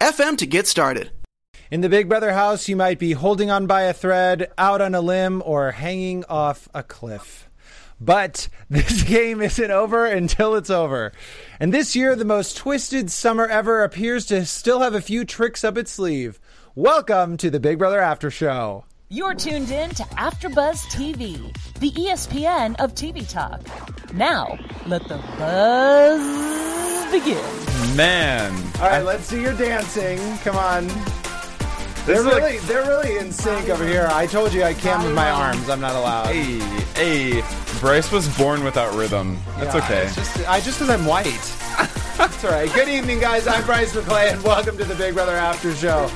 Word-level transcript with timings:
anchor.fm 0.00 0.14
FM 0.14 0.38
to 0.38 0.46
get 0.46 0.66
started. 0.66 1.10
In 1.70 1.80
the 1.80 1.88
Big 1.88 2.08
Brother 2.08 2.32
house, 2.32 2.68
you 2.68 2.76
might 2.76 2.98
be 2.98 3.12
holding 3.12 3.50
on 3.50 3.66
by 3.66 3.82
a 3.82 3.92
thread, 3.92 4.50
out 4.58 4.80
on 4.80 4.94
a 4.94 5.00
limb, 5.00 5.42
or 5.44 5.72
hanging 5.72 6.24
off 6.28 6.68
a 6.74 6.82
cliff. 6.82 7.48
But 8.00 8.48
this 8.70 9.02
game 9.02 9.40
isn't 9.40 9.70
over 9.70 10.06
until 10.06 10.54
it's 10.54 10.70
over. 10.70 11.12
And 11.58 11.72
this 11.72 11.96
year, 11.96 12.16
the 12.16 12.24
most 12.24 12.56
twisted 12.56 13.10
summer 13.10 13.46
ever 13.46 13.82
appears 13.82 14.26
to 14.26 14.46
still 14.46 14.80
have 14.80 14.94
a 14.94 15.00
few 15.00 15.24
tricks 15.24 15.64
up 15.64 15.78
its 15.78 15.92
sleeve. 15.92 16.40
Welcome 16.74 17.36
to 17.38 17.50
the 17.50 17.60
Big 17.60 17.78
Brother 17.78 18.00
After 18.00 18.30
Show. 18.30 18.84
You're 19.14 19.34
tuned 19.34 19.70
in 19.70 19.90
to 19.90 20.02
AfterBuzz 20.02 20.86
TV, 20.90 21.38
the 21.78 21.92
ESPN 21.92 22.74
of 22.80 22.96
TV 22.96 23.22
talk. 23.30 23.60
Now, 24.12 24.58
let 24.86 25.06
the 25.06 25.18
buzz 25.38 27.12
begin. 27.12 27.96
Man. 27.96 28.52
All 28.80 28.88
right, 28.88 29.04
let's 29.04 29.26
see 29.26 29.40
your 29.40 29.56
dancing. 29.56 30.18
Come 30.38 30.56
on. 30.56 30.88
They're 32.06 32.16
is 32.16 32.24
like- 32.24 32.34
really, 32.42 32.58
they're 32.58 32.88
really 32.88 33.16
in 33.18 33.30
sync 33.30 33.68
over 33.68 33.86
here. 33.86 34.08
I 34.10 34.26
told 34.26 34.52
you 34.52 34.64
I 34.64 34.74
can't 34.74 35.04
move 35.04 35.14
my 35.14 35.30
arms. 35.30 35.70
I'm 35.70 35.80
not 35.80 35.94
allowed. 35.94 36.34
Hey, 36.34 36.58
hey. 36.96 37.44
Bryce 37.78 38.10
was 38.10 38.26
born 38.36 38.64
without 38.64 38.92
rhythm. 38.96 39.38
That's 39.58 39.76
Yeah, 39.76 39.84
okay. 39.84 40.02
It's 40.06 40.16
just, 40.16 40.48
I 40.48 40.58
just 40.58 40.80
because 40.80 40.90
I'm 40.90 41.06
white. 41.06 41.24
That's 42.18 42.44
all 42.44 42.50
right. 42.50 42.72
Good 42.74 42.88
evening, 42.88 43.20
guys. 43.20 43.46
I'm 43.46 43.64
Bryce 43.64 43.94
McClay, 43.94 44.32
and 44.32 44.42
welcome 44.42 44.76
to 44.76 44.84
the 44.84 44.96
Big 44.96 45.14
Brother 45.14 45.36
After 45.36 45.72
Show. 45.72 46.10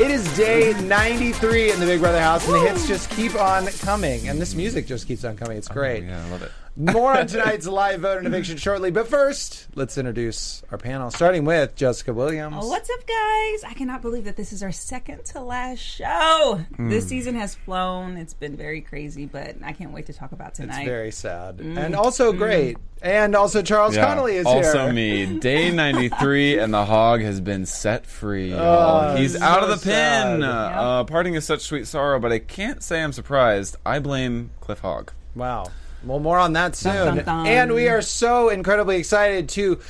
It 0.00 0.10
is 0.10 0.36
day 0.36 0.72
93 0.82 1.70
in 1.70 1.78
the 1.78 1.86
Big 1.86 2.00
Brother 2.00 2.20
house, 2.20 2.44
and 2.48 2.54
the 2.56 2.60
hits 2.68 2.88
just 2.88 3.08
keep 3.10 3.34
on 3.36 3.66
coming, 3.66 4.28
and 4.28 4.40
this 4.40 4.54
music 4.54 4.86
just 4.86 5.06
keeps 5.06 5.24
on 5.24 5.36
coming. 5.36 5.56
It's 5.56 5.68
great. 5.68 6.02
Oh, 6.02 6.06
yeah, 6.08 6.24
I 6.26 6.30
love 6.30 6.42
it. 6.42 6.50
More 6.76 7.16
on 7.16 7.28
tonight's 7.28 7.68
live 7.68 8.00
vote 8.00 8.18
and 8.18 8.26
eviction 8.26 8.56
shortly, 8.56 8.90
but 8.90 9.06
first, 9.06 9.68
let's 9.76 9.96
introduce 9.96 10.64
our 10.72 10.78
panel, 10.78 11.08
starting 11.12 11.44
with 11.44 11.76
Jessica 11.76 12.12
Williams. 12.12 12.56
Oh, 12.58 12.68
what's 12.68 12.90
up, 12.90 13.06
guys? 13.06 13.62
I 13.62 13.74
cannot 13.76 14.02
believe 14.02 14.24
that 14.24 14.34
this 14.34 14.52
is 14.52 14.60
our 14.60 14.72
second 14.72 15.24
to 15.26 15.40
last 15.40 15.78
show. 15.78 16.60
Hmm. 16.74 16.90
This 16.90 17.06
season 17.06 17.36
has 17.36 17.54
flown. 17.54 18.16
It's 18.16 18.34
been 18.34 18.56
very 18.56 18.80
crazy, 18.80 19.24
but 19.24 19.54
I 19.62 19.72
can't 19.72 19.92
wait 19.92 20.06
to 20.06 20.12
talk 20.12 20.32
about 20.32 20.56
tonight. 20.56 20.80
It's 20.80 20.88
very 20.88 21.12
sad, 21.12 21.60
and 21.60 21.94
also 21.94 22.32
great, 22.32 22.76
and 23.00 23.36
also 23.36 23.62
Charles 23.62 23.96
Connolly 23.96 24.34
is 24.34 24.44
also 24.44 24.60
here. 24.60 24.80
Also 24.80 24.92
me. 24.92 25.38
Day 25.38 25.70
93, 25.70 26.58
and 26.58 26.74
the 26.74 26.84
hog 26.84 27.20
has 27.20 27.40
been 27.40 27.66
set 27.66 28.04
free. 28.04 28.52
Oh. 28.52 29.14
He's 29.14 29.38
so 29.38 29.44
out 29.44 29.62
of 29.62 29.68
the 29.68 29.78
sad. 29.78 30.40
pen. 30.40 30.42
Uh, 30.42 31.04
parting 31.04 31.34
is 31.34 31.44
such 31.44 31.60
sweet 31.60 31.86
sorrow, 31.86 32.18
but 32.18 32.32
I 32.32 32.40
can't 32.40 32.82
say 32.82 33.00
I'm 33.00 33.12
surprised. 33.12 33.76
I 33.86 34.00
blame 34.00 34.50
Cliff 34.60 34.80
Hogg. 34.80 35.12
Wow. 35.36 35.66
Well, 36.06 36.18
more 36.20 36.38
on 36.38 36.52
that 36.54 36.76
soon. 36.76 36.92
Dun, 36.94 37.16
dun, 37.16 37.24
dun. 37.24 37.46
And 37.46 37.74
we 37.74 37.88
are 37.88 38.02
so 38.02 38.48
incredibly 38.50 38.96
excited 38.96 39.48
to 39.50 39.80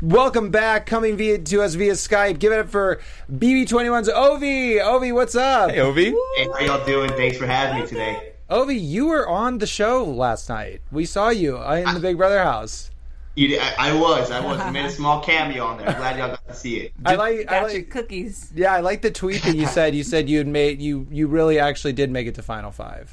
welcome 0.00 0.50
back, 0.50 0.86
coming 0.86 1.16
via 1.16 1.38
to 1.38 1.62
us 1.62 1.74
via 1.74 1.92
Skype. 1.92 2.38
Give 2.38 2.52
it 2.52 2.58
up 2.60 2.68
for 2.68 3.00
BB21's 3.32 4.08
Ovi. 4.08 4.80
Ovi, 4.80 5.12
what's 5.12 5.34
up? 5.34 5.70
Hey, 5.70 5.78
Ovi. 5.78 6.14
Hey, 6.36 6.46
how 6.46 6.58
y'all 6.76 6.86
doing? 6.86 7.10
Thanks 7.10 7.36
for 7.36 7.46
having 7.46 7.82
me 7.82 7.86
today. 7.86 8.32
Ovi, 8.50 8.80
you 8.80 9.08
were 9.08 9.28
on 9.28 9.58
the 9.58 9.66
show 9.66 10.04
last 10.04 10.48
night. 10.48 10.80
We 10.90 11.04
saw 11.04 11.28
you 11.28 11.58
uh, 11.58 11.74
in 11.86 11.94
the 11.94 12.00
Big 12.00 12.16
Brother 12.16 12.42
house. 12.42 12.90
You, 13.34 13.48
did- 13.48 13.60
I, 13.60 13.90
I 13.90 13.92
was, 14.00 14.30
I 14.30 14.40
was. 14.40 14.58
I 14.58 14.70
made 14.70 14.86
a 14.86 14.90
small 15.00 15.20
cameo 15.22 15.64
on 15.64 15.78
there. 15.78 15.88
I'm 15.90 15.96
glad 15.96 16.18
y'all 16.18 16.28
got 16.28 16.48
to 16.48 16.54
see 16.54 16.78
it. 16.78 16.92
I 17.04 17.14
like, 17.14 17.40
I 17.40 17.60
Got 17.60 17.72
your 17.74 17.82
cookies. 17.82 18.50
yeah, 18.54 18.74
I 18.74 18.80
like 18.80 19.02
the 19.02 19.10
tweet 19.10 19.42
that 19.42 19.54
you 19.54 19.66
said. 19.68 19.94
You 19.94 20.02
said 20.02 20.28
you 20.30 20.38
had 20.38 20.46
made 20.48 20.80
you 20.80 21.06
you 21.10 21.26
really 21.28 21.58
actually 21.60 21.92
did 21.92 22.10
make 22.10 22.26
it 22.26 22.34
to 22.36 22.42
Final 22.42 22.72
Five. 22.72 23.12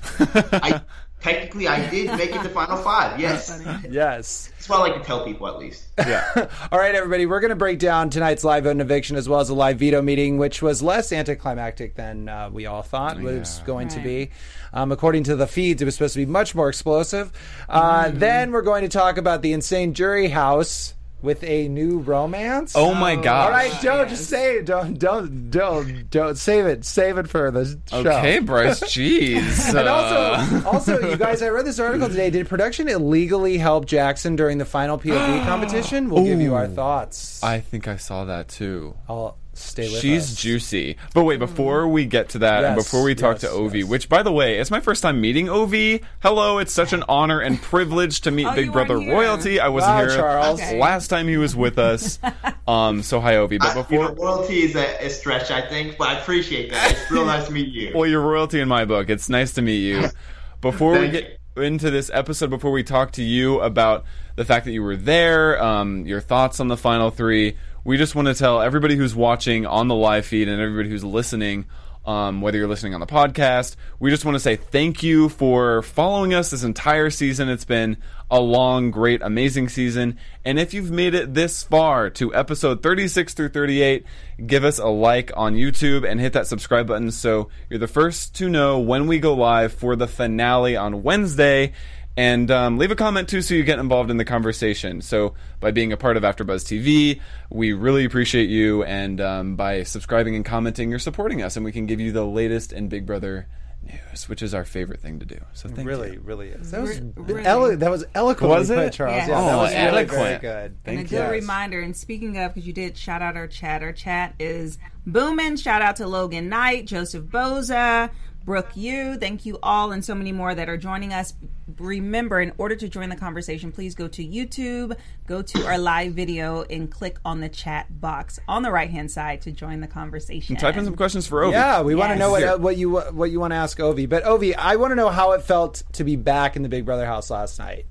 I 0.54 0.82
technically 1.26 1.68
I 1.68 1.90
did 1.90 2.16
make 2.18 2.36
it 2.36 2.44
to 2.44 2.50
Final 2.50 2.78
Five. 2.78 3.20
Yes, 3.20 3.60
yes. 3.90 4.52
that's 4.56 4.70
what 4.70 4.78
I 4.78 4.82
like 4.92 5.02
to 5.02 5.06
tell 5.06 5.26
people 5.26 5.48
at 5.48 5.58
least. 5.58 5.84
Yeah. 5.98 6.50
All 6.72 6.78
right, 6.78 6.94
everybody, 6.94 7.26
we're 7.26 7.40
going 7.40 7.50
to 7.50 7.56
break 7.56 7.80
down 7.80 8.10
tonight's 8.10 8.44
live 8.44 8.66
vote 8.66 8.72
and 8.72 8.82
eviction 8.82 9.16
as 9.16 9.28
well 9.30 9.40
as 9.40 9.50
a 9.50 9.56
live 9.56 9.80
veto 9.80 10.02
meeting, 10.02 10.38
which 10.38 10.62
was 10.62 10.84
less 10.84 11.12
anticlimactic 11.14 11.96
than 11.96 12.28
uh, 12.28 12.50
we 12.52 12.66
all 12.66 12.84
thought 12.84 13.18
it 13.18 13.24
was 13.24 13.60
going 13.66 13.88
to 13.88 14.02
be. 14.02 14.30
Um, 14.74 14.92
according 14.92 15.24
to 15.24 15.38
the 15.38 15.48
feeds, 15.48 15.82
it 15.82 15.86
was 15.86 15.96
supposed 15.96 16.14
to 16.14 16.20
be 16.20 16.26
much 16.26 16.54
more 16.54 16.68
explosive. 16.68 17.32
Uh, 17.70 18.12
Then 18.12 18.52
we're 18.52 18.62
going 18.62 18.84
to 18.84 18.90
talk 18.90 19.18
about 19.18 19.42
the 19.42 19.54
insane 19.54 19.94
jury 19.94 20.28
house 20.28 20.95
with 21.22 21.44
a 21.44 21.68
new 21.70 22.00
romance. 22.00 22.74
Oh 22.76 22.94
my 22.94 23.16
god! 23.16 23.46
All 23.46 23.50
right, 23.52 23.74
don't 23.82 24.08
just 24.10 24.30
say 24.30 24.58
it. 24.58 24.66
Don't, 24.66 25.00
don't, 25.00 25.50
don't, 25.50 26.10
don't 26.12 26.38
save 26.38 26.66
it. 26.66 26.86
Save 26.86 27.18
it 27.18 27.28
for 27.30 27.50
the 27.52 27.80
show. 27.90 27.98
Okay, 28.00 28.40
Bryce. 28.40 28.80
Jeez. 28.82 29.70
And 29.76 29.88
Uh, 29.88 29.92
also, 29.92 30.70
also, 30.98 31.10
you 31.10 31.18
guys, 31.18 31.42
I 31.42 31.50
read 31.50 31.66
this 31.66 31.80
article 31.80 32.08
today. 32.08 32.30
Did 32.30 32.48
production 32.48 32.88
illegally 32.88 33.58
help 33.58 33.86
Jackson 33.86 34.36
during 34.36 34.58
the 34.58 34.66
final 34.66 34.98
POV 35.00 35.44
competition? 35.46 36.10
We'll 36.10 36.24
give 36.24 36.40
you 36.42 36.54
our 36.56 36.68
thoughts. 36.68 37.44
I 37.44 37.60
think 37.60 37.88
I 37.88 37.98
saw 37.98 38.26
that 38.26 38.48
too. 38.48 38.96
I'll 39.10 39.38
stay 39.56 39.92
with 39.92 40.02
She's 40.02 40.32
us. 40.32 40.36
juicy. 40.36 40.98
But 41.14 41.24
wait, 41.24 41.40
before 41.40 41.88
we 41.88 42.06
get 42.06 42.30
to 42.30 42.40
that, 42.40 42.64
and 42.64 42.76
Yes, 42.76 42.86
before 42.86 43.04
we 43.04 43.16
talk 43.16 43.42
yes, 43.42 43.52
to 43.52 43.58
Ovi, 43.58 43.80
yes. 43.80 43.90
which 43.90 44.10
by 44.10 44.22
the 44.24 44.32
way, 44.32 44.60
it's 44.60 44.70
my 44.72 44.80
first 44.80 45.02
time 45.02 45.20
meeting 45.22 45.48
Ovi. 45.48 46.04
Hello, 46.22 46.58
it's 46.60 46.72
such 46.74 46.94
an 46.94 47.04
honor 47.10 47.40
and 47.40 47.62
privilege 47.62 48.22
to 48.22 48.32
meet 48.32 48.46
Oh, 48.46 48.54
Big 48.56 48.66
you 48.68 48.72
Brother 48.72 48.96
weren't 48.96 49.06
here. 49.06 49.14
royalty. 49.16 49.60
I 49.60 49.68
wasn't 49.70 49.94
Wow, 49.96 50.00
here 50.02 50.16
Charles. 50.18 50.62
Okay. 50.62 50.80
last 50.80 51.08
time 51.08 51.28
he 51.28 51.38
was 51.38 51.56
with 51.56 51.80
us. 51.80 52.20
um, 52.68 53.02
so 53.02 53.20
hi 53.20 53.34
Ovi. 53.36 53.58
But 53.60 53.68
I, 53.68 53.70
you 53.70 53.76
know, 54.00 54.10
before, 54.10 54.26
royalty 54.26 54.62
is 54.64 54.76
a, 54.76 55.06
a 55.06 55.10
stretch, 55.10 55.52
I 55.52 55.62
think, 55.68 55.98
but 55.98 56.10
I 56.10 56.20
appreciate 56.20 56.72
that. 56.72 56.92
It's 56.92 57.12
real 57.12 57.26
nice 57.26 57.48
to 57.48 57.52
meet 57.54 57.70
you. 57.70 57.92
well, 57.96 58.08
you're 58.08 58.22
royalty 58.22 58.60
in 58.60 58.68
my 58.68 58.86
book. 58.86 59.10
It's 59.10 59.30
nice 59.30 59.54
to 59.54 59.62
meet 59.62 59.80
you. 59.80 60.06
Before 60.62 60.94
we 60.94 61.10
Thank 61.10 61.12
get 61.14 61.40
into 61.64 61.92
this 61.92 62.10
episode, 62.12 62.50
before 62.50 62.72
we 62.72 62.82
talk 62.84 63.12
to 63.14 63.24
you 63.24 63.60
about 63.62 64.04
the 64.36 64.44
fact 64.44 64.66
that 64.66 64.72
you 64.72 64.82
were 64.82 64.96
there, 64.98 65.62
um, 65.64 66.06
your 66.08 66.20
thoughts 66.20 66.60
on 66.60 66.70
the 66.70 66.78
final 66.78 67.12
three, 67.12 67.56
we 67.86 67.98
just 67.98 68.16
want 68.16 68.28
to 68.28 68.34
tell 68.34 68.62
everybody 68.62 68.96
who's 68.96 69.16
watching 69.16 69.68
on 69.68 69.88
the 69.88 69.96
live 69.96 70.26
feed 70.26 70.50
and 70.50 70.60
everybody 70.60 70.90
who's 70.90 71.04
listening. 71.04 71.66
Um, 72.04 72.42
whether 72.42 72.60
you're 72.60 72.68
listening 72.68 72.94
on 72.94 73.00
the 73.00 73.08
podcast, 73.08 73.78
we 74.00 74.12
just 74.12 74.26
want 74.26 74.36
to 74.36 74.40
say 74.40 74.58
thank 74.58 75.02
you 75.02 75.28
for 75.28 75.82
following 75.82 76.36
us 76.36 76.52
this 76.52 76.64
entire 76.64 77.10
season. 77.10 77.50
It's 77.50 77.66
been 77.66 77.98
a 78.30 78.40
long, 78.40 78.92
great, 78.92 79.24
amazing 79.24 79.70
season. 79.70 80.20
And 80.44 80.60
if 80.60 80.72
you've 80.72 80.92
made 80.92 81.16
it 81.16 81.34
this 81.34 81.64
far 81.64 82.12
to 82.12 82.34
episode 82.36 82.84
36 82.84 83.34
through 83.34 83.50
38, 83.50 84.06
give 84.46 84.64
us 84.64 84.78
a 84.78 84.86
like 84.86 85.32
on 85.36 85.56
YouTube 85.56 86.08
and 86.08 86.20
hit 86.20 86.34
that 86.34 86.46
subscribe 86.46 86.86
button 86.86 87.10
so 87.10 87.50
you're 87.72 87.80
the 87.80 87.88
first 87.88 88.36
to 88.36 88.50
know 88.50 88.80
when 88.80 89.08
we 89.08 89.18
go 89.18 89.34
live 89.34 89.74
for 89.74 89.96
the 89.96 90.08
finale 90.08 90.76
on 90.76 91.02
Wednesday. 91.02 91.74
And 92.18 92.50
um, 92.50 92.78
leave 92.78 92.92
a 92.92 92.96
comment 92.96 93.28
too 93.28 93.42
so 93.42 93.54
you 93.56 93.64
get 93.64 93.78
involved 93.78 94.10
in 94.10 94.18
the 94.18 94.24
conversation. 94.26 95.02
So, 95.02 95.34
by 95.60 95.72
being 95.72 95.92
a 95.92 95.98
part 95.98 96.16
of 96.16 96.24
AfterBuzz 96.24 96.64
TV, 96.64 97.20
we 97.50 97.74
really 97.74 98.06
appreciate 98.06 98.50
you. 98.50 98.84
And 98.84 99.20
um, 99.20 99.56
by 99.58 99.84
subscribing 99.84 100.36
and 100.36 100.46
commenting, 100.46 100.90
you're 100.90 101.00
supporting 101.00 101.42
us, 101.42 101.58
and 101.58 101.66
we 101.66 101.74
can 101.74 101.86
give 101.88 102.00
you 102.00 102.12
the 102.14 102.26
latest 102.26 102.72
in 102.72 102.88
Big 102.88 103.06
Brother 103.06 103.48
news, 103.84 104.28
which 104.30 104.42
is 104.42 104.54
our 104.54 104.64
favorite 104.66 105.02
thing 105.02 105.20
to 105.20 105.26
do. 105.26 105.38
So 105.54 105.68
thank 105.70 105.88
really, 105.88 106.14
you. 106.14 106.22
really 106.22 106.50
is. 106.50 106.72
That 106.72 106.82
was 106.82 107.00
Re- 107.02 107.12
really. 107.18 107.46
elo- 107.46 107.76
that 107.76 107.92
was 107.92 108.06
eloquent. 108.16 108.50
Was 108.50 108.70
it? 108.70 108.94
Charles? 108.94 109.14
Yeah. 109.16 109.28
Yeah, 109.28 109.28
that 109.28 109.54
Oh, 109.54 109.58
was 109.58 109.72
really 109.74 110.06
very 110.06 110.22
eloquent. 110.22 110.42
good. 110.42 110.78
And 110.86 110.98
a 110.98 111.02
you. 111.02 111.08
good 111.08 111.16
Yes. 111.18 111.32
reminder, 111.32 111.80
and 111.82 111.96
speaking 111.96 112.38
of, 112.38 112.54
because 112.54 112.66
you 112.66 112.74
did 112.74 112.98
shout 112.98 113.22
out 113.22 113.36
our 113.38 113.48
chat, 113.48 113.84
our 113.84 113.92
chat 113.92 114.34
is 114.40 114.78
booming. 115.06 115.58
Shout 115.58 115.82
out 115.82 115.98
to 115.98 116.08
Logan 116.08 116.50
Knight, 116.50 116.86
Joseph 116.88 117.26
Boza, 117.26 118.10
Brooke 118.46 118.72
Yu. 118.76 119.18
Thank 119.18 119.46
you 119.46 119.58
all, 119.64 119.92
and 119.92 120.06
so 120.06 120.14
many 120.14 120.32
more 120.32 120.54
that 120.54 120.70
are 120.70 120.78
joining 120.78 121.12
us. 121.12 121.34
Remember, 121.80 122.40
in 122.40 122.54
order 122.60 122.76
to 122.76 122.88
join 122.88 123.10
the 123.10 123.16
conversation, 123.16 123.72
please 123.72 123.96
go 123.96 124.08
to 124.08 124.24
YouTube, 124.24 124.96
go 125.26 125.42
to 125.42 125.66
our 125.66 125.80
live 125.80 126.14
video, 126.14 126.62
and 126.64 126.92
click 126.92 127.18
on 127.26 127.42
the 127.42 127.50
chat 127.50 128.00
box 128.00 128.40
on 128.48 128.62
the 128.62 128.72
right 128.72 128.92
hand 128.92 129.10
side 129.10 129.42
to 129.42 129.52
join 129.52 129.82
the 129.82 129.88
conversation. 129.88 130.56
Type 130.56 130.78
in 130.78 130.86
some 130.86 130.96
questions 130.96 131.26
for 131.26 131.42
Ovi. 131.42 131.54
Yeah, 131.54 131.82
we 131.82 131.96
want 131.96 132.14
to 132.14 132.20
know 132.20 132.30
what 132.30 132.44
uh, 132.44 132.58
what 132.60 132.78
you 132.78 133.00
what 133.00 133.32
you 133.32 133.40
want 133.40 133.52
to 133.52 133.58
ask 133.58 133.80
Ovi. 133.80 134.08
But 134.08 134.24
Ovi, 134.24 134.54
I 134.56 134.76
want 134.76 134.92
to 134.92 134.96
know 134.96 135.10
how 135.10 135.32
it 135.32 135.42
felt 135.42 135.82
to 135.94 136.04
be 136.04 136.16
back 136.16 136.56
in 136.56 136.62
the 136.62 136.70
Big 136.70 136.86
Brother 136.86 137.08
house 137.08 137.32
last 137.32 137.58
night. 137.58 137.88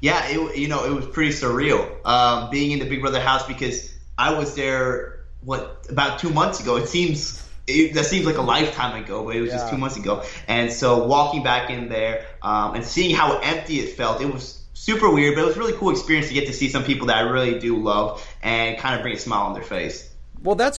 Yeah, 0.00 0.26
it, 0.26 0.58
you 0.58 0.68
know, 0.68 0.84
it 0.84 0.90
was 0.90 1.06
pretty 1.06 1.30
surreal 1.30 2.04
um, 2.04 2.50
being 2.50 2.72
in 2.72 2.80
the 2.80 2.84
Big 2.84 3.00
Brother 3.00 3.20
house 3.20 3.46
because 3.46 3.94
I 4.18 4.34
was 4.34 4.56
there 4.56 5.24
what 5.42 5.86
about 5.88 6.18
two 6.18 6.30
months 6.30 6.60
ago. 6.60 6.76
It 6.76 6.88
seems 6.88 7.45
it, 7.66 7.94
that 7.94 8.06
seems 8.06 8.26
like 8.26 8.38
a 8.38 8.42
lifetime 8.42 9.02
ago, 9.02 9.24
but 9.24 9.36
it 9.36 9.40
was 9.40 9.50
just 9.50 9.70
two 9.70 9.76
months 9.76 9.96
ago. 9.96 10.22
And 10.46 10.72
so 10.72 11.06
walking 11.06 11.42
back 11.42 11.70
in 11.70 11.88
there 11.88 12.26
um, 12.42 12.74
and 12.74 12.84
seeing 12.84 13.14
how 13.14 13.38
empty 13.38 13.80
it 13.80 13.96
felt, 13.96 14.20
it 14.20 14.32
was 14.32 14.62
super 14.74 15.10
weird, 15.10 15.34
but 15.34 15.42
it 15.42 15.46
was 15.46 15.56
a 15.56 15.58
really 15.58 15.72
cool 15.72 15.90
experience 15.90 16.28
to 16.28 16.34
get 16.34 16.46
to 16.46 16.52
see 16.52 16.68
some 16.68 16.84
people 16.84 17.08
that 17.08 17.16
I 17.16 17.20
really 17.22 17.58
do 17.58 17.76
love 17.76 18.26
and 18.42 18.78
kind 18.78 18.94
of 18.94 19.02
bring 19.02 19.14
a 19.14 19.18
smile 19.18 19.46
on 19.46 19.54
their 19.54 19.64
face. 19.64 20.08
Well, 20.42 20.54
that's 20.54 20.78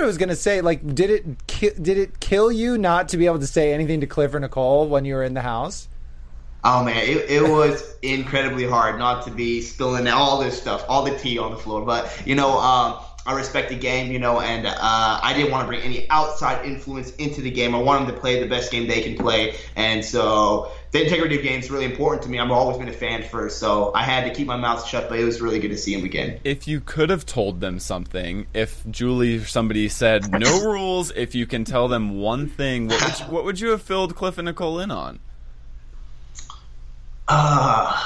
I 0.00 0.06
was 0.06 0.16
gonna 0.16 0.34
say. 0.34 0.62
Like, 0.62 0.94
did 0.94 1.10
it 1.10 1.46
ki- 1.46 1.72
did 1.80 1.98
it 1.98 2.18
kill 2.18 2.50
you 2.50 2.78
not 2.78 3.10
to 3.10 3.18
be 3.18 3.26
able 3.26 3.40
to 3.40 3.46
say 3.46 3.74
anything 3.74 4.00
to 4.00 4.06
Cliff 4.06 4.32
or 4.32 4.40
Nicole 4.40 4.88
when 4.88 5.04
you 5.04 5.14
were 5.14 5.22
in 5.22 5.34
the 5.34 5.42
house? 5.42 5.86
Oh 6.64 6.82
man, 6.82 6.96
it, 6.96 7.28
it 7.28 7.42
was 7.42 7.94
incredibly 8.00 8.66
hard 8.66 8.98
not 8.98 9.22
to 9.26 9.30
be 9.30 9.60
spilling 9.60 10.08
all 10.08 10.40
this 10.40 10.58
stuff, 10.58 10.82
all 10.88 11.04
the 11.04 11.16
tea 11.18 11.36
on 11.36 11.50
the 11.50 11.58
floor. 11.58 11.84
But 11.84 12.22
you 12.26 12.34
know, 12.34 12.58
um, 12.58 13.00
I 13.24 13.34
respect 13.34 13.68
the 13.68 13.76
game, 13.76 14.10
you 14.10 14.18
know, 14.18 14.40
and 14.40 14.66
uh, 14.66 14.74
I 14.80 15.32
didn't 15.32 15.52
want 15.52 15.62
to 15.62 15.68
bring 15.68 15.82
any 15.82 16.10
outside 16.10 16.66
influence 16.66 17.12
into 17.16 17.40
the 17.40 17.52
game. 17.52 17.72
I 17.74 17.78
want 17.78 18.04
them 18.06 18.14
to 18.14 18.20
play 18.20 18.40
the 18.40 18.48
best 18.48 18.72
game 18.72 18.88
they 18.88 19.00
can 19.00 19.16
play, 19.16 19.54
and 19.76 20.04
so 20.04 20.72
the 20.90 21.04
integrity 21.04 21.36
of 21.36 21.42
the 21.42 21.48
game 21.48 21.60
is 21.60 21.70
really 21.70 21.84
important 21.84 22.22
to 22.24 22.28
me. 22.28 22.40
I've 22.40 22.50
always 22.50 22.78
been 22.78 22.88
a 22.88 22.92
fan 22.92 23.22
first, 23.22 23.58
so 23.60 23.92
I 23.94 24.02
had 24.02 24.24
to 24.24 24.34
keep 24.34 24.48
my 24.48 24.56
mouth 24.56 24.84
shut. 24.86 25.08
But 25.08 25.20
it 25.20 25.24
was 25.24 25.40
really 25.40 25.60
good 25.60 25.70
to 25.70 25.76
see 25.78 25.94
him 25.94 26.04
again. 26.04 26.40
If 26.42 26.66
you 26.66 26.80
could 26.80 27.10
have 27.10 27.24
told 27.24 27.60
them 27.60 27.78
something, 27.78 28.46
if 28.54 28.84
Julie 28.90 29.36
or 29.38 29.44
somebody 29.44 29.88
said 29.88 30.32
no 30.32 30.64
rules, 30.64 31.12
if 31.12 31.36
you 31.36 31.46
can 31.46 31.64
tell 31.64 31.86
them 31.86 32.18
one 32.18 32.48
thing, 32.48 32.88
what 32.88 33.00
would 33.04 33.20
you, 33.20 33.26
what 33.26 33.44
would 33.44 33.60
you 33.60 33.70
have 33.70 33.82
filled 33.82 34.16
Cliff 34.16 34.36
and 34.36 34.46
Nicole 34.46 34.80
in 34.80 34.90
on? 34.90 35.20
Uh, 37.28 38.04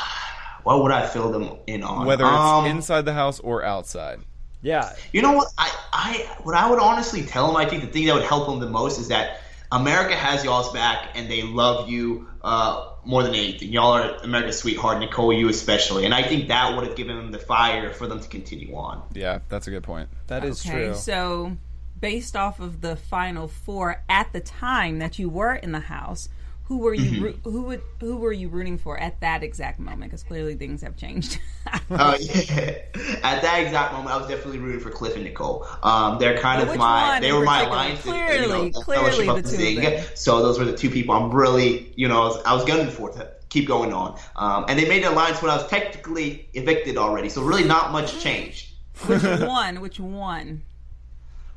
what 0.62 0.82
would 0.82 0.92
I 0.92 1.06
fill 1.06 1.32
them 1.32 1.56
in 1.66 1.82
on? 1.82 2.06
Whether 2.06 2.24
it's 2.24 2.34
Um, 2.34 2.66
inside 2.66 3.06
the 3.06 3.14
house 3.14 3.40
or 3.40 3.64
outside. 3.64 4.20
Yeah, 4.66 4.92
You 5.12 5.22
know 5.22 5.32
what? 5.32 5.48
I, 5.56 5.70
I 5.92 6.36
what 6.42 6.54
I 6.56 6.68
would 6.68 6.80
honestly 6.80 7.22
tell 7.22 7.48
him. 7.48 7.56
I 7.56 7.66
think 7.68 7.82
the 7.82 7.88
thing 7.88 8.06
that 8.06 8.14
would 8.14 8.24
help 8.24 8.48
him 8.48 8.58
the 8.58 8.68
most 8.68 8.98
is 8.98 9.08
that 9.08 9.40
America 9.70 10.14
has 10.16 10.44
y'all's 10.44 10.72
back 10.72 11.10
and 11.14 11.30
they 11.30 11.42
love 11.42 11.88
you 11.88 12.28
uh, 12.42 12.90
more 13.04 13.22
than 13.22 13.34
anything. 13.34 13.72
Y'all 13.72 13.92
are 13.92 14.16
America's 14.24 14.58
sweetheart, 14.58 14.98
Nicole, 14.98 15.32
you 15.32 15.48
especially, 15.48 16.04
and 16.04 16.12
I 16.12 16.22
think 16.22 16.48
that 16.48 16.74
would 16.76 16.86
have 16.86 16.96
given 16.96 17.16
him 17.16 17.30
the 17.30 17.38
fire 17.38 17.92
for 17.92 18.06
them 18.08 18.20
to 18.20 18.28
continue 18.28 18.74
on. 18.74 19.02
Yeah, 19.14 19.38
that's 19.48 19.66
a 19.68 19.70
good 19.70 19.82
point. 19.84 20.08
that 20.26 20.44
is 20.44 20.66
Okay, 20.66 20.86
true. 20.86 20.94
so 20.94 21.56
based 22.00 22.36
off 22.36 22.60
of 22.60 22.80
the 22.80 22.96
final 22.96 23.48
four 23.48 24.02
at 24.08 24.32
the 24.32 24.40
time 24.40 24.98
that 24.98 25.18
you 25.18 25.28
were 25.28 25.54
in 25.54 25.72
the 25.72 25.80
house, 25.80 26.28
who 26.66 26.78
were 26.78 26.94
you 26.94 27.22
roo- 27.22 27.40
who 27.44 27.62
would 27.62 27.82
who 28.00 28.16
were 28.16 28.32
you 28.32 28.48
rooting 28.48 28.76
for 28.76 28.98
at 28.98 29.20
that 29.20 29.42
exact 29.42 29.78
moment? 29.78 30.10
Because 30.10 30.22
clearly 30.22 30.56
things 30.56 30.82
have 30.82 30.96
changed. 30.96 31.38
Uh, 31.90 32.16
yeah. 32.20 32.78
At 33.24 33.42
that 33.42 33.60
exact 33.60 33.92
moment, 33.92 34.10
I 34.10 34.16
was 34.18 34.28
definitely 34.28 34.58
rooting 34.58 34.80
for 34.80 34.90
Cliff 34.90 35.16
and 35.16 35.24
Nicole. 35.24 35.66
Um, 35.82 36.18
they're 36.18 36.38
kind 36.38 36.64
But 36.64 36.72
of 36.72 36.78
my 36.78 37.18
they 37.20 37.32
were 37.32 37.44
my 37.44 37.62
alliance. 37.62 38.02
Clearly, 38.02 38.66
you 38.66 38.70
know, 38.70 38.80
clearly 38.80 39.26
the 39.26 39.42
two. 39.42 40.16
So 40.16 40.42
those 40.42 40.60
were 40.60 40.64
the 40.64 40.76
two 40.76 40.90
people 40.90 41.14
I'm 41.16 41.32
really, 41.32 41.92
you 41.96 42.06
know, 42.06 42.22
I 42.22 42.26
was, 42.26 42.42
I 42.44 42.54
was 42.54 42.64
gunning 42.64 42.88
for 42.90 43.10
to 43.10 43.30
keep 43.48 43.66
going 43.66 43.92
on. 43.92 44.18
Um, 44.36 44.66
and 44.68 44.78
they 44.78 44.88
made 44.88 45.02
an 45.04 45.12
alliance 45.12 45.42
when 45.42 45.50
I 45.50 45.56
was 45.56 45.66
technically 45.68 46.48
evicted 46.54 46.96
already. 46.96 47.28
So 47.28 47.42
really, 47.42 47.64
not 47.64 47.90
much 47.90 48.20
changed. 48.20 48.72
which 49.06 49.22
one? 49.40 49.80
Which 49.80 49.98
one? 49.98 50.62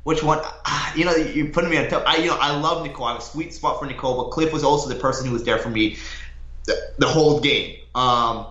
Which 0.04 0.22
one? 0.22 0.38
Ah, 0.42 0.94
You 0.94 1.04
know, 1.04 1.14
you're 1.14 1.48
putting 1.48 1.70
me 1.70 1.76
on 1.76 1.88
top. 1.88 2.04
I, 2.06 2.16
you 2.16 2.26
know, 2.26 2.38
I 2.40 2.58
love 2.58 2.84
Nicole. 2.86 3.06
I 3.06 3.12
have 3.12 3.20
a 3.20 3.24
sweet 3.24 3.52
spot 3.52 3.78
for 3.78 3.86
Nicole, 3.86 4.16
but 4.24 4.30
Cliff 4.30 4.52
was 4.52 4.64
also 4.64 4.88
the 4.88 4.94
person 4.94 5.26
who 5.26 5.32
was 5.32 5.44
there 5.44 5.58
for 5.58 5.68
me 5.68 5.98
the, 6.64 6.92
the 6.98 7.06
whole 7.06 7.40
game. 7.40 7.76
Um, 7.94 8.46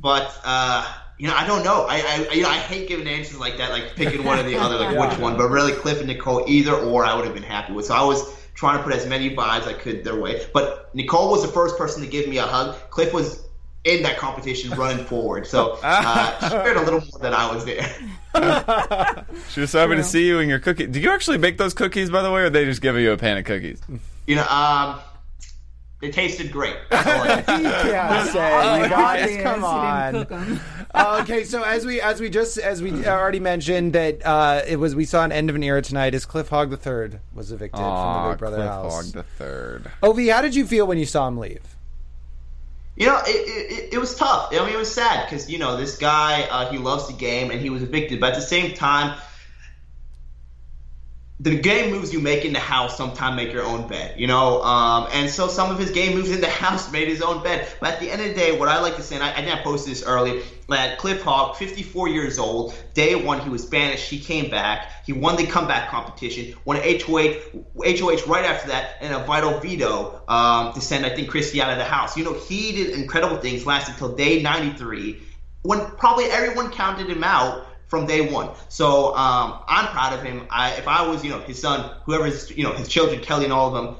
But 0.00 0.38
uh, 0.44 0.86
you 1.18 1.28
know, 1.28 1.34
I 1.34 1.46
don't 1.46 1.64
know. 1.64 1.86
I, 1.88 2.26
I, 2.30 2.34
you 2.34 2.42
know, 2.42 2.48
I 2.50 2.58
hate 2.58 2.88
giving 2.88 3.08
answers 3.08 3.38
like 3.38 3.56
that, 3.58 3.70
like 3.70 3.96
picking 3.96 4.24
one 4.24 4.38
or 4.38 4.42
the 4.42 4.56
other, 4.56 4.76
like 4.76 4.98
which 5.10 5.18
one. 5.18 5.36
But 5.36 5.48
really, 5.48 5.72
Cliff 5.72 5.98
and 5.98 6.08
Nicole, 6.08 6.44
either 6.46 6.74
or, 6.74 7.04
I 7.04 7.14
would 7.14 7.24
have 7.24 7.34
been 7.34 7.42
happy 7.42 7.72
with. 7.72 7.86
So 7.86 7.94
I 7.94 8.04
was 8.04 8.22
trying 8.54 8.78
to 8.78 8.84
put 8.84 8.92
as 8.92 9.06
many 9.06 9.30
vibes 9.30 9.66
I 9.66 9.72
could 9.72 10.04
their 10.04 10.16
way. 10.18 10.46
But 10.52 10.94
Nicole 10.94 11.30
was 11.30 11.42
the 11.42 11.48
first 11.48 11.78
person 11.78 12.02
to 12.02 12.08
give 12.08 12.28
me 12.28 12.38
a 12.38 12.42
hug. 12.42 12.76
Cliff 12.90 13.12
was 13.12 13.45
in 13.86 14.02
that 14.02 14.18
competition 14.18 14.70
running 14.72 15.04
forward, 15.06 15.46
so 15.46 15.78
uh, 15.82 16.38
she 16.40 16.50
cared 16.50 16.76
a 16.76 16.82
little 16.82 17.00
more 17.00 17.18
than 17.20 17.32
I 17.32 17.50
was 17.54 17.64
there. 17.64 17.86
She 19.50 19.60
was 19.60 19.70
so 19.70 19.78
happy 19.80 19.96
to 19.96 20.04
see 20.04 20.26
you 20.26 20.40
and 20.40 20.50
your 20.50 20.58
cookie. 20.58 20.86
Did 20.86 21.02
you 21.02 21.10
actually 21.10 21.38
bake 21.38 21.56
those 21.56 21.72
cookies, 21.72 22.10
by 22.10 22.20
the 22.20 22.30
way, 22.30 22.42
or 22.42 22.50
they 22.50 22.66
just 22.66 22.82
give 22.82 22.94
you 22.96 23.12
a 23.12 23.16
pan 23.16 23.38
of 23.38 23.44
cookies? 23.46 23.80
You 24.26 24.36
know, 24.36 24.46
um, 24.46 24.98
they 26.02 26.10
tasted 26.10 26.52
great. 26.52 26.76
That's 26.90 27.06
I 27.08 27.36
say. 27.36 27.90
can't 27.92 28.28
say. 28.28 28.82
You 28.82 28.88
guys, 28.90 29.30
Yes, 29.30 29.42
come 29.42 29.64
on. 29.64 30.12
didn't 30.12 30.28
cook 30.28 30.38
'em. 30.38 30.60
Uh, 30.94 31.18
okay, 31.22 31.44
so 31.44 31.62
as 31.62 31.86
we 31.86 32.00
as 32.02 32.20
we 32.20 32.28
just 32.28 32.58
as 32.58 32.82
we 32.82 33.06
already 33.06 33.40
mentioned 33.40 33.94
that 33.94 34.24
uh, 34.26 34.62
it 34.66 34.76
was 34.76 34.94
we 34.94 35.04
saw 35.06 35.24
an 35.24 35.32
end 35.32 35.48
of 35.48 35.56
an 35.56 35.62
era 35.62 35.80
tonight 35.80 36.14
as 36.14 36.26
Cliff 36.26 36.48
Hogg 36.50 36.68
the 36.70 36.76
third 36.76 37.20
was 37.34 37.52
evicted 37.52 37.78
from 37.80 38.24
the 38.24 38.30
Big 38.32 38.38
Brother 38.38 38.56
Cliff 38.56 38.68
house. 38.68 38.94
Hogg 38.94 39.14
the 39.14 39.22
third. 39.22 39.90
Ovi, 40.02 40.30
how 40.32 40.42
did 40.42 40.54
you 40.54 40.66
feel 40.66 40.86
when 40.86 40.98
you 40.98 41.06
saw 41.06 41.26
him 41.28 41.38
leave? 41.38 41.62
You 42.96 43.06
know, 43.06 43.20
it, 43.26 43.28
it, 43.28 43.94
it 43.94 43.98
was 43.98 44.14
tough. 44.14 44.48
I 44.52 44.64
mean, 44.64 44.74
it 44.74 44.78
was 44.78 44.92
sad 44.92 45.26
because 45.26 45.50
you 45.50 45.58
know 45.58 45.76
this 45.76 45.98
guy 45.98 46.42
uh, 46.44 46.70
he 46.70 46.78
loves 46.78 47.06
the 47.06 47.12
game 47.12 47.50
and 47.50 47.60
he 47.60 47.68
was 47.68 47.82
evicted, 47.82 48.20
but 48.20 48.32
at 48.32 48.36
the 48.36 48.42
same 48.42 48.74
time, 48.74 49.18
the 51.38 51.58
game 51.58 51.90
moves 51.90 52.14
you 52.14 52.20
make 52.20 52.46
in 52.46 52.54
the 52.54 52.58
house 52.58 52.96
sometimes 52.96 53.36
make 53.36 53.52
your 53.52 53.62
own 53.64 53.86
bed. 53.86 54.18
You 54.18 54.26
know, 54.26 54.62
um, 54.62 55.06
and 55.12 55.28
so 55.28 55.48
some 55.48 55.70
of 55.70 55.78
his 55.78 55.90
game 55.90 56.16
moves 56.16 56.30
in 56.30 56.40
the 56.40 56.48
house 56.64 56.90
made 56.90 57.08
his 57.08 57.20
own 57.20 57.42
bed. 57.42 57.68
But 57.78 57.94
at 57.94 58.00
the 58.00 58.10
end 58.10 58.22
of 58.22 58.28
the 58.28 58.34
day, 58.34 58.58
what 58.58 58.68
I 58.68 58.80
like 58.80 58.96
to 58.96 59.02
say, 59.02 59.16
and 59.16 59.24
I, 59.24 59.32
I 59.32 59.42
think 59.42 59.54
I 59.54 59.62
posted 59.62 59.92
this 59.92 60.02
early, 60.02 60.42
that 60.70 60.96
Cliff 60.98 61.22
Hogg, 61.22 61.56
54 61.56 62.08
years 62.08 62.38
old, 62.38 62.74
day 62.94 63.14
one 63.14 63.40
he 63.40 63.50
was 63.50 63.66
banished. 63.66 64.08
He 64.08 64.18
came 64.18 64.50
back. 64.50 65.04
He 65.04 65.12
won 65.12 65.36
the 65.36 65.46
comeback 65.46 65.90
competition. 65.90 66.56
Won 66.64 66.78
HOH, 66.78 67.34
HOH 67.84 68.26
right 68.26 68.44
after 68.44 68.68
that, 68.68 68.96
and 69.02 69.12
a 69.12 69.18
vital 69.24 69.60
veto 69.60 70.22
um, 70.28 70.72
to 70.72 70.80
send 70.80 71.04
I 71.04 71.10
think 71.10 71.28
Christie 71.28 71.60
out 71.60 71.70
of 71.70 71.76
the 71.76 71.84
house. 71.84 72.16
You 72.16 72.24
know, 72.24 72.32
he 72.32 72.72
did 72.72 72.98
incredible 72.98 73.36
things. 73.36 73.66
Lasted 73.66 73.92
until 73.92 74.16
day 74.16 74.40
93, 74.40 75.22
when 75.62 75.84
probably 75.98 76.24
everyone 76.24 76.70
counted 76.70 77.10
him 77.10 77.22
out 77.22 77.66
from 77.86 78.06
day 78.06 78.32
one. 78.32 78.50
So 78.68 79.14
um, 79.14 79.60
I'm 79.68 79.86
proud 79.88 80.12
of 80.12 80.22
him. 80.22 80.46
I, 80.50 80.72
if 80.72 80.88
I 80.88 81.06
was, 81.06 81.24
you 81.24 81.30
know, 81.30 81.40
his 81.40 81.60
son, 81.60 81.90
whoever's, 82.04 82.50
you 82.50 82.64
know, 82.64 82.72
his 82.72 82.88
children, 82.88 83.20
Kelly 83.20 83.44
and 83.44 83.52
all 83.52 83.74
of 83.74 83.74
them, 83.74 83.96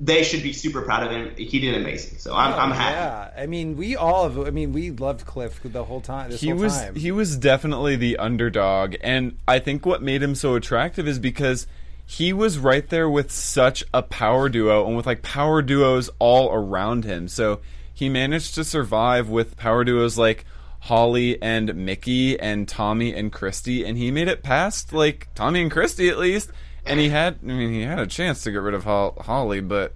they 0.00 0.22
should 0.22 0.42
be 0.44 0.52
super 0.52 0.82
proud 0.82 1.02
of 1.04 1.10
him. 1.10 1.34
He 1.36 1.58
did 1.58 1.74
amazing. 1.74 2.18
So 2.18 2.34
I'm, 2.34 2.54
I'm 2.54 2.70
happy. 2.70 2.94
Yeah, 2.94 3.42
I 3.42 3.46
mean, 3.46 3.76
we 3.76 3.96
all 3.96 4.28
have. 4.28 4.46
I 4.46 4.50
mean, 4.50 4.72
we 4.72 4.90
loved 4.92 5.26
Cliff 5.26 5.60
the 5.64 5.84
whole 5.84 6.00
time. 6.00 6.30
This 6.30 6.40
he 6.40 6.50
whole 6.50 6.58
was 6.60 6.76
time. 6.78 6.94
he 6.94 7.10
was 7.10 7.36
definitely 7.36 7.96
the 7.96 8.16
underdog 8.18 8.94
and 9.00 9.36
i 9.46 9.58
think 9.58 9.84
what 9.84 10.02
made 10.02 10.22
him 10.22 10.34
so 10.34 10.54
attractive 10.54 11.06
is 11.08 11.18
because 11.18 11.66
he 12.06 12.32
was 12.32 12.58
right 12.58 12.88
there 12.88 13.08
with 13.08 13.30
such 13.30 13.84
a 13.92 14.02
power 14.02 14.48
duo 14.48 14.86
and 14.86 14.96
with 14.96 15.06
like 15.06 15.22
power 15.22 15.62
duos 15.62 16.10
all 16.18 16.52
around 16.52 17.04
him 17.04 17.28
so 17.28 17.60
he 17.92 18.08
managed 18.08 18.54
to 18.54 18.64
survive 18.64 19.28
with 19.28 19.56
power 19.56 19.84
duos 19.84 20.16
like 20.16 20.44
holly 20.80 21.40
and 21.42 21.74
michie 21.74 22.38
and 22.38 22.68
tommy 22.68 23.12
and 23.14 23.32
christie 23.32 23.84
and 23.84 23.98
he 23.98 24.10
made 24.10 24.28
it 24.28 24.42
past 24.42 24.92
like 24.92 25.28
tommy 25.34 25.60
and 25.60 25.70
christie 25.70 26.08
at 26.08 26.18
least 26.18 26.50
and 26.86 27.00
he 27.00 27.08
had 27.08 27.38
i 27.42 27.46
mean 27.46 27.72
he 27.72 27.82
had 27.82 27.98
a 27.98 28.06
chance 28.06 28.42
to 28.42 28.50
get 28.50 28.58
rid 28.58 28.74
of 28.74 28.84
holly 28.84 29.60
but 29.60 29.94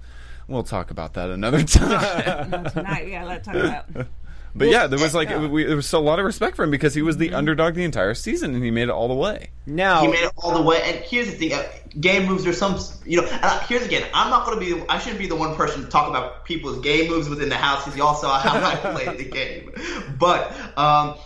we'll 0.49 0.63
talk 0.63 0.91
about 0.91 1.15
that 1.15 1.31
another 1.31 1.63
time. 1.63 2.65
Tonight, 2.71 3.09
yeah, 3.09 3.25
let's 3.25 3.47
talk 3.47 3.55
about. 3.57 4.07
But 4.55 4.69
yeah, 4.69 4.87
there 4.87 4.99
was 4.99 5.15
like 5.15 5.31
it, 5.31 5.51
we, 5.51 5.65
there 5.65 5.77
was 5.77 5.93
a 5.93 5.99
lot 5.99 6.19
of 6.19 6.25
respect 6.25 6.57
for 6.57 6.65
him 6.65 6.71
because 6.71 6.95
he 6.95 7.03
was 7.03 7.17
the 7.17 7.33
underdog 7.33 7.75
the 7.75 7.85
entire 7.85 8.15
season 8.15 8.55
and 8.55 8.63
he 8.63 8.71
made 8.71 8.85
it 8.85 8.91
all 8.91 9.09
the 9.09 9.15
way. 9.15 9.51
Now, 9.67 10.03
He 10.03 10.09
made 10.09 10.25
it 10.25 10.33
all 10.37 10.55
the 10.55 10.63
way. 10.63 10.83
And 10.85 10.99
here's 10.99 11.31
the 11.31 11.37
thing: 11.37 11.53
uh, 11.55 11.65
game 12.01 12.27
moves. 12.27 12.45
There's 12.45 12.59
some, 12.59 12.79
you 13.07 13.21
know. 13.21 13.27
And 13.27 13.45
uh, 13.45 13.61
here's 13.61 13.85
again. 13.85 14.07
I'm 14.13 14.31
not 14.31 14.45
going 14.45 14.61
to 14.61 14.77
be. 14.77 14.85
I 14.89 14.99
shouldn't 14.99 15.21
be 15.21 15.27
the 15.27 15.37
one 15.37 15.55
person 15.57 15.83
to 15.83 15.89
talk 15.89 16.09
about 16.09 16.45
people's 16.45 16.81
game 16.81 17.11
moves 17.11 17.29
within 17.29 17.49
the 17.49 17.57
house 17.57 17.85
because 17.85 17.97
y'all 17.97 18.15
saw 18.15 18.39
how 18.39 18.59
I 18.63 18.77
played 18.95 19.19
the 19.19 19.25
game. 19.25 19.73
But 20.19 20.55
um, 20.77 21.17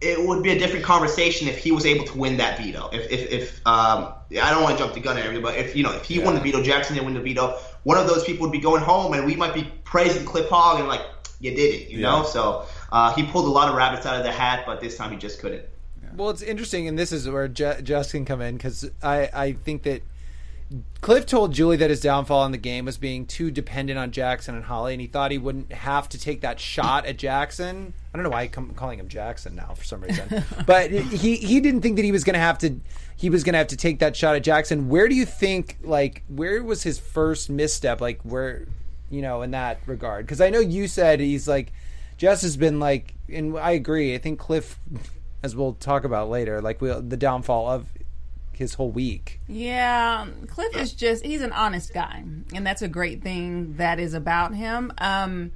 it 0.00 0.26
would 0.26 0.42
be 0.42 0.50
a 0.50 0.58
different 0.58 0.84
conversation 0.84 1.48
if 1.48 1.58
he 1.58 1.72
was 1.72 1.86
able 1.86 2.04
to 2.04 2.18
win 2.18 2.36
that 2.36 2.58
veto. 2.58 2.90
If 2.92 3.10
if, 3.10 3.30
if 3.30 3.66
um, 3.66 4.12
I 4.30 4.50
don't 4.50 4.62
want 4.62 4.76
to 4.76 4.84
jump 4.84 4.94
the 4.94 5.00
gun 5.00 5.16
at 5.16 5.24
everybody, 5.24 5.56
but 5.56 5.64
if 5.64 5.74
you 5.74 5.82
know 5.82 5.92
if 5.92 6.04
he 6.04 6.18
won 6.18 6.34
the 6.34 6.40
veto, 6.40 6.62
Jackson 6.62 6.94
didn't 6.94 7.06
win 7.06 7.14
the 7.14 7.22
veto, 7.22 7.58
one 7.84 7.96
of 7.96 8.06
those 8.06 8.24
people 8.24 8.46
would 8.46 8.52
be 8.52 8.60
going 8.60 8.82
home, 8.82 9.14
and 9.14 9.24
we 9.24 9.36
might 9.36 9.54
be 9.54 9.72
praising 9.84 10.24
Cliff 10.26 10.48
Hogg 10.50 10.80
and 10.80 10.88
like 10.88 11.02
you 11.40 11.50
did 11.52 11.74
it, 11.74 11.90
you 11.90 12.00
know. 12.00 12.24
So 12.24 12.66
uh, 12.92 13.14
he 13.14 13.24
pulled 13.24 13.46
a 13.46 13.50
lot 13.50 13.68
of 13.68 13.76
rabbits 13.76 14.06
out 14.06 14.16
of 14.16 14.24
the 14.24 14.32
hat, 14.32 14.64
but 14.66 14.80
this 14.80 14.96
time 14.96 15.10
he 15.10 15.16
just 15.16 15.40
couldn't. 15.40 15.64
Well, 16.14 16.30
it's 16.30 16.42
interesting, 16.42 16.88
and 16.88 16.98
this 16.98 17.12
is 17.12 17.28
where 17.28 17.46
Je- 17.46 17.82
Jess 17.82 18.12
can 18.12 18.24
come 18.24 18.40
in 18.40 18.56
because 18.56 18.88
I, 19.02 19.28
I 19.34 19.52
think 19.52 19.82
that 19.82 20.02
Cliff 21.00 21.26
told 21.26 21.52
Julie 21.52 21.76
that 21.76 21.90
his 21.90 22.00
downfall 22.00 22.44
in 22.46 22.52
the 22.52 22.58
game 22.58 22.86
was 22.86 22.98
being 22.98 23.26
too 23.26 23.50
dependent 23.50 23.98
on 23.98 24.10
Jackson 24.10 24.56
and 24.56 24.64
Holly, 24.64 24.94
and 24.94 25.00
he 25.00 25.06
thought 25.06 25.30
he 25.30 25.38
wouldn't 25.38 25.72
have 25.72 26.08
to 26.08 26.18
take 26.18 26.40
that 26.40 26.58
shot 26.58 27.06
at 27.06 27.18
Jackson. 27.18 27.92
I 28.12 28.16
don't 28.16 28.24
know 28.24 28.30
why 28.30 28.50
I'm 28.56 28.74
calling 28.74 28.98
him 28.98 29.08
Jackson 29.08 29.54
now 29.54 29.74
for 29.74 29.84
some 29.84 30.00
reason, 30.00 30.44
but 30.66 30.90
he 30.90 31.36
he 31.36 31.60
didn't 31.60 31.82
think 31.82 31.96
that 31.96 32.04
he 32.04 32.12
was 32.12 32.24
going 32.24 32.34
to 32.34 32.40
have 32.40 32.58
to 32.58 32.80
he 33.16 33.30
was 33.30 33.44
going 33.44 33.52
to 33.52 33.58
have 33.58 33.68
to 33.68 33.76
take 33.76 34.00
that 34.00 34.16
shot 34.16 34.34
at 34.34 34.42
Jackson. 34.42 34.88
Where 34.88 35.06
do 35.06 35.14
you 35.14 35.26
think 35.26 35.78
like 35.82 36.22
where 36.28 36.62
was 36.64 36.82
his 36.82 36.98
first 36.98 37.48
misstep? 37.48 38.00
Like 38.00 38.20
where 38.22 38.66
you 39.10 39.22
know 39.22 39.42
in 39.42 39.52
that 39.52 39.80
regard? 39.86 40.26
Because 40.26 40.40
I 40.40 40.50
know 40.50 40.60
you 40.60 40.88
said 40.88 41.20
he's 41.20 41.46
like 41.46 41.72
Jess 42.16 42.42
has 42.42 42.56
been 42.56 42.80
like, 42.80 43.14
and 43.28 43.58
I 43.58 43.72
agree. 43.72 44.14
I 44.14 44.18
think 44.18 44.38
Cliff, 44.38 44.78
as 45.42 45.54
we'll 45.54 45.74
talk 45.74 46.04
about 46.04 46.30
later, 46.30 46.60
like 46.60 46.80
we'll, 46.80 47.02
the 47.02 47.16
downfall 47.16 47.68
of 47.68 47.92
his 48.52 48.74
whole 48.74 48.90
week. 48.90 49.40
Yeah, 49.48 50.26
Cliff 50.48 50.74
is 50.76 50.92
just, 50.92 51.24
he's 51.24 51.42
an 51.42 51.52
honest 51.52 51.92
guy. 51.92 52.24
And 52.54 52.66
that's 52.66 52.82
a 52.82 52.88
great 52.88 53.22
thing 53.22 53.74
that 53.76 54.00
is 54.00 54.14
about 54.14 54.54
him. 54.54 54.92
Um, 54.98 55.52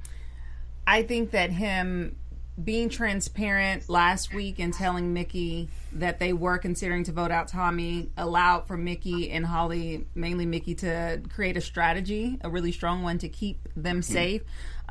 I 0.85 1.01
think 1.01 1.31
that 1.31 1.51
him 1.51 2.15
being 2.63 2.89
transparent 2.89 3.89
last 3.89 4.33
week 4.33 4.59
and 4.59 4.73
telling 4.73 5.13
Michie 5.13 5.69
that 5.93 6.19
they 6.19 6.33
were 6.33 6.57
considering 6.57 7.03
to 7.05 7.11
vote 7.11 7.31
out 7.31 7.47
Tommy 7.47 8.09
allowed 8.17 8.67
for 8.67 8.77
Michie 8.77 9.29
and 9.31 9.45
Holly, 9.45 10.05
mainly 10.15 10.45
Michie, 10.45 10.75
to 10.75 11.21
create 11.33 11.57
a 11.57 11.61
strategy, 11.61 12.37
a 12.41 12.49
really 12.49 12.71
strong 12.71 13.03
one 13.03 13.17
to 13.19 13.29
keep 13.29 13.67
them 13.75 14.01
safe. 14.01 14.41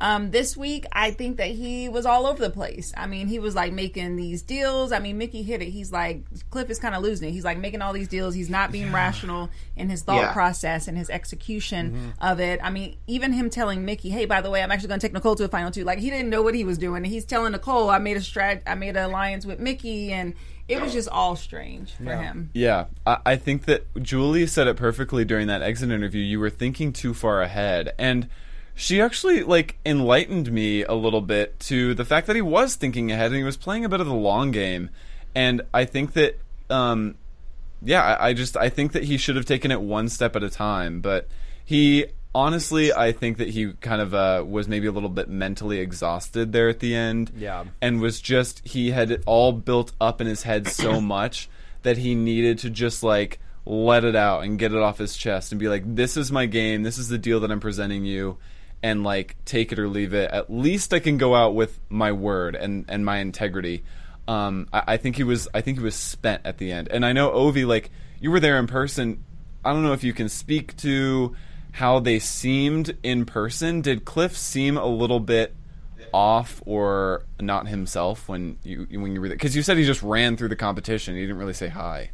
Um, 0.01 0.31
this 0.31 0.57
week, 0.57 0.85
I 0.91 1.11
think 1.11 1.37
that 1.37 1.49
he 1.51 1.87
was 1.87 2.07
all 2.07 2.25
over 2.25 2.41
the 2.41 2.49
place. 2.49 2.91
I 2.97 3.05
mean, 3.05 3.27
he 3.27 3.37
was 3.37 3.53
like 3.53 3.71
making 3.71 4.15
these 4.15 4.41
deals. 4.41 4.91
I 4.91 4.97
mean, 4.97 5.19
Michie 5.19 5.43
hit 5.43 5.61
it. 5.61 5.69
He's 5.69 5.91
like, 5.91 6.23
Cliff 6.49 6.71
is 6.71 6.79
kind 6.79 6.95
of 6.95 7.03
losing 7.03 7.29
it. 7.29 7.33
He's 7.33 7.45
like 7.45 7.59
making 7.59 7.83
all 7.83 7.93
these 7.93 8.07
deals. 8.07 8.33
He's 8.33 8.49
not 8.49 8.71
being 8.71 8.91
rational 8.91 9.51
in 9.75 9.89
his 9.89 10.01
thought 10.01 10.15
Yeah. 10.21 10.33
process 10.33 10.87
and 10.87 10.97
his 10.97 11.11
execution 11.11 12.13
of 12.19 12.39
it. 12.39 12.59
I 12.63 12.71
mean, 12.71 12.97
even 13.05 13.31
him 13.31 13.51
telling 13.51 13.85
Michie, 13.85 14.09
"Hey, 14.09 14.25
by 14.25 14.41
the 14.41 14.49
way, 14.49 14.63
I'm 14.63 14.71
actually 14.71 14.87
going 14.89 14.99
to 14.99 15.05
take 15.07 15.13
Nicole 15.13 15.35
to 15.35 15.43
a 15.43 15.47
final 15.47 15.69
two. 15.69 15.83
Like 15.83 15.99
he 15.99 16.09
didn't 16.09 16.29
know 16.31 16.41
what 16.41 16.55
he 16.55 16.63
was 16.63 16.79
doing. 16.79 16.97
And 17.03 17.07
he's 17.07 17.23
telling 17.23 17.51
Nicole, 17.51 17.89
"I 17.91 17.99
made 17.99 18.17
a 18.17 18.21
strat. 18.21 18.61
I 18.65 18.73
made 18.75 18.97
an 18.97 19.03
alliance 19.03 19.45
with 19.45 19.59
Michie," 19.59 20.11
and 20.11 20.33
it 20.67 20.81
was 20.81 20.93
just 20.93 21.09
all 21.09 21.35
strange 21.35 21.91
for 21.93 22.15
him. 22.15 22.49
Yeah, 22.53 22.85
I, 23.05 23.17
I 23.25 23.35
think 23.35 23.65
that 23.65 23.85
Julie 24.01 24.47
said 24.47 24.65
it 24.67 24.77
perfectly 24.77 25.25
during 25.25 25.45
that 25.47 25.61
exit 25.61 25.91
interview. 25.91 26.23
You 26.23 26.39
were 26.39 26.49
thinking 26.49 26.91
too 26.91 27.13
far 27.13 27.41
ahead, 27.43 27.93
and 27.99 28.27
she 28.75 29.01
actually 29.01 29.43
like 29.43 29.77
enlightened 29.85 30.51
me 30.51 30.83
a 30.83 30.93
little 30.93 31.21
bit 31.21 31.59
to 31.61 31.93
the 31.93 32.05
fact 32.05 32.27
that 32.27 32.35
he 32.35 32.41
was 32.41 32.75
thinking 32.75 33.11
ahead 33.11 33.27
and 33.27 33.35
he 33.35 33.43
was 33.43 33.57
playing 33.57 33.85
a 33.85 33.89
bit 33.89 33.99
of 33.99 34.07
the 34.07 34.13
long 34.13 34.51
game. 34.51 34.89
And 35.35 35.61
I 35.73 35.85
think 35.85 36.13
that, 36.13 36.39
um, 36.69 37.15
yeah, 37.83 38.01
I, 38.01 38.29
I 38.29 38.33
just 38.33 38.57
I 38.57 38.69
think 38.69 38.91
that 38.93 39.03
he 39.03 39.17
should 39.17 39.35
have 39.35 39.45
taken 39.45 39.71
it 39.71 39.81
one 39.81 40.09
step 40.09 40.35
at 40.35 40.43
a 40.43 40.49
time. 40.49 41.01
But 41.01 41.27
he 41.63 42.05
honestly, 42.33 42.93
I 42.93 43.11
think 43.11 43.37
that 43.37 43.49
he 43.49 43.73
kind 43.81 44.01
of 44.01 44.13
uh, 44.13 44.43
was 44.47 44.67
maybe 44.67 44.87
a 44.87 44.91
little 44.91 45.09
bit 45.09 45.29
mentally 45.29 45.79
exhausted 45.79 46.51
there 46.53 46.69
at 46.69 46.79
the 46.79 46.95
end 46.95 47.31
Yeah. 47.35 47.65
and 47.81 47.99
was 47.99 48.21
just 48.21 48.61
he 48.65 48.91
had 48.91 49.11
it 49.11 49.23
all 49.25 49.51
built 49.51 49.91
up 49.99 50.21
in 50.21 50.27
his 50.27 50.43
head 50.43 50.67
so 50.67 51.01
much 51.15 51.49
that 51.83 51.97
he 51.97 52.15
needed 52.15 52.59
to 52.59 52.69
just 52.69 53.03
like 53.03 53.39
let 53.65 54.03
it 54.05 54.15
out 54.15 54.43
and 54.43 54.57
get 54.57 54.71
it 54.71 54.77
off 54.79 54.97
his 54.97 55.15
chest 55.15 55.51
and 55.51 55.59
be 55.59 55.67
like 55.67 55.83
this 55.95 56.15
is 56.17 56.31
my 56.31 56.45
game 56.45 56.81
this 56.83 56.97
is 56.97 57.09
the 57.09 57.17
deal 57.17 57.39
that 57.39 57.51
i'm 57.51 57.59
presenting 57.59 58.05
you 58.05 58.37
and 58.83 59.03
like 59.03 59.35
take 59.45 59.71
it 59.71 59.79
or 59.79 59.87
leave 59.87 60.13
it 60.13 60.29
at 60.31 60.51
least 60.51 60.93
i 60.93 60.99
can 60.99 61.17
go 61.17 61.35
out 61.35 61.53
with 61.53 61.79
my 61.89 62.11
word 62.11 62.55
and 62.55 62.85
and 62.87 63.05
my 63.05 63.17
integrity 63.17 63.83
um 64.27 64.67
i, 64.73 64.83
I 64.87 64.97
think 64.97 65.15
he 65.15 65.23
was 65.23 65.47
i 65.53 65.61
think 65.61 65.77
he 65.77 65.83
was 65.83 65.95
spent 65.95 66.41
at 66.45 66.57
the 66.57 66.71
end 66.71 66.87
and 66.89 67.05
i 67.05 67.13
know 67.13 67.29
ovi 67.31 67.65
like 67.65 67.91
you 68.19 68.31
were 68.31 68.39
there 68.39 68.57
in 68.57 68.67
person 68.67 69.23
i 69.63 69.73
don't 69.73 69.83
know 69.83 69.93
if 69.93 70.03
you 70.03 70.13
can 70.13 70.29
speak 70.29 70.75
to 70.77 71.35
how 71.73 71.99
they 71.99 72.19
seemed 72.19 72.97
in 73.03 73.25
person 73.25 73.81
did 73.81 74.05
cliff 74.05 74.37
seem 74.37 74.77
a 74.77 74.87
little 74.87 75.19
bit 75.19 75.55
off 76.13 76.61
or 76.65 77.25
not 77.39 77.67
himself 77.67 78.27
when 78.27 78.57
you 78.63 78.87
when 78.91 79.13
you 79.13 79.21
were 79.21 79.27
there? 79.27 79.37
Because 79.37 79.55
you 79.55 79.63
said 79.63 79.77
he 79.77 79.85
just 79.85 80.03
ran 80.03 80.37
through 80.37 80.49
the 80.49 80.55
competition. 80.55 81.15
He 81.15 81.21
didn't 81.21 81.37
really 81.37 81.53
say 81.53 81.69
hi. 81.69 82.11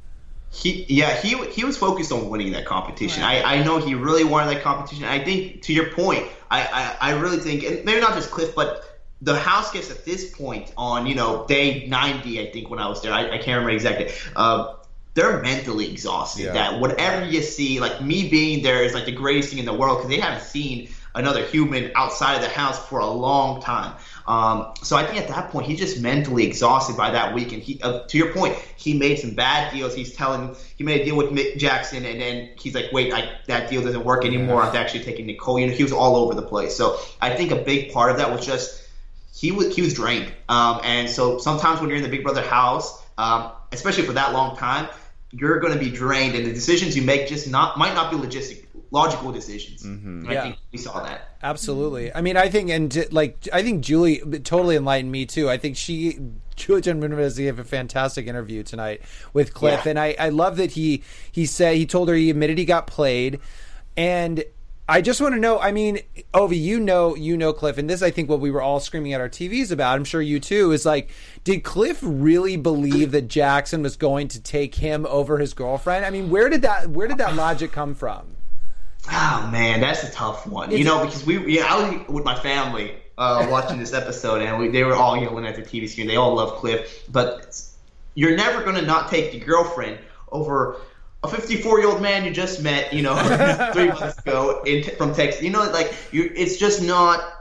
He 0.49 0.85
yeah 0.87 1.13
he 1.15 1.37
he 1.47 1.65
was 1.65 1.77
focused 1.77 2.11
on 2.11 2.29
winning 2.29 2.53
that 2.53 2.65
competition. 2.65 3.21
I, 3.21 3.41
I 3.43 3.63
know 3.63 3.79
he 3.79 3.95
really 3.95 4.23
wanted 4.23 4.55
that 4.55 4.63
competition. 4.63 5.03
I 5.03 5.23
think 5.23 5.61
to 5.63 5.73
your 5.73 5.91
point, 5.91 6.25
I, 6.49 6.95
I, 7.01 7.09
I 7.09 7.19
really 7.19 7.37
think 7.37 7.63
and 7.63 7.83
maybe 7.83 7.99
not 7.99 8.13
just 8.13 8.31
Cliff, 8.31 8.55
but 8.55 8.83
the 9.21 9.37
house 9.37 9.71
gets 9.71 9.91
at 9.91 10.05
this 10.05 10.33
point 10.33 10.71
on 10.77 11.05
you 11.05 11.15
know 11.15 11.45
day 11.47 11.85
ninety. 11.87 12.39
I 12.39 12.51
think 12.51 12.69
when 12.69 12.79
I 12.79 12.87
was 12.87 13.01
there, 13.01 13.11
I, 13.11 13.25
I 13.25 13.37
can't 13.37 13.59
remember 13.59 13.71
exactly. 13.71 14.11
Uh, 14.35 14.75
they're 15.15 15.41
mentally 15.41 15.91
exhausted. 15.91 16.45
Yeah. 16.45 16.53
That 16.53 16.79
whatever 16.79 17.25
you 17.25 17.41
see, 17.41 17.79
like 17.79 18.01
me 18.01 18.29
being 18.29 18.61
there, 18.63 18.83
is 18.83 18.93
like 18.93 19.05
the 19.05 19.11
greatest 19.11 19.49
thing 19.49 19.59
in 19.59 19.65
the 19.65 19.73
world 19.73 19.97
because 19.97 20.09
they 20.09 20.19
haven't 20.19 20.43
seen 20.43 20.89
another 21.15 21.43
human 21.43 21.91
outside 21.95 22.35
of 22.35 22.41
the 22.41 22.49
house 22.49 22.77
for 22.87 22.99
a 22.99 23.07
long 23.09 23.61
time. 23.61 23.95
Um, 24.27 24.73
so 24.83 24.97
I 24.97 25.05
think 25.05 25.21
at 25.21 25.29
that 25.29 25.51
point 25.51 25.67
he's 25.67 25.79
just 25.79 26.01
mentally 26.01 26.45
exhausted 26.45 26.97
by 26.97 27.11
that 27.11 27.33
week. 27.33 27.53
And 27.53 27.63
he, 27.63 27.79
uh, 27.81 28.01
to 28.01 28.17
your 28.17 28.33
point, 28.33 28.55
he 28.75 28.93
made 28.93 29.19
some 29.19 29.31
bad 29.31 29.73
deals. 29.73 29.95
He's 29.95 30.13
telling 30.13 30.55
he 30.75 30.83
made 30.83 31.01
a 31.01 31.05
deal 31.05 31.15
with 31.15 31.27
Mick 31.27 31.57
Jackson, 31.57 32.05
and 32.05 32.19
then 32.19 32.49
he's 32.59 32.75
like, 32.75 32.91
"Wait, 32.91 33.13
I, 33.13 33.37
that 33.47 33.69
deal 33.69 33.81
doesn't 33.81 34.03
work 34.03 34.25
anymore. 34.25 34.61
I'm 34.61 34.75
actually 34.75 35.03
taking 35.03 35.27
Nicole." 35.27 35.59
You 35.59 35.67
know, 35.67 35.73
he 35.73 35.83
was 35.83 35.93
all 35.93 36.17
over 36.17 36.33
the 36.33 36.41
place. 36.41 36.75
So 36.75 36.99
I 37.21 37.35
think 37.35 37.51
a 37.51 37.55
big 37.55 37.93
part 37.93 38.11
of 38.11 38.17
that 38.17 38.31
was 38.31 38.45
just 38.45 38.87
he 39.33 39.51
was 39.51 39.75
he 39.75 39.81
was 39.81 39.93
drained. 39.93 40.31
Um, 40.49 40.81
and 40.83 41.09
so 41.09 41.37
sometimes 41.37 41.79
when 41.79 41.89
you're 41.89 41.97
in 41.97 42.03
the 42.03 42.09
Big 42.09 42.23
Brother 42.23 42.41
house, 42.41 43.01
um, 43.17 43.51
especially 43.71 44.03
for 44.03 44.13
that 44.13 44.33
long 44.33 44.57
time, 44.57 44.89
you're 45.31 45.59
going 45.59 45.73
to 45.73 45.79
be 45.79 45.89
drained, 45.89 46.35
and 46.35 46.45
the 46.45 46.53
decisions 46.53 46.95
you 46.95 47.03
make 47.03 47.27
just 47.27 47.49
not 47.49 47.77
might 47.77 47.93
not 47.93 48.11
be 48.11 48.17
logistic 48.17 48.65
logical 48.91 49.31
decisions. 49.31 49.83
And 49.83 50.27
I 50.29 50.33
Yeah. 50.33 50.41
think 50.43 50.57
we 50.71 50.77
saw 50.77 51.03
that. 51.03 51.35
Absolutely. 51.43 52.13
I 52.13 52.21
mean, 52.21 52.37
I 52.37 52.49
think, 52.49 52.69
and 52.69 53.07
like, 53.11 53.47
I 53.51 53.61
think 53.63 53.83
Julie 53.83 54.19
totally 54.43 54.75
enlightened 54.75 55.11
me 55.11 55.25
too. 55.25 55.49
I 55.49 55.57
think 55.57 55.75
she, 55.77 56.19
Julie 56.55 56.81
Chen 56.81 56.99
Moonves 57.01 57.37
gave 57.37 57.59
a 57.59 57.63
fantastic 57.63 58.27
interview 58.27 58.63
tonight 58.63 59.01
with 59.33 59.53
Cliff, 59.53 59.81
Yeah. 59.85 59.89
and 59.91 59.99
I, 59.99 60.15
I 60.19 60.29
love 60.29 60.57
that 60.57 60.71
he, 60.71 61.03
he 61.31 61.45
said 61.45 61.75
he 61.75 61.85
told 61.85 62.09
her 62.09 62.15
he 62.15 62.29
admitted 62.29 62.57
he 62.57 62.65
got 62.65 62.87
played, 62.87 63.39
and 63.95 64.43
I 64.89 65.01
just 65.01 65.19
want 65.19 65.33
to 65.35 65.39
know. 65.39 65.59
I 65.59 65.73
mean, 65.73 65.99
Ovi, 66.33 66.57
you 66.57 66.79
know, 66.79 67.13
you 67.13 67.35
know 67.35 67.51
Cliff, 67.51 67.77
and 67.77 67.89
this 67.89 68.01
I 68.01 68.09
think 68.09 68.29
what 68.29 68.39
we 68.39 68.49
were 68.49 68.61
all 68.61 68.79
screaming 68.79 69.11
at 69.11 69.19
our 69.19 69.27
TVs 69.27 69.69
about. 69.69 69.95
I'm 69.95 70.05
sure 70.05 70.21
you 70.21 70.39
too. 70.39 70.71
Is 70.71 70.85
like, 70.85 71.09
did 71.43 71.65
Cliff 71.65 71.99
really 72.01 72.55
believe 72.55 73.11
that 73.11 73.27
Jackson 73.27 73.81
was 73.83 73.97
going 73.97 74.29
to 74.29 74.41
take 74.41 74.75
him 74.75 75.05
over 75.09 75.39
his 75.39 75.53
girlfriend? 75.53 76.05
I 76.05 76.09
mean, 76.09 76.29
where 76.29 76.47
did 76.49 76.61
that, 76.61 76.89
where 76.89 77.07
did 77.09 77.17
that 77.17 77.35
logic 77.35 77.73
come 77.73 77.95
from? 77.95 78.27
Oh 79.09 79.49
man, 79.51 79.79
that's 79.79 80.03
a 80.03 80.11
tough 80.11 80.45
one. 80.47 80.71
You 80.71 80.83
know, 80.83 81.05
because 81.05 81.25
we 81.25 81.55
yeah, 81.55 81.65
I 81.65 81.89
was 81.89 82.07
with 82.07 82.25
my 82.25 82.35
family 82.35 82.95
uh, 83.17 83.47
watching 83.49 83.79
this 83.79 83.93
episode, 83.93 84.41
and 84.41 84.57
we, 84.57 84.69
they 84.69 84.83
were 84.83 84.95
all 84.95 85.17
yelling 85.17 85.45
at 85.45 85.55
the 85.55 85.61
TV 85.61 85.89
screen. 85.89 86.07
They 86.07 86.17
all 86.17 86.35
love 86.35 86.57
Cliff, 86.57 87.05
but 87.11 87.59
you're 88.15 88.35
never 88.35 88.63
gonna 88.63 88.81
not 88.81 89.09
take 89.09 89.33
your 89.33 89.45
girlfriend 89.45 89.99
over 90.31 90.77
a 91.23 91.27
54 91.27 91.79
year 91.79 91.89
old 91.89 92.01
man 92.01 92.25
you 92.25 92.31
just 92.31 92.61
met. 92.61 92.93
You 92.93 93.03
know, 93.03 93.15
three 93.73 93.87
months 93.87 94.17
ago 94.19 94.63
in, 94.63 94.83
from 94.97 95.13
Texas. 95.13 95.41
You 95.41 95.51
know, 95.51 95.63
like 95.71 95.93
you, 96.11 96.31
it's 96.35 96.57
just 96.57 96.81
not. 96.81 97.36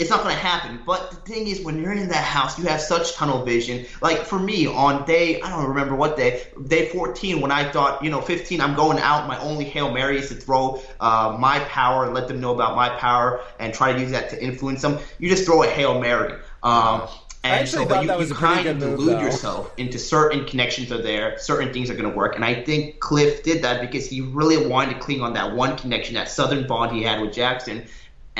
It's 0.00 0.08
not 0.08 0.22
going 0.22 0.34
to 0.34 0.40
happen. 0.40 0.80
But 0.86 1.10
the 1.10 1.16
thing 1.16 1.46
is, 1.46 1.60
when 1.60 1.80
you're 1.80 1.92
in 1.92 2.08
that 2.08 2.24
house, 2.24 2.58
you 2.58 2.64
have 2.64 2.80
such 2.80 3.14
tunnel 3.14 3.44
vision. 3.44 3.84
Like 4.00 4.20
for 4.24 4.38
me, 4.38 4.66
on 4.66 5.04
day, 5.04 5.40
I 5.42 5.50
don't 5.50 5.68
remember 5.68 5.94
what 5.94 6.16
day, 6.16 6.46
day 6.66 6.88
14, 6.88 7.40
when 7.40 7.52
I 7.52 7.70
thought, 7.70 8.02
you 8.02 8.10
know, 8.10 8.22
15, 8.22 8.62
I'm 8.62 8.74
going 8.74 8.98
out. 8.98 9.28
My 9.28 9.38
only 9.40 9.66
Hail 9.66 9.92
Mary 9.92 10.18
is 10.18 10.30
to 10.30 10.34
throw 10.34 10.80
uh, 11.00 11.36
my 11.38 11.60
power 11.60 12.06
and 12.06 12.14
let 12.14 12.28
them 12.28 12.40
know 12.40 12.54
about 12.54 12.74
my 12.74 12.88
power 12.88 13.42
and 13.58 13.74
try 13.74 13.92
to 13.92 14.00
use 14.00 14.10
that 14.12 14.30
to 14.30 14.42
influence 14.42 14.80
them. 14.80 14.98
You 15.18 15.28
just 15.28 15.44
throw 15.44 15.62
a 15.64 15.68
Hail 15.68 16.00
Mary. 16.00 16.34
Um, 16.62 17.06
and 17.42 17.68
so, 17.68 17.86
but 17.86 18.04
you, 18.04 18.26
you 18.26 18.34
kind 18.34 18.66
of 18.66 18.78
delude 18.78 19.18
though. 19.18 19.20
yourself 19.20 19.72
into 19.78 19.98
certain 19.98 20.44
connections 20.44 20.92
are 20.92 21.00
there, 21.00 21.38
certain 21.38 21.72
things 21.72 21.88
are 21.90 21.94
going 21.94 22.10
to 22.10 22.16
work. 22.16 22.36
And 22.36 22.44
I 22.44 22.62
think 22.62 23.00
Cliff 23.00 23.42
did 23.42 23.62
that 23.62 23.80
because 23.80 24.08
he 24.08 24.20
really 24.20 24.66
wanted 24.66 24.94
to 24.94 25.00
cling 25.00 25.22
on 25.22 25.32
that 25.34 25.54
one 25.54 25.76
connection, 25.76 26.14
that 26.14 26.28
southern 26.28 26.66
bond 26.66 26.94
he 26.94 27.02
had 27.02 27.20
with 27.20 27.32
Jackson. 27.32 27.86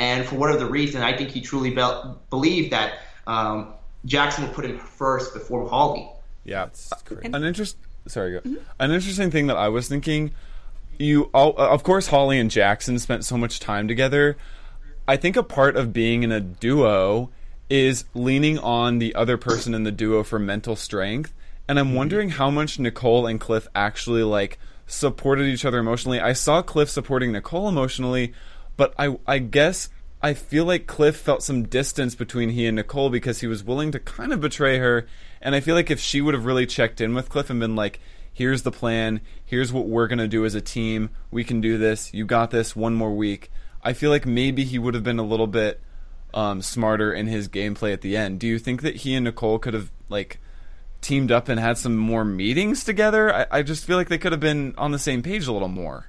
And 0.01 0.25
for 0.25 0.35
whatever 0.35 0.57
the 0.57 0.65
reason, 0.65 1.03
I 1.03 1.15
think 1.15 1.29
he 1.29 1.41
truly 1.41 1.69
be- 1.69 2.01
believed 2.31 2.71
that 2.71 2.93
um, 3.27 3.75
Jackson 4.03 4.45
would 4.45 4.53
put 4.53 4.65
him 4.65 4.79
first 4.79 5.31
before 5.31 5.69
Holly. 5.69 6.11
Yeah, 6.43 6.69
an 7.21 7.43
interest. 7.43 7.77
Sorry, 8.07 8.31
go. 8.31 8.41
An 8.79 8.89
interesting 8.89 9.29
thing 9.29 9.45
that 9.45 9.57
I 9.57 9.69
was 9.69 9.87
thinking. 9.87 10.31
You, 10.97 11.29
all, 11.35 11.53
uh, 11.55 11.69
of 11.69 11.83
course, 11.83 12.07
Holly 12.07 12.39
and 12.39 12.49
Jackson 12.49 12.97
spent 12.97 13.25
so 13.25 13.37
much 13.37 13.59
time 13.59 13.87
together. 13.87 14.37
I 15.07 15.17
think 15.17 15.35
a 15.35 15.43
part 15.43 15.75
of 15.75 15.93
being 15.93 16.23
in 16.23 16.31
a 16.31 16.39
duo 16.39 17.29
is 17.69 18.05
leaning 18.15 18.57
on 18.57 18.97
the 18.97 19.13
other 19.13 19.37
person 19.37 19.75
in 19.75 19.83
the 19.83 19.91
duo 19.91 20.23
for 20.23 20.39
mental 20.39 20.75
strength. 20.75 21.31
And 21.67 21.77
I'm 21.77 21.93
wondering 21.93 22.29
how 22.29 22.49
much 22.49 22.79
Nicole 22.79 23.27
and 23.27 23.39
Cliff 23.39 23.67
actually 23.75 24.23
like 24.23 24.57
supported 24.87 25.45
each 25.45 25.63
other 25.63 25.77
emotionally. 25.77 26.19
I 26.19 26.33
saw 26.33 26.63
Cliff 26.63 26.89
supporting 26.89 27.31
Nicole 27.33 27.69
emotionally, 27.69 28.33
but 28.81 28.95
I 28.97 29.15
I 29.27 29.37
guess 29.37 29.89
I 30.23 30.33
feel 30.33 30.65
like 30.65 30.87
Cliff 30.87 31.15
felt 31.15 31.43
some 31.43 31.67
distance 31.67 32.15
between 32.15 32.49
he 32.49 32.65
and 32.65 32.77
Nicole 32.77 33.11
because 33.11 33.41
he 33.41 33.45
was 33.45 33.63
willing 33.63 33.91
to 33.91 33.99
kind 33.99 34.33
of 34.33 34.41
betray 34.41 34.79
her. 34.79 35.05
And 35.39 35.53
I 35.53 35.59
feel 35.59 35.75
like 35.75 35.91
if 35.91 35.99
she 35.99 36.19
would 36.19 36.33
have 36.33 36.45
really 36.45 36.65
checked 36.65 36.99
in 36.99 37.13
with 37.13 37.29
Cliff 37.29 37.51
and 37.51 37.59
been 37.59 37.75
like, 37.75 37.99
here's 38.33 38.63
the 38.63 38.71
plan, 38.71 39.21
here's 39.45 39.71
what 39.71 39.85
we're 39.85 40.07
going 40.07 40.17
to 40.17 40.27
do 40.27 40.45
as 40.45 40.55
a 40.55 40.61
team, 40.61 41.11
we 41.29 41.43
can 41.43 41.61
do 41.61 41.77
this, 41.77 42.11
you 42.11 42.25
got 42.25 42.49
this, 42.49 42.75
one 42.75 42.95
more 42.95 43.13
week. 43.13 43.51
I 43.83 43.93
feel 43.93 44.09
like 44.09 44.25
maybe 44.25 44.63
he 44.63 44.79
would 44.79 44.95
have 44.95 45.03
been 45.03 45.19
a 45.19 45.23
little 45.23 45.45
bit 45.45 45.79
um, 46.33 46.63
smarter 46.63 47.13
in 47.13 47.27
his 47.27 47.49
gameplay 47.49 47.93
at 47.93 48.01
the 48.01 48.17
end. 48.17 48.39
Do 48.39 48.47
you 48.47 48.57
think 48.57 48.81
that 48.81 48.95
he 48.95 49.13
and 49.13 49.25
Nicole 49.25 49.59
could 49.59 49.75
have, 49.75 49.91
like, 50.09 50.39
teamed 51.01 51.31
up 51.31 51.49
and 51.49 51.59
had 51.59 51.77
some 51.77 51.95
more 51.95 52.25
meetings 52.25 52.83
together? 52.83 53.31
I, 53.31 53.45
I 53.51 53.61
just 53.61 53.85
feel 53.85 53.97
like 53.97 54.09
they 54.09 54.17
could 54.17 54.31
have 54.31 54.41
been 54.41 54.73
on 54.75 54.89
the 54.91 54.97
same 54.97 55.21
page 55.21 55.45
a 55.45 55.53
little 55.53 55.67
more. 55.67 56.07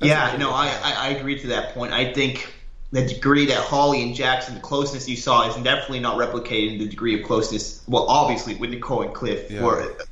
Yeah, 0.00 0.36
no, 0.38 0.50
I, 0.50 0.68
I, 0.82 0.94
I 0.98 1.08
agree 1.10 1.38
to 1.40 1.48
that 1.48 1.74
point. 1.74 1.92
I 1.92 2.12
think 2.12 2.52
the 2.94 3.04
degree 3.04 3.46
that 3.46 3.58
Holly 3.58 4.04
and 4.04 4.14
Jackson, 4.14 4.54
the 4.54 4.60
closeness 4.60 5.08
you 5.08 5.16
saw, 5.16 5.48
is 5.48 5.56
definitely 5.64 5.98
not 5.98 6.16
replicating 6.16 6.78
the 6.78 6.86
degree 6.86 7.20
of 7.20 7.26
closeness. 7.26 7.82
Well, 7.88 8.04
obviously 8.04 8.54
with 8.54 8.70
Nicole 8.70 9.02
and 9.02 9.12
Cliff 9.12 9.50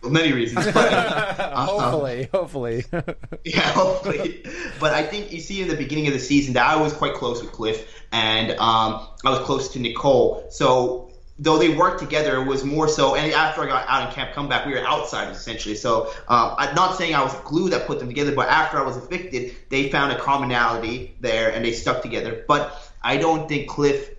for 0.01 0.11
many 0.11 0.33
reasons. 0.33 0.67
But, 0.73 0.93
uh, 0.93 1.65
hopefully, 1.65 2.29
hopefully. 2.33 2.85
yeah, 3.45 3.61
hopefully. 3.61 4.45
But 4.81 4.95
I 4.95 5.05
think 5.05 5.33
you 5.33 5.41
see 5.41 5.63
in 5.63 5.69
the 5.69 5.77
beginning 5.77 6.09
of 6.09 6.13
the 6.13 6.19
season 6.19 6.55
that 6.55 6.67
I 6.67 6.75
was 6.75 6.93
quite 6.93 7.15
close 7.15 7.41
with 7.41 7.53
Cliff, 7.53 8.03
and 8.11 8.51
um, 8.53 9.07
I 9.25 9.31
was 9.31 9.39
close 9.41 9.69
to 9.75 9.79
Nicole. 9.79 10.49
So 10.51 11.12
though 11.39 11.59
they 11.59 11.71
worked 11.71 12.01
together, 12.01 12.41
it 12.41 12.47
was 12.47 12.65
more 12.65 12.89
so. 12.89 13.15
And 13.15 13.33
after 13.33 13.63
I 13.63 13.67
got 13.67 13.89
out 13.89 14.09
in 14.09 14.15
Camp 14.15 14.33
Comeback, 14.33 14.67
we 14.67 14.73
were 14.73 14.87
outsiders 14.87 15.37
essentially. 15.37 15.75
So 15.75 16.13
um, 16.29 16.55
I'm 16.59 16.75
not 16.75 16.97
saying 16.97 17.15
I 17.15 17.23
was 17.23 17.35
glue 17.41 17.71
that 17.71 17.87
put 17.87 17.99
them 17.99 18.09
together, 18.09 18.33
but 18.35 18.49
after 18.49 18.79
I 18.79 18.83
was 18.83 18.97
evicted, 18.97 19.55
they 19.69 19.91
found 19.91 20.13
a 20.13 20.19
commonality 20.19 21.15
there 21.21 21.51
and 21.53 21.65
they 21.65 21.73
stuck 21.73 22.03
together. 22.03 22.45
But 22.47 22.93
I 23.03 23.17
don't 23.17 23.49
think 23.49 23.69
Cliff 23.69 24.11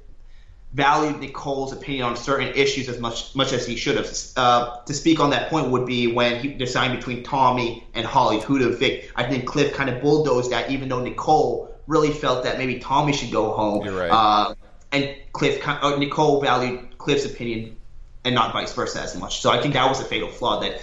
valued 0.74 1.20
Nicole's 1.20 1.72
opinion 1.72 2.04
on 2.04 2.18
certain 2.18 2.48
issues 2.56 2.90
as 2.90 3.00
much 3.00 3.36
much 3.36 3.54
as 3.54 3.66
he 3.66 3.76
should 3.76 3.96
have. 3.96 4.12
Uh, 4.36 4.82
to 4.86 4.94
speak 4.94 5.20
on 5.20 5.30
that 5.30 5.50
point 5.50 5.70
would 5.70 5.86
be 5.86 6.08
when 6.08 6.42
he 6.42 6.50
decided 6.50 6.98
between 6.98 7.24
Tommy 7.24 7.88
and 7.94 8.06
Holly 8.06 8.42
who 8.42 8.60
to 8.60 8.70
evict. 8.70 9.12
I 9.16 9.24
think 9.24 9.46
Cliff 9.46 9.74
kind 9.74 9.90
of 9.90 10.02
bulldozed 10.02 10.52
that, 10.52 10.72
even 10.72 10.90
though 10.90 11.02
Nicole 11.02 11.74
really 11.86 12.12
felt 12.12 12.44
that 12.44 12.58
maybe 12.58 12.80
Tommy 12.80 13.14
should 13.14 13.32
go 13.32 13.52
home. 13.52 13.86
You're 13.86 14.00
right. 14.00 14.10
Uh, 14.10 14.56
and 14.92 15.16
Cliff, 15.34 15.68
uh, 15.68 15.96
Nicole 15.98 16.40
valued 16.40 16.93
Cliff's 17.04 17.26
opinion 17.26 17.76
and 18.26 18.34
not 18.34 18.54
vice 18.54 18.74
versa 18.74 19.02
as 19.02 19.16
much. 19.18 19.42
So 19.42 19.52
I 19.52 19.62
think 19.62 19.74
that 19.74 19.88
was 19.88 20.00
a 20.00 20.06
fatal 20.06 20.30
flaw 20.30 20.60
that 20.62 20.82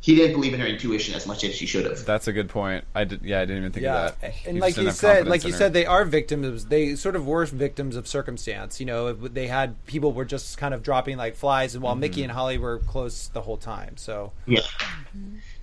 he 0.00 0.14
didn't 0.14 0.34
believe 0.34 0.54
in 0.54 0.60
her 0.60 0.66
intuition 0.66 1.14
as 1.16 1.26
much 1.26 1.42
as 1.42 1.52
she 1.56 1.66
should 1.66 1.84
have. 1.84 2.04
That's 2.04 2.28
a 2.28 2.32
good 2.32 2.48
point. 2.48 2.84
I 2.94 3.02
did, 3.02 3.22
yeah, 3.22 3.40
I 3.40 3.44
didn't 3.44 3.58
even 3.58 3.72
think 3.72 3.84
yeah, 3.84 4.06
of 4.06 4.20
that. 4.20 4.30
He 4.32 4.50
and 4.50 4.58
just 4.58 4.76
like 4.76 4.84
you 4.84 4.90
said, 4.92 5.26
like 5.26 5.40
in 5.42 5.48
you 5.48 5.52
her. 5.52 5.58
said, 5.58 5.72
they 5.72 5.84
are 5.86 6.04
victims. 6.04 6.66
They 6.66 6.94
sort 6.94 7.16
of 7.16 7.26
were 7.26 7.44
victims 7.46 7.96
of 7.96 8.06
circumstance. 8.06 8.78
You 8.78 8.86
know, 8.86 9.12
they 9.12 9.48
had 9.48 9.84
people 9.86 10.12
were 10.12 10.24
just 10.24 10.58
kind 10.58 10.74
of 10.74 10.84
dropping 10.84 11.16
like 11.16 11.34
flies, 11.34 11.74
and 11.74 11.82
while 11.82 11.94
Mm-hmm. 11.94 12.00
Michie 12.02 12.22
and 12.22 12.30
Holly 12.30 12.56
were 12.58 12.78
close 12.78 13.28
the 13.28 13.40
whole 13.40 13.56
time. 13.56 13.96
So 13.96 14.30
Yeah. 14.46 14.60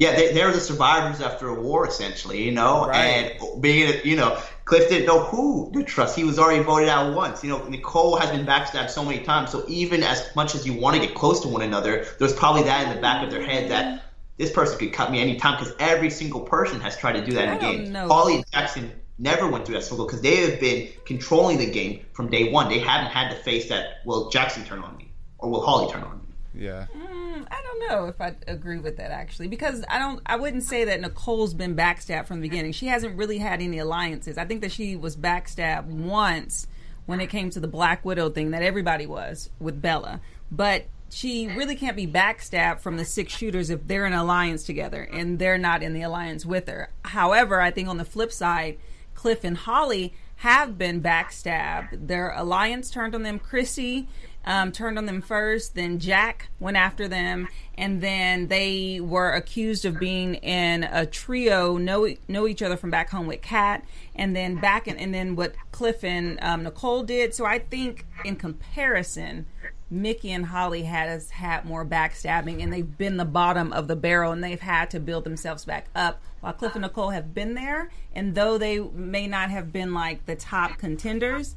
Yeah, 0.03 0.15
they, 0.15 0.33
they 0.33 0.43
were 0.43 0.51
the 0.51 0.59
survivors 0.59 1.21
after 1.21 1.47
a 1.47 1.61
war, 1.61 1.87
essentially, 1.87 2.43
you 2.43 2.51
know? 2.51 2.87
Right. 2.87 2.97
And 3.05 3.61
being, 3.61 4.01
you 4.03 4.17
know, 4.17 4.37
Cliff 4.65 4.89
didn't 4.89 5.05
know 5.05 5.23
who 5.23 5.71
to 5.73 5.83
trust. 5.83 6.15
He 6.15 6.25
was 6.25 6.37
already 6.37 6.61
voted 6.61 6.89
out 6.89 7.15
once. 7.15 7.41
You 7.41 7.49
know, 7.49 7.65
Nicole 7.67 8.17
has 8.17 8.29
been 8.29 8.45
backstabbed 8.45 8.89
so 8.89 9.05
many 9.05 9.19
times. 9.19 9.51
So 9.51 9.63
even 9.69 10.03
as 10.03 10.35
much 10.35 10.55
as 10.55 10.67
you 10.67 10.73
want 10.73 10.95
to 10.95 11.05
get 11.05 11.15
close 11.15 11.39
to 11.41 11.47
one 11.47 11.61
another, 11.61 12.05
there's 12.19 12.33
probably 12.33 12.63
that 12.63 12.85
in 12.85 12.93
the 12.93 13.01
back 13.01 13.23
of 13.23 13.31
their 13.31 13.43
head 13.43 13.71
that 13.71 14.03
this 14.37 14.51
person 14.51 14.77
could 14.77 14.91
cut 14.91 15.09
me 15.09 15.21
anytime 15.21 15.57
because 15.57 15.73
every 15.79 16.09
single 16.09 16.41
person 16.41 16.81
has 16.81 16.97
tried 16.97 17.13
to 17.13 17.25
do 17.25 17.31
that 17.33 17.47
in 17.47 17.53
the 17.53 17.59
game. 17.59 17.91
know. 17.93 18.07
Holly 18.07 18.35
and 18.35 18.51
Jackson 18.51 18.91
never 19.17 19.47
went 19.47 19.65
through 19.65 19.75
that 19.75 19.83
struggle 19.83 20.05
because 20.05 20.21
they 20.21 20.49
have 20.49 20.59
been 20.59 20.89
controlling 21.05 21.57
the 21.57 21.69
game 21.69 22.05
from 22.13 22.29
day 22.29 22.51
one. 22.51 22.67
They 22.67 22.79
haven't 22.79 23.11
had 23.11 23.29
to 23.29 23.35
face 23.35 23.69
that, 23.69 24.01
will 24.05 24.29
Jackson 24.29 24.65
turn 24.65 24.79
on 24.79 24.97
me? 24.97 25.11
Or 25.37 25.49
will 25.49 25.61
Holly 25.61 25.91
turn 25.91 26.03
on 26.03 26.17
me? 26.17 26.22
Yeah. 26.53 26.85
Mm, 26.95 27.47
I 27.49 27.61
don't 27.61 27.89
know 27.89 28.05
if 28.05 28.21
I 28.21 28.35
agree 28.47 28.77
with 28.77 28.97
that 28.97 29.11
actually 29.11 29.47
because 29.47 29.83
I 29.89 29.97
don't 29.97 30.21
I 30.25 30.35
wouldn't 30.35 30.63
say 30.63 30.85
that 30.85 31.01
Nicole's 31.01 31.53
been 31.53 31.75
backstabbed 31.75 32.27
from 32.27 32.41
the 32.41 32.47
beginning. 32.47 32.73
She 32.73 32.87
hasn't 32.87 33.17
really 33.17 33.39
had 33.39 33.61
any 33.61 33.79
alliances. 33.79 34.37
I 34.37 34.45
think 34.45 34.61
that 34.61 34.71
she 34.71 34.95
was 34.95 35.17
backstabbed 35.17 35.85
once 35.85 36.67
when 37.05 37.19
it 37.19 37.29
came 37.29 37.49
to 37.49 37.59
the 37.59 37.67
Black 37.67 38.05
Widow 38.05 38.29
thing 38.29 38.51
that 38.51 38.63
everybody 38.63 39.05
was 39.05 39.49
with 39.59 39.81
Bella. 39.81 40.21
But 40.51 40.85
she 41.09 41.47
really 41.47 41.75
can't 41.75 41.95
be 41.95 42.07
backstabbed 42.07 42.79
from 42.79 42.97
the 42.97 43.05
six 43.05 43.35
shooters 43.35 43.69
if 43.69 43.87
they're 43.87 44.05
in 44.05 44.13
alliance 44.13 44.63
together 44.63 45.07
and 45.11 45.37
they're 45.37 45.57
not 45.57 45.83
in 45.83 45.93
the 45.93 46.01
alliance 46.01 46.45
with 46.45 46.67
her. 46.67 46.89
However, 47.05 47.61
I 47.61 47.71
think 47.71 47.87
on 47.87 47.97
the 47.97 48.05
flip 48.05 48.31
side, 48.31 48.77
Cliff 49.13 49.43
and 49.43 49.57
Holly 49.57 50.13
have 50.37 50.77
been 50.77 51.01
backstabbed. 51.01 52.07
Their 52.07 52.31
alliance 52.31 52.89
turned 52.89 53.15
on 53.15 53.23
them. 53.23 53.39
Christie 53.39 54.07
um, 54.45 54.71
turned 54.71 54.97
on 54.97 55.05
them 55.05 55.21
first, 55.21 55.75
then 55.75 55.99
Jack 55.99 56.49
went 56.59 56.77
after 56.77 57.07
them, 57.07 57.47
and 57.77 58.01
then 58.01 58.47
they 58.47 58.99
were 58.99 59.31
accused 59.31 59.85
of 59.85 59.99
being 59.99 60.35
in 60.35 60.83
a 60.83 61.05
trio, 61.05 61.77
know 61.77 62.13
know 62.27 62.47
each 62.47 62.61
other 62.61 62.77
from 62.77 62.89
back 62.89 63.09
home 63.09 63.27
with 63.27 63.41
Kat, 63.41 63.85
and 64.15 64.35
then 64.35 64.55
back 64.55 64.87
in, 64.87 64.97
and 64.97 65.13
then 65.13 65.35
what 65.35 65.55
Cliff 65.71 66.03
and 66.03 66.39
um, 66.43 66.63
Nicole 66.63 67.03
did. 67.03 67.33
So 67.33 67.45
I 67.45 67.59
think 67.59 68.05
in 68.25 68.35
comparison. 68.35 69.45
Michie 69.91 70.31
and 70.31 70.47
Holly 70.47 70.83
had 70.83 71.07
us 71.07 71.29
had 71.29 71.65
more 71.65 71.85
backstabbing, 71.85 72.63
and 72.63 72.73
they've 72.73 72.97
been 72.97 73.17
the 73.17 73.25
bottom 73.25 73.71
of 73.71 73.87
the 73.87 73.95
barrel, 73.95 74.31
and 74.31 74.43
they've 74.43 74.59
had 74.59 74.89
to 74.91 74.99
build 74.99 75.23
themselves 75.23 75.65
back 75.65 75.85
up. 75.93 76.19
While 76.39 76.53
Cliff 76.53 76.73
and 76.73 76.81
Nicole 76.81 77.11
have 77.11 77.35
been 77.35 77.53
there, 77.53 77.91
and 78.15 78.33
though 78.33 78.57
they 78.57 78.79
may 78.79 79.27
not 79.27 79.51
have 79.51 79.71
been 79.71 79.93
like 79.93 80.25
the 80.25 80.35
top 80.35 80.79
contenders, 80.79 81.55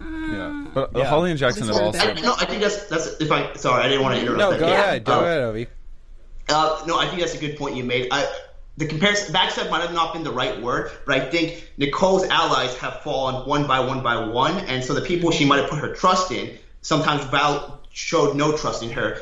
Yeah. 0.00 0.66
But 0.74 0.94
uh, 0.96 1.04
Holly 1.04 1.30
and 1.30 1.38
Jackson 1.38 1.66
have 1.68 1.76
Sort 1.76 1.94
of 1.96 2.00
also. 2.00 2.14
No, 2.22 2.34
I 2.38 2.44
think 2.44 2.60
that's 2.62 2.86
that's 2.86 3.20
if 3.20 3.30
I 3.32 3.54
sorry 3.54 3.82
I 3.84 3.88
didn't 3.88 4.02
want 4.02 4.16
to 4.16 4.20
interrupt. 4.20 4.38
no, 4.40 4.50
that. 4.50 4.60
go 4.60 4.66
Yeah. 4.68 4.82
ahead, 4.82 5.04
go 5.04 5.12
Uh, 5.20 5.22
ahead, 5.22 5.40
Ovi. 5.42 5.66
Uh, 6.48 6.82
no, 6.86 6.98
I 6.98 7.06
think 7.08 7.20
that's 7.20 7.34
a 7.34 7.38
good 7.38 7.56
point 7.56 7.74
you 7.76 7.84
made. 7.84 8.08
I, 8.10 8.30
the 8.76 8.86
comparison 8.86 9.34
backstab 9.34 9.70
might 9.70 9.80
have 9.80 9.94
not 9.94 10.12
been 10.12 10.22
the 10.22 10.30
right 10.30 10.60
word, 10.60 10.92
but 11.06 11.16
I 11.16 11.30
think 11.30 11.66
Nicole's 11.78 12.24
allies 12.24 12.76
have 12.78 13.00
fallen 13.02 13.46
one 13.48 13.66
by 13.66 13.80
one 13.80 14.02
by 14.02 14.26
one, 14.26 14.58
and 14.66 14.84
so 14.84 14.92
the 14.94 15.00
people 15.00 15.30
she 15.30 15.44
might 15.46 15.60
have 15.60 15.70
put 15.70 15.78
her 15.78 15.94
trust 15.94 16.30
in 16.30 16.56
sometimes 16.82 17.24
Val 17.24 17.80
showed 17.90 18.36
no 18.36 18.56
trust 18.56 18.82
in 18.82 18.90
her, 18.90 19.18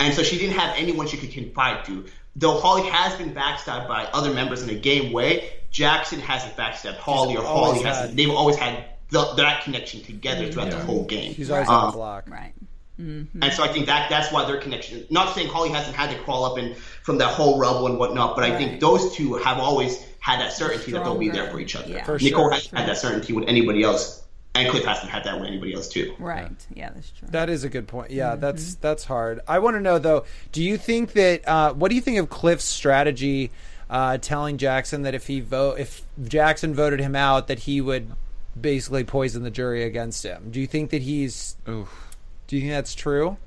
and 0.00 0.14
so 0.14 0.22
she 0.22 0.38
didn't 0.38 0.58
have 0.58 0.74
anyone 0.76 1.06
she 1.06 1.16
could 1.18 1.30
confide 1.32 1.84
to. 1.84 2.06
Though 2.36 2.58
Holly 2.58 2.88
has 2.88 3.14
been 3.16 3.34
backstabbed 3.34 3.86
by 3.86 4.06
other 4.12 4.32
members 4.32 4.62
in 4.62 4.70
a 4.70 4.74
game 4.74 5.12
way, 5.12 5.50
Jackson 5.70 6.18
hasn't 6.18 6.56
backstabbed 6.56 6.96
Holly 6.96 7.36
or 7.36 7.44
Holly 7.44 7.82
hasn't. 7.82 8.16
They've 8.16 8.30
always 8.30 8.56
had 8.56 8.84
the, 9.14 9.34
that 9.36 9.62
connection 9.64 10.02
together 10.02 10.50
throughout 10.50 10.70
the 10.70 10.78
whole 10.78 11.04
game. 11.04 11.34
She's 11.34 11.50
always 11.50 11.68
Um, 11.68 11.74
on 11.74 11.86
the 11.92 11.96
block. 11.96 12.24
right? 12.28 12.52
and 12.96 13.52
so 13.52 13.64
I 13.64 13.68
think 13.68 13.86
that 13.86 14.08
that's 14.08 14.30
why 14.32 14.44
their 14.46 14.58
connection. 14.58 15.04
Not 15.10 15.34
saying 15.34 15.48
Holly 15.48 15.70
hasn't 15.70 15.96
had 15.96 16.10
to 16.10 16.18
crawl 16.22 16.44
up 16.44 16.58
and 16.58 16.76
from 16.76 17.18
that 17.18 17.28
whole 17.34 17.58
rubble 17.58 17.86
and 17.88 17.98
whatnot, 17.98 18.36
but 18.36 18.44
I 18.44 18.56
think 18.56 18.80
those 18.80 19.14
two 19.16 19.34
have 19.34 19.58
always 19.58 20.00
had 20.20 20.38
that 20.40 20.52
certainty 20.52 20.92
that 20.92 21.02
they'll 21.04 21.18
be 21.18 21.28
there 21.28 21.50
for 21.50 21.58
each 21.60 21.74
other. 21.76 21.88
Yeah. 21.90 22.04
For 22.04 22.18
Nicole 22.18 22.44
sure. 22.44 22.52
hasn't 22.52 22.78
had 22.78 22.88
that 22.88 22.98
certainty 22.98 23.32
with 23.32 23.48
anybody 23.48 23.82
else, 23.82 24.22
and 24.54 24.68
Cliff 24.70 24.84
hasn't 24.84 25.10
had 25.10 25.24
that 25.24 25.38
with 25.40 25.48
anybody 25.48 25.74
else 25.74 25.88
too. 25.88 26.14
Right. 26.20 26.48
Yeah, 26.72 26.90
that's 26.94 27.10
true. 27.10 27.28
That 27.32 27.50
is 27.50 27.64
a 27.64 27.68
good 27.68 27.88
point. 27.88 28.12
Yeah, 28.12 28.30
Mm-hmm. 28.32 28.40
that's 28.42 28.74
that's 28.76 29.04
hard. 29.04 29.40
I 29.48 29.58
want 29.58 29.74
to 29.76 29.80
know 29.80 29.98
though. 29.98 30.24
Do 30.52 30.62
you 30.62 30.76
think 30.78 31.12
that? 31.14 31.46
Uh, 31.48 31.72
what 31.74 31.88
do 31.88 31.96
you 31.96 32.00
think 32.00 32.18
of 32.18 32.30
Cliff's 32.30 32.64
strategy, 32.64 33.50
uh, 33.90 34.18
telling 34.18 34.56
Jackson 34.56 35.02
that 35.02 35.14
if 35.14 35.26
he 35.26 35.40
vote, 35.40 35.80
if 35.80 36.02
Jackson 36.22 36.74
voted 36.74 37.00
him 37.00 37.16
out, 37.16 37.48
that 37.48 37.58
he 37.60 37.80
would 37.80 38.12
basically 38.60 39.04
poison 39.04 39.42
the 39.42 39.50
jury 39.50 39.82
against 39.84 40.22
him? 40.24 40.50
Do 40.50 40.60
you 40.60 40.66
think 40.66 40.90
that 40.90 41.02
he's? 41.02 41.56
Oof. 41.68 42.16
Do 42.46 42.56
you 42.56 42.62
think 42.62 42.72
that's 42.72 42.94
true? 42.94 43.38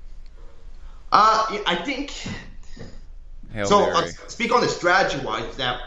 Uh, 1.12 1.60
I 1.66 1.76
think 1.76 2.12
Hail 3.52 3.66
so. 3.68 3.92
Uh, 3.92 4.08
speak 4.28 4.54
on 4.54 4.62
the 4.62 4.68
strategy 4.68 5.24
wise. 5.26 5.56
That 5.58 5.82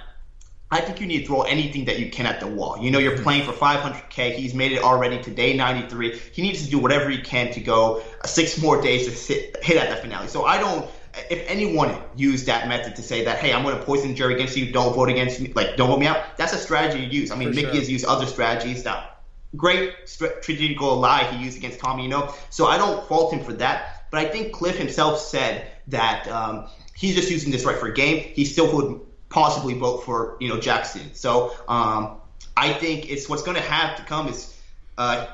I 0.71 0.81
think 0.81 1.01
you 1.01 1.07
need 1.07 1.21
to 1.21 1.27
throw 1.27 1.43
anything 1.43 1.87
that 1.87 1.99
you 1.99 2.11
can 2.11 2.27
at 2.27 2.41
the 2.41 2.47
wall. 2.47 2.79
You 2.81 2.91
know, 2.91 2.99
you're 2.99 3.17
Mm-hmm. 3.17 3.23
playing 3.23 3.45
for 3.45 3.53
500k. 3.53 4.35
He's 4.35 4.55
made 4.55 4.73
it 4.73 4.83
already 4.83 5.23
today, 5.23 5.57
93. 5.57 6.19
He 6.33 6.43
needs 6.43 6.65
to 6.65 6.71
do 6.71 6.79
whatever 6.79 7.11
he 7.11 7.21
can 7.21 7.53
to 7.53 7.61
go 7.61 8.03
uh, 8.23 8.27
six 8.27 8.61
more 8.61 8.81
days 8.81 9.07
to 9.07 9.13
sit, 9.17 9.57
hit 9.65 9.77
at 9.77 9.89
that 9.91 10.01
finale. 10.01 10.29
So 10.29 10.45
I 10.45 10.59
don't. 10.59 10.89
If 11.29 11.45
anyone 11.49 12.01
used 12.15 12.47
that 12.47 12.69
method 12.69 12.95
to 12.97 13.03
say 13.03 13.25
that, 13.25 13.39
hey, 13.39 13.53
I'm 13.53 13.65
going 13.65 13.77
to 13.77 13.83
poison 13.85 14.11
the 14.11 14.15
jury 14.15 14.35
against 14.35 14.57
you, 14.57 14.71
don't 14.71 14.95
vote 14.95 15.09
against 15.09 15.41
me, 15.41 15.53
like 15.55 15.77
don't 15.77 15.89
vote 15.89 15.99
me 15.99 16.07
out, 16.07 16.37
that's 16.37 16.53
a 16.53 16.59
strategy 16.59 17.01
you 17.05 17.09
use. 17.23 17.33
I 17.33 17.37
mean, 17.37 17.49
For 17.49 17.55
Michie 17.55 17.63
sure. 17.63 17.75
has 17.79 17.91
used 17.91 18.05
other 18.05 18.27
strategies 18.27 18.85
that 18.85 19.10
great 19.57 19.95
strategical 20.05 20.97
lie 20.97 21.25
he 21.25 21.45
used 21.45 21.57
against 21.57 21.81
Tommy, 21.81 22.05
you 22.05 22.09
know. 22.09 22.35
So 22.51 22.67
I 22.67 22.79
don't 22.79 23.07
fault 23.09 23.33
him 23.33 23.43
for 23.43 23.53
that. 23.55 24.07
But 24.11 24.27
I 24.27 24.29
think 24.29 24.53
Cliff 24.53 24.77
himself 24.77 25.21
said 25.21 25.71
that 25.89 26.27
um, 26.29 26.69
he's 26.97 27.15
just 27.15 27.31
using 27.31 27.51
this 27.51 27.65
right 27.65 27.79
for 27.79 27.87
a 27.87 27.95
game. 27.95 28.19
He 28.35 28.45
still 28.45 28.75
would 28.75 29.01
possibly 29.29 29.75
vote 29.75 30.05
for 30.05 30.37
you 30.41 30.49
know 30.49 30.59
Jackson. 30.59 31.15
So 31.15 31.55
um, 31.69 32.17
I 32.57 32.73
think 32.73 33.11
it's 33.11 33.29
what's 33.29 33.43
going 33.43 33.57
to 33.57 33.63
have 33.63 33.97
to 33.97 34.03
come 34.03 34.29
is 34.29 34.57
uh, 34.99 35.27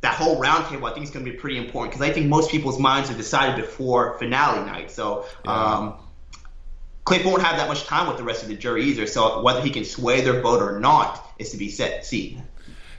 that 0.00 0.14
whole 0.14 0.40
roundtable. 0.40 0.90
I 0.90 0.94
think 0.94 1.04
is 1.04 1.10
going 1.10 1.24
to 1.24 1.30
be 1.30 1.36
pretty 1.36 1.58
important 1.58 1.92
because 1.92 2.08
I 2.08 2.12
think 2.12 2.26
most 2.26 2.50
people's 2.50 2.78
minds 2.78 3.10
are 3.10 3.16
decided 3.16 3.56
before 3.56 4.18
finale 4.18 4.64
night. 4.66 4.90
So. 4.90 5.26
Um, 5.46 5.94
Cliff 7.04 7.24
won't 7.24 7.40
have 7.40 7.56
that 7.58 7.68
much 7.68 7.84
time 7.84 8.08
with 8.08 8.16
the 8.16 8.24
rest 8.24 8.42
of 8.42 8.48
the 8.48 8.56
jury 8.56 8.82
either, 8.86 9.06
so 9.06 9.40
whether 9.40 9.60
he 9.60 9.70
can 9.70 9.84
sway 9.84 10.22
their 10.22 10.40
vote 10.40 10.60
or 10.60 10.80
not 10.80 11.32
is 11.38 11.52
to 11.52 11.56
be 11.56 11.68
set 11.68 12.04
seen. 12.04 12.42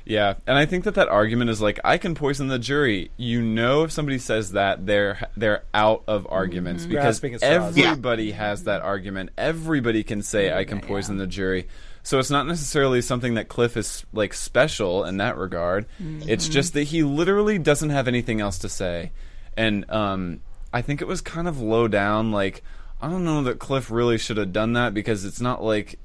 Yeah, 0.10 0.36
and 0.48 0.58
I 0.58 0.66
think 0.66 0.86
that 0.86 0.96
that 0.96 1.10
argument 1.10 1.50
is 1.50 1.60
like 1.62 1.80
I 1.84 1.98
can 1.98 2.16
poison 2.16 2.48
the 2.48 2.58
jury. 2.60 3.12
You 3.18 3.42
know, 3.42 3.84
if 3.84 3.92
somebody 3.92 4.20
says 4.20 4.54
that, 4.54 4.86
they're 4.86 5.20
they're 5.36 5.64
out 5.74 6.04
of 6.08 6.26
arguments 6.30 6.84
Mm-hmm. 6.84 6.92
because 6.94 7.20
Grasping 7.20 7.34
at 7.34 7.40
straws. 7.42 7.78
everybody 7.78 8.32
has 8.32 8.64
that 8.64 8.82
argument. 8.82 9.32
Everybody 9.38 10.04
can 10.04 10.22
say 10.22 10.54
I 10.54 10.64
can 10.64 10.80
poison 10.80 11.18
the 11.18 11.28
jury. 11.28 11.68
So 12.04 12.20
it's 12.20 12.30
not 12.30 12.48
necessarily 12.48 13.02
something 13.02 13.34
that 13.34 13.50
Cliff 13.50 13.76
is 13.76 14.06
like 14.14 14.34
special 14.34 15.04
in 15.04 15.18
that 15.18 15.38
regard. 15.38 15.86
Mm-hmm. 16.02 16.30
It's 16.30 16.48
just 16.48 16.72
that 16.76 16.84
he 16.84 17.04
literally 17.04 17.60
doesn't 17.60 17.90
have 17.90 18.08
anything 18.08 18.40
else 18.40 18.60
to 18.60 18.70
say, 18.70 19.12
and 19.58 19.90
um, 19.92 20.40
I 20.72 20.82
think 20.82 21.02
it 21.02 21.08
was 21.08 21.20
kind 21.20 21.50
of 21.50 21.60
low 21.60 21.90
down. 21.90 22.32
Like 22.32 22.64
I 23.02 23.10
don't 23.10 23.26
know 23.26 23.44
that 23.44 23.60
Cliff 23.60 23.92
really 23.92 24.18
should 24.18 24.38
have 24.38 24.54
done 24.54 24.72
that 24.74 24.94
because 24.94 25.26
it's 25.26 25.42
not 25.42 25.62
like 25.62 26.00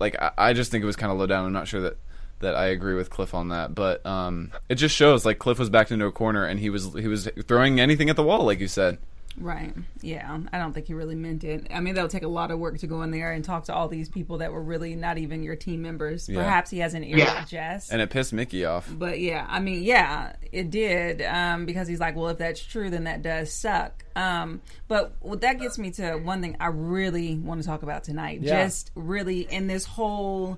like 0.00 0.16
I, 0.18 0.30
I 0.38 0.52
just 0.54 0.70
think 0.70 0.82
it 0.82 0.86
was 0.86 0.96
kind 0.96 1.12
of 1.12 1.18
low 1.18 1.26
down. 1.26 1.44
I'm 1.44 1.52
not 1.52 1.68
sure 1.68 1.82
that 1.82 1.98
that 2.40 2.54
I 2.54 2.66
agree 2.66 2.94
with 2.94 3.10
Cliff 3.10 3.34
on 3.34 3.48
that, 3.48 3.74
but 3.74 4.04
um, 4.06 4.52
it 4.68 4.76
just 4.76 4.94
shows 4.94 5.24
like 5.24 5.38
Cliff 5.38 5.58
was 5.58 5.70
backed 5.70 5.90
into 5.92 6.06
a 6.06 6.12
corner 6.12 6.44
and 6.44 6.60
he 6.60 6.70
was 6.70 6.92
he 6.94 7.08
was 7.08 7.28
throwing 7.46 7.80
anything 7.80 8.10
at 8.10 8.16
the 8.16 8.22
wall, 8.22 8.44
like 8.44 8.60
you 8.60 8.68
said. 8.68 8.98
Right. 9.38 9.74
Yeah. 10.00 10.38
I 10.50 10.58
don't 10.58 10.72
think 10.72 10.86
he 10.86 10.94
really 10.94 11.14
meant 11.14 11.44
it. 11.44 11.66
I 11.70 11.80
mean, 11.80 11.94
that'll 11.94 12.08
take 12.08 12.22
a 12.22 12.28
lot 12.28 12.50
of 12.50 12.58
work 12.58 12.78
to 12.78 12.86
go 12.86 13.02
in 13.02 13.10
there 13.10 13.32
and 13.32 13.44
talk 13.44 13.64
to 13.64 13.74
all 13.74 13.86
these 13.86 14.08
people 14.08 14.38
that 14.38 14.50
were 14.50 14.62
really 14.62 14.94
not 14.94 15.18
even 15.18 15.42
your 15.42 15.56
team 15.56 15.82
members. 15.82 16.26
Yeah. 16.26 16.42
Perhaps 16.42 16.70
he 16.70 16.78
has 16.78 16.94
an 16.94 17.04
ear 17.04 17.18
Yeah. 17.18 17.42
to 17.42 17.46
Jess. 17.46 17.90
And 17.90 18.00
it 18.00 18.08
pissed 18.08 18.32
Michie 18.32 18.64
off. 18.64 18.90
But 18.90 19.20
yeah, 19.20 19.44
I 19.46 19.60
mean, 19.60 19.82
yeah, 19.82 20.36
it 20.52 20.70
did 20.70 21.20
um, 21.20 21.66
because 21.66 21.86
he's 21.86 22.00
like, 22.00 22.16
well, 22.16 22.28
if 22.28 22.38
that's 22.38 22.62
true, 22.64 22.88
then 22.88 23.04
that 23.04 23.20
does 23.20 23.52
suck. 23.52 24.04
Um, 24.16 24.62
but 24.88 25.12
what 25.20 25.42
that 25.42 25.60
gets 25.60 25.76
me 25.78 25.90
to 25.92 26.16
one 26.16 26.40
thing 26.40 26.56
I 26.58 26.68
really 26.68 27.34
want 27.36 27.60
to 27.60 27.66
talk 27.66 27.82
about 27.82 28.04
tonight. 28.04 28.40
Yeah. 28.40 28.64
Just 28.64 28.90
really 28.94 29.40
in 29.40 29.66
this 29.66 29.84
whole 29.84 30.56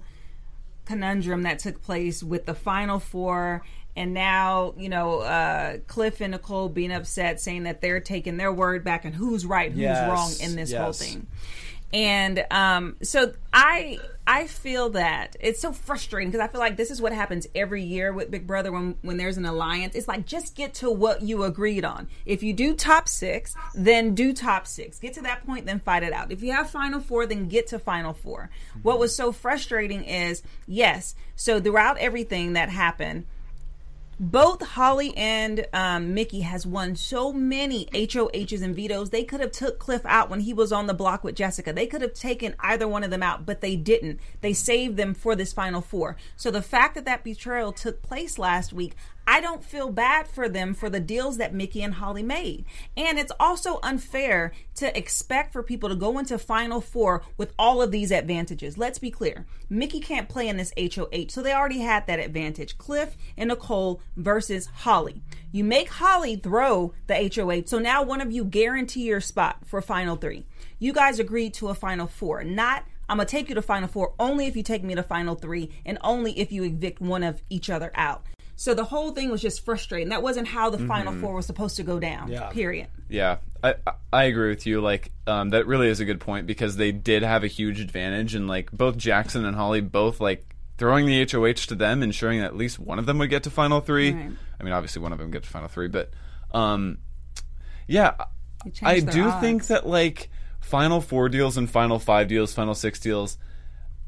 conundrum 0.88 1.42
that 1.42 1.58
took 1.58 1.82
place 1.82 2.22
with 2.22 2.46
the 2.46 2.54
final 2.54 2.98
four. 2.98 3.62
And 3.94 4.14
now, 4.14 4.74
you 4.76 4.88
know, 4.88 5.20
uh, 5.20 5.78
Cliff 5.86 6.20
and 6.20 6.30
Nicole 6.30 6.68
being 6.68 6.92
upset, 6.92 7.40
saying 7.40 7.64
that 7.64 7.80
they're 7.80 8.00
taking 8.00 8.36
their 8.36 8.52
word 8.52 8.84
back 8.84 9.04
and 9.04 9.14
who's 9.14 9.44
right, 9.44 9.70
who's 9.70 9.80
Yes, 9.80 10.08
wrong 10.08 10.48
in 10.48 10.56
this 10.56 10.72
whole 10.72 10.92
thing 10.92 11.26
and 11.92 12.44
um, 12.50 12.96
so 13.02 13.32
I 13.52 13.98
I 14.26 14.46
feel 14.46 14.90
that 14.90 15.36
it's 15.40 15.60
so 15.60 15.72
frustrating 15.72 16.30
because 16.30 16.44
I 16.44 16.48
feel 16.48 16.60
like 16.60 16.76
this 16.76 16.90
is 16.90 17.00
what 17.00 17.12
happens 17.12 17.46
every 17.54 17.82
year 17.82 18.12
with 18.12 18.30
Big 18.30 18.46
Brother 18.46 18.70
when 18.70 18.96
when 19.00 19.16
there's 19.16 19.38
an 19.38 19.46
alliance. 19.46 19.94
It's 19.94 20.08
like 20.08 20.26
just 20.26 20.54
get 20.54 20.74
to 20.74 20.90
what 20.90 21.22
you 21.22 21.44
agreed 21.44 21.84
on. 21.84 22.08
If 22.26 22.42
you 22.42 22.52
do 22.52 22.74
top 22.74 23.08
six, 23.08 23.54
then 23.74 24.14
do 24.14 24.34
top 24.34 24.66
six. 24.66 24.98
Get 24.98 25.14
to 25.14 25.22
that 25.22 25.46
point, 25.46 25.64
then 25.64 25.80
fight 25.80 26.02
it 26.02 26.12
out. 26.12 26.30
If 26.30 26.42
you 26.42 26.52
have 26.52 26.68
final 26.68 27.00
four, 27.00 27.26
then 27.26 27.48
get 27.48 27.68
to 27.68 27.78
final 27.78 28.12
four. 28.12 28.50
What 28.82 28.98
was 28.98 29.16
so 29.16 29.32
frustrating 29.32 30.04
is 30.04 30.42
yes. 30.66 31.14
So 31.36 31.58
throughout 31.58 31.96
everything 31.98 32.52
that 32.52 32.68
happened 32.68 33.24
both 34.20 34.62
Holly 34.62 35.16
and 35.16 35.66
um, 35.72 36.14
Michie 36.14 36.40
has 36.40 36.66
won 36.66 36.96
so 36.96 37.32
many 37.32 37.86
HOHs 37.92 38.62
and 38.62 38.74
vetoes. 38.74 39.10
They 39.10 39.24
could 39.24 39.40
have 39.40 39.52
took 39.52 39.78
Cliff 39.78 40.04
out 40.04 40.28
when 40.28 40.40
he 40.40 40.52
was 40.52 40.72
on 40.72 40.86
the 40.86 40.94
block 40.94 41.22
with 41.22 41.36
Jessica. 41.36 41.72
They 41.72 41.86
could 41.86 42.02
have 42.02 42.14
taken 42.14 42.54
either 42.60 42.88
one 42.88 43.04
of 43.04 43.10
them 43.10 43.22
out, 43.22 43.46
but 43.46 43.60
they 43.60 43.76
didn't. 43.76 44.18
They 44.40 44.52
saved 44.52 44.96
them 44.96 45.14
for 45.14 45.36
this 45.36 45.52
final 45.52 45.80
four. 45.80 46.16
So 46.36 46.50
the 46.50 46.62
fact 46.62 46.96
that 46.96 47.04
that 47.04 47.22
betrayal 47.22 47.72
took 47.72 48.02
place 48.02 48.38
last 48.38 48.72
week, 48.72 48.94
I 49.30 49.42
don't 49.42 49.62
feel 49.62 49.90
bad 49.90 50.26
for 50.26 50.48
them 50.48 50.72
for 50.72 50.88
the 50.88 51.00
deals 51.00 51.36
that 51.36 51.52
Michie 51.52 51.82
and 51.82 51.92
Holly 51.92 52.22
made. 52.22 52.64
And 52.96 53.18
it's 53.18 53.30
also 53.38 53.78
unfair 53.82 54.52
to 54.76 54.96
expect 54.96 55.52
for 55.52 55.62
people 55.62 55.90
to 55.90 55.94
go 55.94 56.18
into 56.18 56.38
Final 56.38 56.80
Four 56.80 57.22
with 57.36 57.52
all 57.58 57.82
of 57.82 57.90
these 57.90 58.10
advantages. 58.10 58.78
Let's 58.78 58.98
be 58.98 59.10
clear. 59.10 59.44
Michie 59.68 60.00
can't 60.00 60.30
play 60.30 60.48
in 60.48 60.56
this 60.56 60.72
HOH, 60.78 61.26
so 61.28 61.42
they 61.42 61.52
already 61.52 61.80
had 61.80 62.06
that 62.06 62.20
advantage. 62.20 62.78
Cliff 62.78 63.18
and 63.36 63.48
Nicole 63.48 64.00
versus 64.16 64.64
Holly. 64.64 65.20
You 65.52 65.62
make 65.62 65.90
Holly 65.90 66.36
throw 66.36 66.94
the 67.06 67.30
HOH, 67.34 67.66
so 67.66 67.78
now 67.78 68.02
one 68.02 68.22
of 68.22 68.32
you 68.32 68.46
guarantee 68.46 69.02
your 69.02 69.20
spot 69.20 69.58
for 69.66 69.82
Final 69.82 70.16
Three. 70.16 70.46
You 70.78 70.94
guys 70.94 71.18
agreed 71.18 71.52
to 71.54 71.68
a 71.68 71.74
Final 71.74 72.06
Four, 72.06 72.44
not 72.44 72.86
I'm 73.10 73.18
gonna 73.18 73.26
take 73.26 73.50
you 73.50 73.54
to 73.54 73.62
Final 73.62 73.88
Four 73.88 74.14
only 74.18 74.46
if 74.46 74.56
you 74.56 74.62
take 74.62 74.82
me 74.82 74.94
to 74.94 75.02
Final 75.02 75.34
Three, 75.34 75.70
and 75.84 75.98
only 76.02 76.38
if 76.38 76.50
you 76.50 76.64
evict 76.64 77.00
one 77.00 77.22
of 77.22 77.42
each 77.50 77.68
other 77.68 77.90
out. 77.94 78.22
So 78.60 78.74
the 78.74 78.82
whole 78.82 79.12
thing 79.12 79.30
was 79.30 79.40
just 79.40 79.64
frustrating. 79.64 80.08
That 80.08 80.20
wasn't 80.20 80.48
how 80.48 80.68
the 80.68 80.78
Final 80.78 81.12
Four 81.14 81.34
was 81.36 81.46
supposed 81.46 81.76
to 81.76 81.84
go 81.84 82.00
down. 82.00 82.28
Yeah. 82.28 82.48
Period. 82.48 82.88
Yeah, 83.08 83.36
I 83.62 83.76
I- 83.86 83.92
I 84.12 84.24
agree 84.24 84.48
with 84.48 84.66
you. 84.66 84.80
Like 84.80 85.12
um, 85.28 85.50
that 85.50 85.68
really 85.68 85.86
is 85.86 86.00
a 86.00 86.04
good 86.04 86.18
point 86.18 86.48
because 86.48 86.76
they 86.76 86.90
did 86.90 87.22
have 87.22 87.44
a 87.44 87.46
huge 87.46 87.78
advantage, 87.80 88.34
and 88.34 88.48
like 88.48 88.72
both 88.72 88.96
Jackson 88.96 89.44
and 89.44 89.54
Holly 89.54 89.80
both 89.80 90.20
like 90.20 90.56
throwing 90.76 91.06
the 91.06 91.24
HOH 91.24 91.66
to 91.68 91.76
them, 91.76 92.02
ensuring 92.02 92.40
that 92.40 92.46
at 92.46 92.56
least 92.56 92.80
one 92.80 92.98
of 92.98 93.06
them 93.06 93.18
would 93.18 93.30
get 93.30 93.44
to 93.44 93.50
final 93.50 93.80
three. 93.80 94.12
Right. 94.12 94.30
I 94.60 94.64
mean, 94.64 94.72
obviously 94.72 95.02
one 95.02 95.12
of 95.12 95.18
them 95.18 95.30
get 95.30 95.44
to 95.44 95.48
final 95.48 95.68
three, 95.68 95.86
but 95.88 96.10
um, 96.52 96.98
yeah, 97.86 98.14
I 98.82 98.98
do 98.98 99.28
odds. 99.28 99.40
think 99.40 99.66
that 99.68 99.86
like 99.86 100.30
final 100.60 101.00
four 101.00 101.28
deals 101.28 101.56
and 101.56 101.70
final 101.70 102.00
five 102.00 102.26
deals, 102.26 102.52
final 102.52 102.74
six 102.74 102.98
deals, 102.98 103.38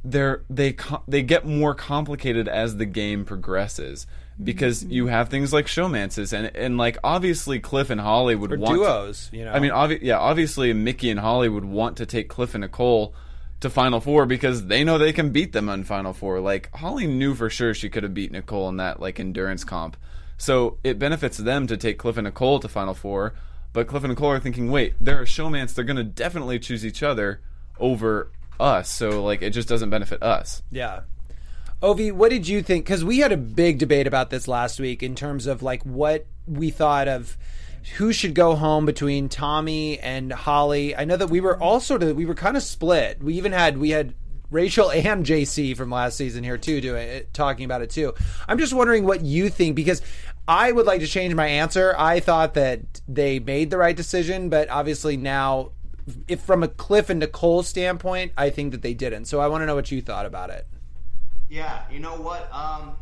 they're 0.05 0.43
they 0.51 0.75
they 1.07 1.23
get 1.23 1.47
more 1.47 1.75
complicated 1.75 2.49
as 2.49 2.77
the 2.79 2.87
game 2.87 3.25
progresses 3.25 4.07
because 4.43 4.83
Mm-hmm. 4.85 4.93
you 4.93 5.07
have 5.09 5.29
things 5.29 5.53
like 5.53 5.67
showmances 5.67 6.33
and 6.33 6.55
and 6.57 6.77
like 6.79 6.99
obviously 7.05 7.61
Cliff 7.61 7.91
and 7.91 8.01
Holly 8.01 8.35
would 8.35 8.53
Or 8.53 8.59
want 8.59 8.75
duos, 8.77 9.29
you 9.33 9.45
know. 9.45 9.53
I 9.53 9.61
mean, 9.61 9.71
obvi- 9.73 10.01
yeah, 10.03 10.19
obviously 10.19 10.73
Michie 10.73 11.11
and 11.11 11.21
Holly 11.21 11.49
would 11.49 11.65
want 11.65 11.97
to 11.99 12.07
take 12.07 12.29
Cliff 12.29 12.55
and 12.55 12.63
Nicole 12.63 13.15
to 13.61 13.69
Final 13.69 14.01
Four 14.01 14.25
because 14.27 14.67
they 14.67 14.85
know 14.85 14.97
they 14.97 15.13
can 15.13 15.31
beat 15.31 15.53
them 15.53 15.69
on 15.69 15.85
Final 15.85 16.13
Four. 16.15 16.41
Like 16.41 16.75
Holly 16.75 17.07
knew 17.07 17.35
for 17.35 17.51
sure 17.51 17.75
she 17.75 17.89
could 17.91 18.03
have 18.03 18.15
beat 18.15 18.33
Nicole 18.33 18.69
in 18.69 18.79
that 18.79 19.01
like 19.01 19.21
endurance 19.21 19.65
comp, 19.65 19.97
so 20.39 20.79
it 20.83 20.99
benefits 20.99 21.37
them 21.37 21.67
to 21.67 21.77
take 21.77 21.99
Cliff 21.99 22.17
and 22.17 22.25
Nicole 22.25 22.59
to 22.61 22.69
Final 22.69 22.95
Four. 22.95 23.35
But 23.73 23.87
Cliff 23.87 24.03
and 24.03 24.11
Nicole 24.11 24.31
are 24.31 24.41
thinking, 24.41 24.71
wait, 24.71 24.95
they're 25.01 25.23
a 25.23 25.27
showmance. 25.27 25.75
They're 25.75 25.85
going 25.85 25.97
to 25.97 26.03
definitely 26.03 26.59
choose 26.59 26.85
each 26.85 27.03
other 27.05 27.41
over 27.79 28.33
us. 28.59 28.89
So 28.89 29.23
like, 29.23 29.43
it 29.43 29.51
just 29.51 29.69
doesn't 29.69 29.91
benefit 29.91 30.23
us. 30.25 30.63
Yeah. 30.73 31.03
Ovi, 31.83 32.13
what 32.13 32.29
did 32.31 32.47
you 32.47 32.63
think? 32.63 32.85
Because 32.85 33.03
we 33.03 33.19
had 33.19 33.33
a 33.33 33.39
big 33.39 33.79
debate 33.79 34.07
about 34.07 34.29
this 34.29 34.47
last 34.47 34.79
week 34.79 35.03
in 35.03 35.15
terms 35.15 35.47
of 35.47 35.63
like 35.63 35.83
what 35.83 36.27
we 36.47 36.69
thought 36.71 37.09
of 37.09 37.39
who 37.97 38.13
should 38.13 38.35
go 38.35 38.55
home 38.55 38.85
between 38.85 39.31
Tommy 39.31 39.99
and 39.99 40.31
Holly. 40.31 40.95
I 40.95 41.07
know 41.07 41.17
that 41.17 41.31
we 41.31 41.41
were 41.41 41.59
all 41.59 41.81
sort 41.81 42.03
of 42.03 42.15
we 42.17 42.27
were 42.27 42.35
kind 42.35 42.59
of 42.59 42.63
split. 42.63 43.23
We 43.23 43.35
even 43.35 43.53
had 43.53 43.79
we 43.79 43.91
had 43.91 44.13
Rachel 44.51 44.91
and 44.95 45.25
JC 45.25 45.75
from 45.75 45.91
last 45.91 46.19
season 46.19 46.45
here 46.45 46.59
too 46.59 46.83
doing 46.83 47.09
it, 47.09 47.33
talking 47.33 47.65
about 47.65 47.81
it 47.81 47.89
too. 47.89 48.13
I'm 48.47 48.59
just 48.59 48.75
wondering 48.75 49.07
what 49.07 49.23
you 49.23 49.49
think 49.49 49.75
because 49.75 50.03
I 50.47 50.73
would 50.73 50.85
like 50.85 51.01
to 51.01 51.07
change 51.07 51.35
my 51.35 51.47
answer. 51.47 51.95
I 51.97 52.21
thought 52.21 52.53
that 52.55 53.01
they 53.09 53.39
made 53.39 53.71
the 53.71 53.79
right 53.79 53.97
decision, 53.97 54.51
but 54.51 54.69
obviously 54.69 55.17
now 55.17 55.71
if 56.29 56.43
from 56.43 56.63
a 56.63 56.69
Cliff 56.69 57.09
and 57.09 57.21
Nicole 57.21 57.63
standpoint, 57.63 58.33
I 58.37 58.51
think 58.51 58.73
that 58.73 58.83
they 58.83 58.93
didn't. 58.93 59.25
So 59.25 59.41
I 59.41 59.47
want 59.47 59.63
to 59.63 59.67
know 59.67 59.77
what 59.77 59.91
you 59.91 60.03
thought 60.03 60.27
about 60.27 60.51
it. 60.51 60.67
Yeah, 61.51 61.83
you 61.91 61.99
know 61.99 62.15
what? 62.15 62.43
Um, 62.53 62.93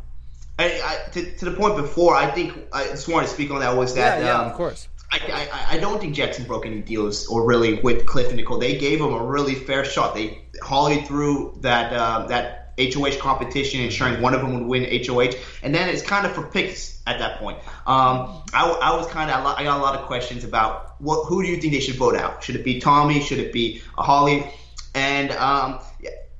I, 0.58 0.80
I, 0.82 1.10
to, 1.10 1.36
to 1.36 1.44
the 1.44 1.50
point 1.52 1.76
before, 1.76 2.16
I 2.16 2.30
think 2.30 2.54
I 2.72 2.84
just 2.86 3.06
wanted 3.06 3.26
to 3.26 3.32
speak 3.34 3.50
on 3.50 3.60
that 3.60 3.76
was 3.76 3.94
that 3.94 4.20
Yeah, 4.20 4.26
yeah, 4.26 4.40
um, 4.40 4.50
of 4.50 4.54
course. 4.54 4.88
I, 5.12 5.48
I, 5.52 5.76
I 5.76 5.78
don't 5.78 6.00
think 6.00 6.14
Jackson 6.14 6.46
broke 6.46 6.66
any 6.66 6.80
deals 6.80 7.26
or 7.28 7.46
really 7.46 7.74
with 7.74 8.06
Cliff 8.06 8.28
and 8.28 8.36
Nicole. 8.36 8.58
They 8.58 8.76
gave 8.78 9.00
him 9.00 9.12
a 9.12 9.22
really 9.22 9.54
fair 9.54 9.84
shot. 9.84 10.14
They 10.14 10.42
Holly 10.62 11.02
through 11.02 11.58
that 11.60 11.92
uh, 11.92 12.26
that 12.26 12.72
HOH 12.78 13.18
competition, 13.18 13.80
ensuring 13.80 14.22
one 14.22 14.34
of 14.34 14.40
them 14.40 14.54
would 14.54 14.66
win 14.66 15.04
HOH, 15.04 15.32
and 15.62 15.74
then 15.74 15.88
it's 15.88 16.02
kind 16.02 16.26
of 16.26 16.32
for 16.32 16.44
picks 16.44 17.02
at 17.06 17.18
that 17.18 17.38
point. 17.38 17.58
Um, 17.86 18.42
I, 18.52 18.78
I 18.82 18.96
was 18.96 19.06
kind 19.08 19.30
of 19.30 19.44
I 19.44 19.64
got 19.64 19.78
a 19.78 19.82
lot 19.82 19.94
of 19.94 20.06
questions 20.06 20.44
about 20.44 21.00
what 21.00 21.24
who 21.24 21.42
do 21.42 21.48
you 21.48 21.58
think 21.58 21.74
they 21.74 21.80
should 21.80 21.96
vote 21.96 22.16
out? 22.16 22.42
Should 22.44 22.56
it 22.56 22.64
be 22.64 22.80
Tommy? 22.80 23.20
Should 23.20 23.38
it 23.38 23.52
be 23.52 23.82
Holly? 23.96 24.46
And 24.94 25.32
um, 25.32 25.80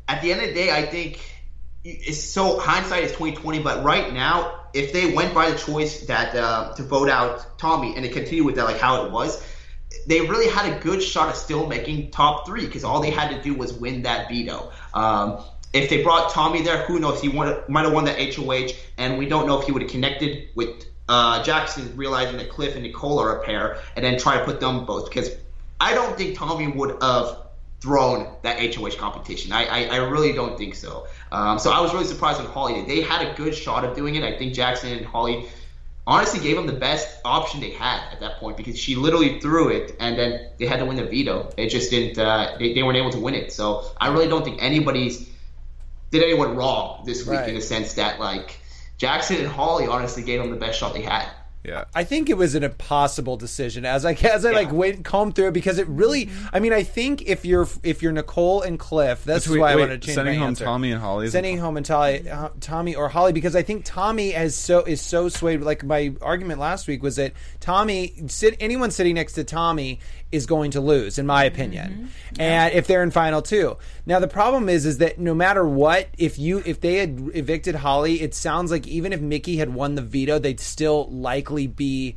at 0.09 0.23
the 0.23 0.33
end 0.33 0.41
of 0.43 0.49
the 0.49 0.55
day, 0.55 0.71
I 0.71 0.87
think 0.87 1.21
it's 1.89 2.23
so 2.23 2.59
hindsight 2.59 3.05
is 3.05 3.13
twenty 3.13 3.37
twenty. 3.37 3.61
But 3.61 3.83
right 3.83 4.13
now, 4.13 4.61
if 4.75 4.93
they 4.93 5.15
went 5.15 5.35
by 5.35 5.51
the 5.51 5.59
choice 5.59 6.07
that 6.07 6.35
uh, 6.35 6.75
to 6.75 6.83
vote 6.83 7.09
out 7.09 7.59
Tommy 7.59 7.95
and 7.97 8.05
they 8.05 8.09
continue 8.09 8.45
with 8.45 8.57
that 8.57 8.65
like 8.65 8.79
how 8.79 9.07
it 9.07 9.13
was, 9.13 9.43
they 10.07 10.21
really 10.21 10.49
had 10.49 10.73
a 10.73 10.81
good 10.81 11.03
shot 11.03 11.29
of 11.29 11.37
still 11.37 11.67
making 11.67 12.11
top 12.11 12.47
three 12.47 12.67
because 12.67 12.85
all 12.85 13.01
they 13.01 13.11
had 13.11 13.31
to 13.31 13.43
do 13.43 13.55
was 13.55 13.73
win 13.73 14.03
that 14.03 14.29
veto. 14.29 14.71
Um, 14.93 15.43
if 15.73 15.91
they 15.91 16.03
brought 16.03 16.31
Tommy 16.31 16.63
there, 16.63 16.85
who 16.85 16.99
knows? 16.99 17.21
He 17.21 17.29
might 17.29 17.67
have 17.69 17.93
won 17.93 18.05
that 18.05 18.35
HOH, 18.35 18.73
and 18.97 19.19
we 19.19 19.27
don't 19.27 19.47
know 19.47 19.61
if 19.61 19.67
he 19.67 19.73
would 19.73 19.83
have 19.83 19.91
connected 19.91 20.49
with 20.55 20.87
uh, 21.09 21.43
Jackson, 21.43 21.95
realizing 21.97 22.39
that 22.39 22.51
Cliff 22.51 22.75
and 22.75 22.83
Nicole 22.83 23.19
are 23.19 23.41
a 23.41 23.45
pair, 23.45 23.79
and 23.97 24.05
then 24.05 24.19
try 24.19 24.39
to 24.39 24.45
put 24.45 24.61
them 24.61 24.87
both. 24.87 25.09
Because 25.09 25.31
I 25.81 25.95
don't 25.95 26.17
think 26.17 26.39
Tommy 26.39 26.69
would 26.69 27.03
have 27.03 27.48
thrown 27.81 28.35
that 28.43 28.75
HOH 28.75 28.97
competition. 28.99 29.53
I, 29.53 29.65
I, 29.65 29.85
I 29.85 29.97
really 29.97 30.33
don't 30.33 30.59
think 30.59 30.75
so. 30.75 31.07
Um, 31.31 31.59
so 31.59 31.71
I 31.71 31.81
was 31.81 31.93
really 31.93 32.07
surprised 32.07 32.41
when 32.41 32.49
Holly 32.51 32.75
did. 32.75 32.89
They 32.89 33.01
had 33.03 33.27
a 33.27 33.35
good 33.35 33.55
shot 33.55 33.85
of 33.85 33.95
doing 33.95 34.17
it. 34.17 34.25
I 34.25 34.37
think 34.37 34.53
Jackson 34.55 34.93
and 34.97 35.07
Holly 35.07 35.47
honestly 36.07 36.41
gave 36.41 36.57
them 36.57 36.67
the 36.67 36.73
best 36.73 37.21
option 37.25 37.61
they 37.61 37.71
had 37.71 38.01
at 38.13 38.21
that 38.21 38.39
point 38.39 38.57
because 38.57 38.79
she 38.79 38.97
literally 38.97 39.39
threw 39.41 39.69
it 39.69 39.95
and 40.01 40.19
then 40.19 40.49
they 40.59 40.67
had 40.67 40.81
to 40.81 40.87
win 40.87 40.97
the 40.97 41.05
veto. 41.05 41.51
They 41.57 41.69
just 41.69 41.91
didn't. 41.91 42.19
Uh, 42.19 42.57
they, 42.59 42.75
they 42.75 42.83
weren't 42.83 42.97
able 42.97 43.11
to 43.13 43.21
win 43.21 43.35
it. 43.35 43.53
So 43.53 43.91
I 44.01 44.09
really 44.09 44.29
don't 44.29 44.45
think 44.45 44.61
anybody's 44.63 45.29
did 46.11 46.23
anyone 46.23 46.57
wrong 46.57 47.05
this 47.05 47.27
week 47.27 47.41
Right. 47.41 47.49
in 47.51 47.55
the 47.55 47.61
sense 47.61 47.95
that 47.95 48.19
like 48.19 48.59
Jackson 48.97 49.37
and 49.37 49.47
Holly 49.47 49.87
honestly 49.87 50.23
gave 50.23 50.41
them 50.41 50.51
the 50.51 50.57
best 50.57 50.79
shot 50.81 50.95
they 50.95 51.03
had. 51.03 51.29
Yeah. 51.65 51.85
I 51.95 52.05
think 52.05 52.31
it 52.31 52.37
was 52.37 52.55
an 52.55 52.63
impossible 52.63 53.37
decision 53.37 53.85
as 53.85 54.05
I 54.05 54.13
as 54.13 54.47
I 54.47 54.53
like 54.53 54.73
went 54.73 55.05
comb 55.05 55.33
through 55.33 55.49
it 55.49 55.53
because 55.53 55.79
it 55.79 55.89
really. 55.89 56.31
I 56.53 56.61
mean, 56.61 56.73
I 56.73 56.83
think 56.83 57.23
if 57.27 57.45
you're 57.45 57.69
if 57.83 58.01
you're 58.03 58.13
Nicole 58.13 58.63
and 58.63 58.79
Cliff, 58.79 59.25
that's 59.25 59.45
Between- 59.45 59.61
why 59.61 59.73
I 59.73 59.77
wait, 59.77 59.89
want 59.89 60.01
to 60.01 60.07
change 60.07 60.15
sending 60.15 60.39
home 60.39 60.49
answer. 60.49 60.65
Tommy 60.65 60.93
and 60.93 61.01
Holly 61.01 61.29
Sending 61.29 61.59
home 61.59 61.77
and 61.77 61.85
Tommy, 61.85 62.29
uh, 62.31 62.51
Tommy 62.61 62.95
or 62.95 63.09
Holly 63.09 63.33
because 63.33 63.57
I 63.57 63.63
think 63.63 63.85
Tommy 63.85 64.31
has 64.31 64.55
so 64.55 64.81
is 64.85 65.01
so 65.01 65.29
swayed. 65.29 65.61
Like 65.61 65.85
my 65.85 66.15
argument 66.23 66.61
last 66.61 66.87
week 66.87 67.03
was 67.03 67.17
that 67.17 67.33
Tommy, 67.61 68.15
sit, 68.29 68.57
anyone 68.61 68.91
sitting 68.91 69.17
next 69.17 69.33
to 69.35 69.45
Tommy 69.45 69.99
is 70.31 70.47
going 70.47 70.71
to 70.73 70.81
lose, 70.81 71.19
in 71.19 71.27
my 71.27 71.45
opinion. 71.45 72.11
And 72.39 72.75
if 72.75 72.87
they're 72.87 73.03
in 73.03 73.11
final 73.11 73.41
two, 73.43 73.79
now 74.07 74.21
the 74.21 74.29
problem 74.29 74.69
is, 74.69 74.87
is 74.87 74.99
that 74.99 75.19
no 75.19 75.35
matter 75.35 75.67
what, 75.67 76.09
if 76.19 76.39
you 76.39 76.63
if 76.65 76.81
they 76.81 76.97
had 76.99 77.31
evicted 77.35 77.75
Holly, 77.75 78.21
it 78.23 78.35
sounds 78.35 78.71
like 78.71 78.87
even 78.87 79.13
if 79.13 79.21
Michie 79.21 79.57
had 79.57 79.75
won 79.75 79.95
the 79.97 80.03
veto, 80.03 80.39
they'd 80.39 80.61
still 80.61 81.09
likely 81.49 81.67
be. 81.67 82.17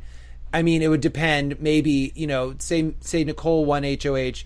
I 0.52 0.62
mean, 0.62 0.82
it 0.82 0.88
would 0.88 1.00
depend. 1.00 1.60
Maybe 1.60 2.12
you 2.14 2.26
know, 2.26 2.54
say 2.58 2.94
say 3.00 3.24
Nicole 3.24 3.64
won 3.64 3.84
HOH, 3.84 4.44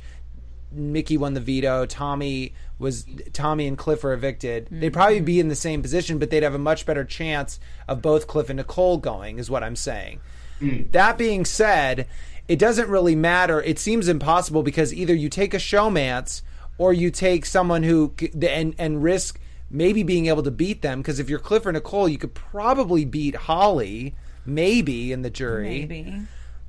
Michie 0.72 1.16
won 1.16 1.34
the 1.34 1.40
veto. 1.40 1.86
Tommy 1.86 2.54
was 2.78 3.06
Tommy 3.32 3.66
and 3.66 3.76
Cliff 3.76 4.04
are 4.04 4.12
evicted. 4.12 4.66
Mm-hmm. 4.66 4.80
They'd 4.80 4.92
probably 4.92 5.20
be 5.20 5.40
in 5.40 5.48
the 5.48 5.56
same 5.56 5.82
position, 5.82 6.18
but 6.18 6.30
they'd 6.30 6.42
have 6.42 6.54
a 6.54 6.58
much 6.58 6.86
better 6.86 7.04
chance 7.04 7.58
of 7.88 8.02
both 8.02 8.26
Cliff 8.26 8.48
and 8.48 8.58
Nicole 8.58 8.98
going. 8.98 9.38
Is 9.38 9.50
what 9.50 9.64
I'm 9.64 9.76
saying. 9.76 10.20
Mm. 10.60 10.90
That 10.92 11.18
being 11.18 11.44
said, 11.44 12.06
it 12.48 12.58
doesn't 12.58 12.88
really 12.88 13.16
matter. 13.16 13.60
It 13.60 13.78
seems 13.78 14.08
impossible 14.08 14.62
because 14.62 14.94
either 14.94 15.14
you 15.14 15.28
take 15.28 15.52
a 15.52 15.58
showmance 15.58 16.42
or 16.78 16.92
you 16.92 17.10
take 17.10 17.44
someone 17.44 17.82
who 17.82 18.14
and 18.40 18.74
and 18.78 19.02
risk 19.02 19.40
maybe 19.68 20.04
being 20.04 20.26
able 20.26 20.44
to 20.44 20.50
beat 20.50 20.82
them. 20.82 21.00
Because 21.00 21.18
if 21.18 21.28
you're 21.28 21.38
Cliff 21.38 21.66
or 21.66 21.72
Nicole, 21.72 22.08
you 22.08 22.18
could 22.18 22.34
probably 22.34 23.04
beat 23.04 23.34
Holly, 23.34 24.14
maybe 24.46 25.12
in 25.12 25.22
the 25.22 25.30
jury. 25.30 25.80
Maybe. 25.80 26.20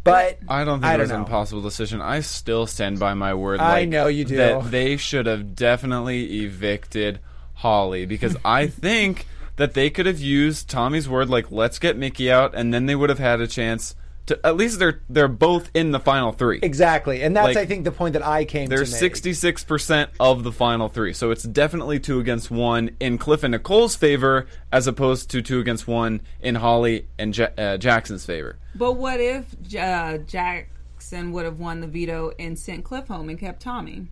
But 0.03 0.39
I 0.47 0.63
don't 0.63 0.79
think 0.79 0.85
I 0.85 0.93
it 0.93 0.97
don't 0.97 1.01
was 1.01 1.09
an 1.11 1.17
know. 1.17 1.25
impossible 1.25 1.61
decision. 1.61 2.01
I 2.01 2.21
still 2.21 2.65
stand 2.65 2.97
by 2.97 3.13
my 3.13 3.33
word. 3.33 3.59
I 3.59 3.81
like, 3.81 3.89
know 3.89 4.07
you 4.07 4.23
do. 4.23 4.37
That 4.37 4.71
they 4.71 4.95
should 4.95 5.25
have 5.25 5.53
definitely 5.53 6.43
evicted 6.45 7.19
Holly 7.55 8.05
because 8.05 8.37
I 8.45 8.67
think 8.67 9.27
that 9.57 9.73
they 9.73 9.89
could 9.89 10.05
have 10.05 10.19
used 10.19 10.69
Tommy's 10.69 11.09
word, 11.09 11.29
like 11.29 11.51
"Let's 11.51 11.77
get 11.77 11.97
Michie 11.97 12.31
out," 12.31 12.55
and 12.55 12.73
then 12.73 12.85
they 12.85 12.95
would 12.95 13.09
have 13.09 13.19
had 13.19 13.41
a 13.41 13.47
chance 13.47 13.95
to. 14.27 14.39
At 14.45 14.55
least 14.55 14.79
they're 14.79 15.01
they're 15.09 15.27
both 15.27 15.69
in 15.73 15.91
the 15.91 15.99
final 15.99 16.31
three. 16.31 16.59
Exactly, 16.61 17.21
and 17.21 17.35
that's 17.35 17.47
Like, 17.47 17.57
I 17.57 17.65
think 17.65 17.83
the 17.83 17.91
point 17.91 18.13
that 18.13 18.25
I 18.25 18.45
came 18.45 18.69
They're 18.69 18.85
to. 18.85 18.91
make. 18.91 18.99
sixty 18.99 19.33
six 19.33 19.63
percent 19.63 20.11
of 20.19 20.43
the 20.43 20.51
final 20.51 20.87
three, 20.89 21.13
so 21.13 21.31
it's 21.31 21.43
definitely 21.43 21.99
two 21.99 22.19
against 22.19 22.49
one 22.51 22.91
in 22.99 23.17
Cliff 23.17 23.43
and 23.43 23.51
Nicole's 23.51 23.95
favor, 23.95 24.47
as 24.71 24.87
opposed 24.87 25.29
to 25.31 25.41
two 25.41 25.59
against 25.59 25.87
one 25.87 26.21
in 26.39 26.55
Holly 26.55 27.07
and 27.17 27.35
ja- 27.37 27.47
uh, 27.57 27.77
Jackson's 27.77 28.25
favor. 28.25 28.57
But 28.75 28.93
what 28.93 29.19
if 29.19 29.55
uh, 29.77 30.19
Jackson 30.19 31.31
would 31.31 31.45
have 31.45 31.59
won 31.59 31.81
the 31.81 31.87
veto 31.87 32.31
and 32.39 32.57
sent 32.57 32.83
Cliff 32.83 33.07
home 33.07 33.29
and 33.29 33.39
kept 33.39 33.61
Tommy? 33.61 34.07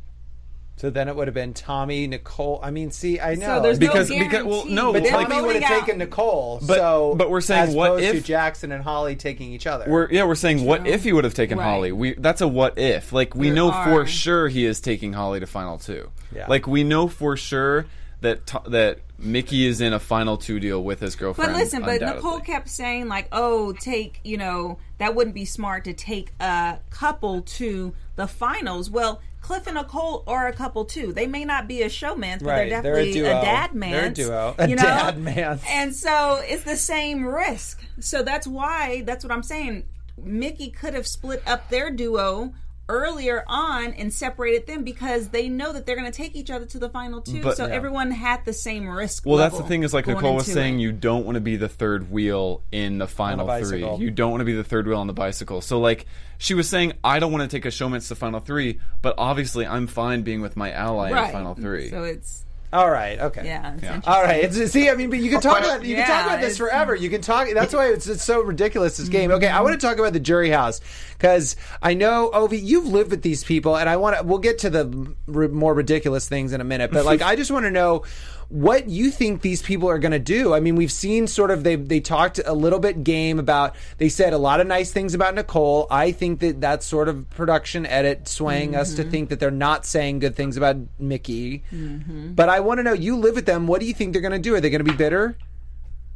So 0.78 0.90
then 0.90 1.08
it 1.08 1.16
would 1.16 1.28
have 1.28 1.34
been 1.34 1.54
Tommy, 1.54 2.06
Nicole. 2.06 2.60
I 2.62 2.70
mean, 2.70 2.92
see, 2.92 3.18
I 3.20 3.36
know 3.36 3.58
So 3.58 3.62
there's 3.62 3.80
Because- 3.80 4.10
no 4.10 4.20
because- 4.20 4.44
well, 4.44 4.66
no, 4.66 4.92
but 4.92 5.04
It's 5.04 5.12
like- 5.12 5.30
Tommy 5.30 5.42
would 5.48 5.56
have 5.56 5.72
out- 5.72 5.80
taken 5.80 6.00
Nicole. 6.00 6.60
But- 6.62 6.78
so, 6.78 7.16
but 7.18 7.30
we're 7.30 7.40
saying 7.40 7.70
as 7.70 7.76
what 7.76 7.92
opposed 7.92 8.12
to 8.12 8.18
if- 8.18 8.26
Jackson 8.26 8.74
and 8.74 8.84
Holly 8.84 9.16
taking 9.16 9.54
each 9.54 9.68
other. 9.68 9.86
We're 9.88 10.10
yeah, 10.12 10.26
we're 10.26 10.36
saying 10.36 10.66
what 10.66 10.86
if 10.86 11.04
he 11.06 11.14
would 11.14 11.24
have 11.24 11.34
taken 11.34 11.58
Right. 11.58 11.64
Holly? 11.64 11.92
We 11.94 12.14
that's 12.16 12.42
a 12.42 12.48
what 12.48 12.78
if. 12.78 13.14
Like 13.14 13.36
we 13.36 13.48
There 13.48 13.56
know 13.56 13.72
are- 13.72 13.86
for 13.86 14.06
sure 14.06 14.50
he 14.50 14.66
is 14.66 14.82
taking 14.82 15.14
Holly 15.14 15.40
to 15.40 15.48
final 15.48 15.78
two. 15.78 16.10
Yeah. 16.36 16.46
Like 16.50 16.68
we 16.68 16.84
know 16.84 17.08
for 17.08 17.38
sure 17.38 17.86
that 18.20 18.46
to- 18.48 18.62
that 18.68 19.00
Michie 19.26 19.66
is 19.66 19.82
in 19.82 19.92
a 19.94 20.00
final 20.00 20.38
two 20.38 20.60
deal 20.60 20.84
with 20.84 21.00
his 21.00 21.16
girlfriend. 21.16 21.52
But 21.54 21.58
listen, 21.60 21.82
but. 21.82 22.02
Nicole 22.02 22.40
kept 22.40 22.70
saying 22.70 23.08
like, 23.08 23.28
"Oh, 23.32 23.74
take 23.74 24.20
you 24.24 24.38
know 24.38 24.78
that 25.00 25.16
wouldn't 25.16 25.36
be 25.36 25.46
smart 25.46 25.84
to 25.86 25.94
take 25.94 26.32
a 26.40 26.80
couple 26.92 27.42
to 27.42 27.94
the 28.16 28.28
finals." 28.28 28.90
Well, 28.90 29.22
Cliff 29.42 29.68
and 29.68 29.76
Nicole 29.76 30.24
are 30.26 30.48
a 30.48 30.54
couple 30.54 30.86
too. 30.86 31.14
They 31.14 31.28
may 31.28 31.46
not 31.46 31.68
be 31.68 31.82
a 31.84 31.88
showmance, 31.90 32.40
but 32.40 32.48
Right, 32.50 32.70
they're 32.70 32.82
they're 32.82 32.94
a 32.98 33.06
definitely 33.06 33.14
duo. 33.14 33.42
dad 33.42 33.74
man. 33.76 33.92
They're 33.92 34.06
a 34.06 34.10
duo. 34.14 34.56
A 34.58 34.70
You 34.70 34.76
know? 34.76 34.82
dad 34.84 35.18
mans. 35.20 35.62
And 35.68 35.96
so 35.96 36.42
it's 36.44 36.64
the 36.64 36.76
same 36.78 37.26
risk. 37.26 37.84
So 38.00 38.24
that's 38.24 38.48
why 38.48 39.02
that's 39.06 39.24
what 39.24 39.32
I'm 39.32 39.44
saying. 39.44 39.84
Michie 40.18 40.70
could 40.72 40.94
have 40.94 41.06
split 41.06 41.44
up 41.46 41.70
their 41.70 41.92
duo 41.92 42.54
earlier 42.88 43.44
on 43.48 43.94
and 43.94 44.14
separated 44.14 44.68
them 44.68 44.84
because 44.84 45.30
they 45.30 45.50
know 45.50 45.74
that 45.74 45.86
they're 45.86 45.96
going 45.96 46.12
to 46.12 46.16
take 46.16 46.36
each 46.36 46.52
other 46.52 46.66
to 46.66 46.78
the 46.80 46.90
final 46.90 47.20
two. 47.22 47.42
But- 47.42 47.58
so 47.58 47.66
Yeah. 47.66 47.74
everyone 47.74 48.12
had 48.12 48.46
the 48.46 48.54
same 48.54 48.88
risk. 48.88 49.26
Well, 49.26 49.38
that's 49.38 49.58
the 49.58 49.64
thing 49.64 49.84
is 49.84 49.94
like 49.94 50.06
going 50.06 50.18
Nicole 50.18 50.36
was 50.36 50.46
saying, 50.46 50.80
it. 50.80 50.84
you 50.84 50.92
don't 50.92 51.26
want 51.26 51.36
to 51.36 51.42
be 51.42 51.56
the 51.56 51.70
third 51.70 52.12
wheel 52.12 52.62
in 52.72 52.98
the 53.00 53.08
final 53.08 53.48
three. 53.64 53.84
You 53.98 54.12
don't 54.12 54.32
want 54.32 54.42
to 54.42 54.46
be 54.46 54.54
the 54.54 54.64
third 54.64 54.88
wheel 54.88 55.00
on 55.00 55.08
the 55.08 55.14
bicycle. 55.14 55.62
So 55.62 55.80
like 55.80 56.06
she 56.38 56.54
was 56.54 56.70
saying, 56.70 56.94
I 57.04 57.20
don't 57.20 57.32
want 57.32 57.50
to 57.50 57.56
take 57.58 57.66
a 57.66 57.70
showmance 57.70 58.08
to 58.10 58.16
final 58.16 58.40
three, 58.40 58.80
but 59.02 59.16
obviously 59.18 59.66
I'm 59.66 59.88
fine 59.88 60.22
being 60.22 60.42
with 60.42 60.56
my 60.56 60.72
ally 60.72 61.10
in 61.10 61.32
final 61.32 61.56
three. 61.56 61.90
So 61.90 62.04
it's 62.04 62.45
All 62.74 62.90
right. 62.90 63.20
Okay. 63.20 63.46
yeah. 63.46 63.78
Yeah. 63.82 64.02
All 64.06 64.22
right. 64.22 64.44
It's, 64.44 64.72
see, 64.72 64.90
I 64.90 64.96
mean, 64.96 65.10
but 65.10 65.20
you 65.20 65.30
can 65.30 65.40
talk 65.40 65.60
about 65.60 65.86
you 65.86 65.96
can 65.96 66.06
talk 66.08 66.26
about 66.26 66.42
this 66.42 66.58
forever. 66.58 66.96
You 66.96 67.10
can 67.10 67.22
talk. 67.22 67.48
That's 67.54 67.74
why 67.74 67.88
it's, 67.90 68.08
it's 68.08 68.24
so 68.24 68.42
ridiculous. 68.42 68.98
This 68.98 69.08
game. 69.08 69.32
Okay, 69.32 69.48
I 69.48 69.62
want 69.62 69.80
to 69.80 69.88
talk 69.88 69.98
about 69.98 70.14
the 70.14 70.20
jury 70.20 70.50
house 70.50 70.82
because 71.14 71.56
I 71.82 71.94
know 71.94 72.32
Ovi, 72.34 72.62
you've 72.62 72.88
lived 72.88 73.12
with 73.12 73.22
these 73.22 73.44
people, 73.44 73.78
and 73.78 73.88
I 73.88 73.98
want 73.98 74.18
to. 74.18 74.24
We'll 74.24 74.40
get 74.40 74.60
to 74.60 74.70
the 74.70 75.14
r- 75.34 75.48
more 75.48 75.74
ridiculous 75.74 76.28
things 76.28 76.52
in 76.54 76.60
a 76.60 76.66
minute, 76.66 76.92
but 76.92 77.06
like, 77.06 77.22
I 77.22 77.36
just 77.36 77.52
want 77.52 77.66
to 77.66 77.72
know 77.72 78.04
what 78.50 78.90
you 78.90 79.10
think 79.10 79.42
these 79.42 79.62
people 79.62 79.90
are 79.90 79.98
going 79.98 80.12
to 80.12 80.20
do. 80.20 80.54
I 80.54 80.60
mean, 80.60 80.76
we've 80.76 80.92
seen 80.92 81.28
sort 81.28 81.52
of 81.52 81.64
they 81.64 81.76
they 81.76 82.00
talked 82.00 82.40
a 82.46 82.54
little 82.54 82.80
bit 82.80 83.04
game 83.04 83.40
about. 83.40 83.76
They 83.98 84.10
said 84.10 84.34
a 84.34 84.38
lot 84.38 84.60
of 84.60 84.68
nice 84.68 84.92
things 84.92 85.14
about 85.14 85.36
Nicole. 85.36 85.88
I 85.90 86.12
think 86.12 86.40
that 86.42 86.62
that's 86.62 86.86
sort 86.86 87.10
of 87.10 87.30
production 87.32 87.86
edit 87.86 88.28
swaying 88.28 88.76
us 88.76 88.94
to 88.96 89.02
mm-hmm. 89.02 89.12
think 89.12 89.30
that 89.30 89.40
they're 89.40 89.52
not 89.52 89.86
saying 89.86 90.20
good 90.20 90.36
things 90.36 90.58
about 90.58 90.78
Michie. 91.00 91.64
Mm-hmm. 91.72 92.34
But 92.34 92.50
I 92.50 92.60
want 92.60 92.80
to 92.80 92.84
know. 92.84 92.94
You 92.94 93.18
live 93.18 93.36
with 93.36 93.46
them. 93.46 93.68
What 93.68 93.82
do 93.82 93.88
you 93.88 93.94
think 93.94 94.14
they're 94.14 94.22
going 94.22 94.32
to 94.32 94.40
do? 94.40 94.56
Are 94.56 94.62
they 94.62 94.70
going 94.70 94.84
to 94.84 94.92
be 94.92 94.98
bitter? 94.98 95.38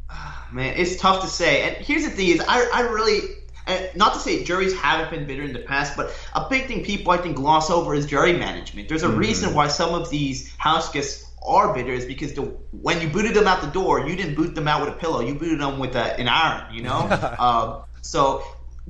Ah, 0.09 0.47
man, 0.51 0.73
it's 0.77 0.97
tough 0.97 1.21
to 1.21 1.27
say. 1.27 1.63
And 1.63 1.77
here's 1.77 2.03
the 2.03 2.11
thing: 2.11 2.29
is 2.29 2.41
I, 2.47 2.69
I 2.73 2.81
really, 2.81 3.21
and 3.67 3.89
not 3.95 4.13
to 4.13 4.19
say 4.19 4.43
juries 4.43 4.75
haven't 4.75 5.11
been 5.11 5.27
bitter 5.27 5.43
in 5.43 5.53
the 5.53 5.59
past, 5.59 5.97
but 5.97 6.13
a 6.33 6.47
big 6.49 6.67
thing 6.67 6.83
people 6.83 7.11
I 7.11 7.17
think 7.17 7.35
gloss 7.35 7.69
over 7.69 7.93
is 7.93 8.05
jury 8.05 8.33
management. 8.33 8.87
There's 8.87 9.03
a 9.03 9.07
mm-hmm. 9.07 9.17
reason 9.17 9.53
why 9.53 9.67
some 9.67 9.93
of 9.93 10.09
these 10.09 10.53
house 10.57 10.91
guests 10.91 11.28
are 11.41 11.73
bitter 11.73 11.91
is 11.91 12.05
because 12.05 12.33
the 12.33 12.41
when 12.71 13.01
you 13.01 13.09
booted 13.09 13.33
them 13.33 13.47
out 13.47 13.61
the 13.61 13.67
door, 13.67 14.07
you 14.07 14.15
didn't 14.15 14.35
boot 14.35 14.55
them 14.55 14.67
out 14.67 14.81
with 14.81 14.89
a 14.89 14.97
pillow. 14.97 15.21
You 15.21 15.35
booted 15.35 15.59
them 15.59 15.79
with 15.79 15.95
a, 15.95 16.19
an 16.19 16.27
iron. 16.27 16.73
You 16.73 16.83
know, 16.83 17.35
um, 17.39 17.83
so 18.01 18.43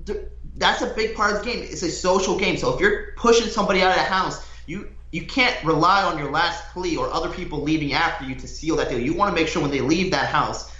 th- 0.05 0.19
that's 0.55 0.81
a 0.81 0.93
big 0.93 1.15
part 1.15 1.35
of 1.35 1.43
the 1.43 1.51
game. 1.51 1.63
It's 1.63 1.83
a 1.83 1.91
social 1.91 2.38
game. 2.38 2.57
So 2.57 2.73
if 2.73 2.81
you're 2.81 3.13
pushing 3.15 3.47
somebody 3.47 3.81
out 3.81 3.91
of 3.91 3.97
the 3.97 4.03
house, 4.03 4.45
you 4.65 4.89
you 5.12 5.25
can't 5.25 5.63
rely 5.63 6.03
on 6.03 6.17
your 6.17 6.31
last 6.31 6.63
plea 6.73 6.97
or 6.97 7.12
other 7.12 7.29
people 7.29 7.62
leaving 7.62 7.93
after 7.93 8.25
you 8.25 8.35
to 8.35 8.47
seal 8.47 8.75
that 8.77 8.89
deal. 8.89 8.99
You 8.99 9.13
want 9.13 9.35
to 9.35 9.41
make 9.41 9.47
sure 9.47 9.62
when 9.62 9.71
they 9.71 9.81
leave 9.81 10.12
that 10.12 10.29
house 10.29 10.71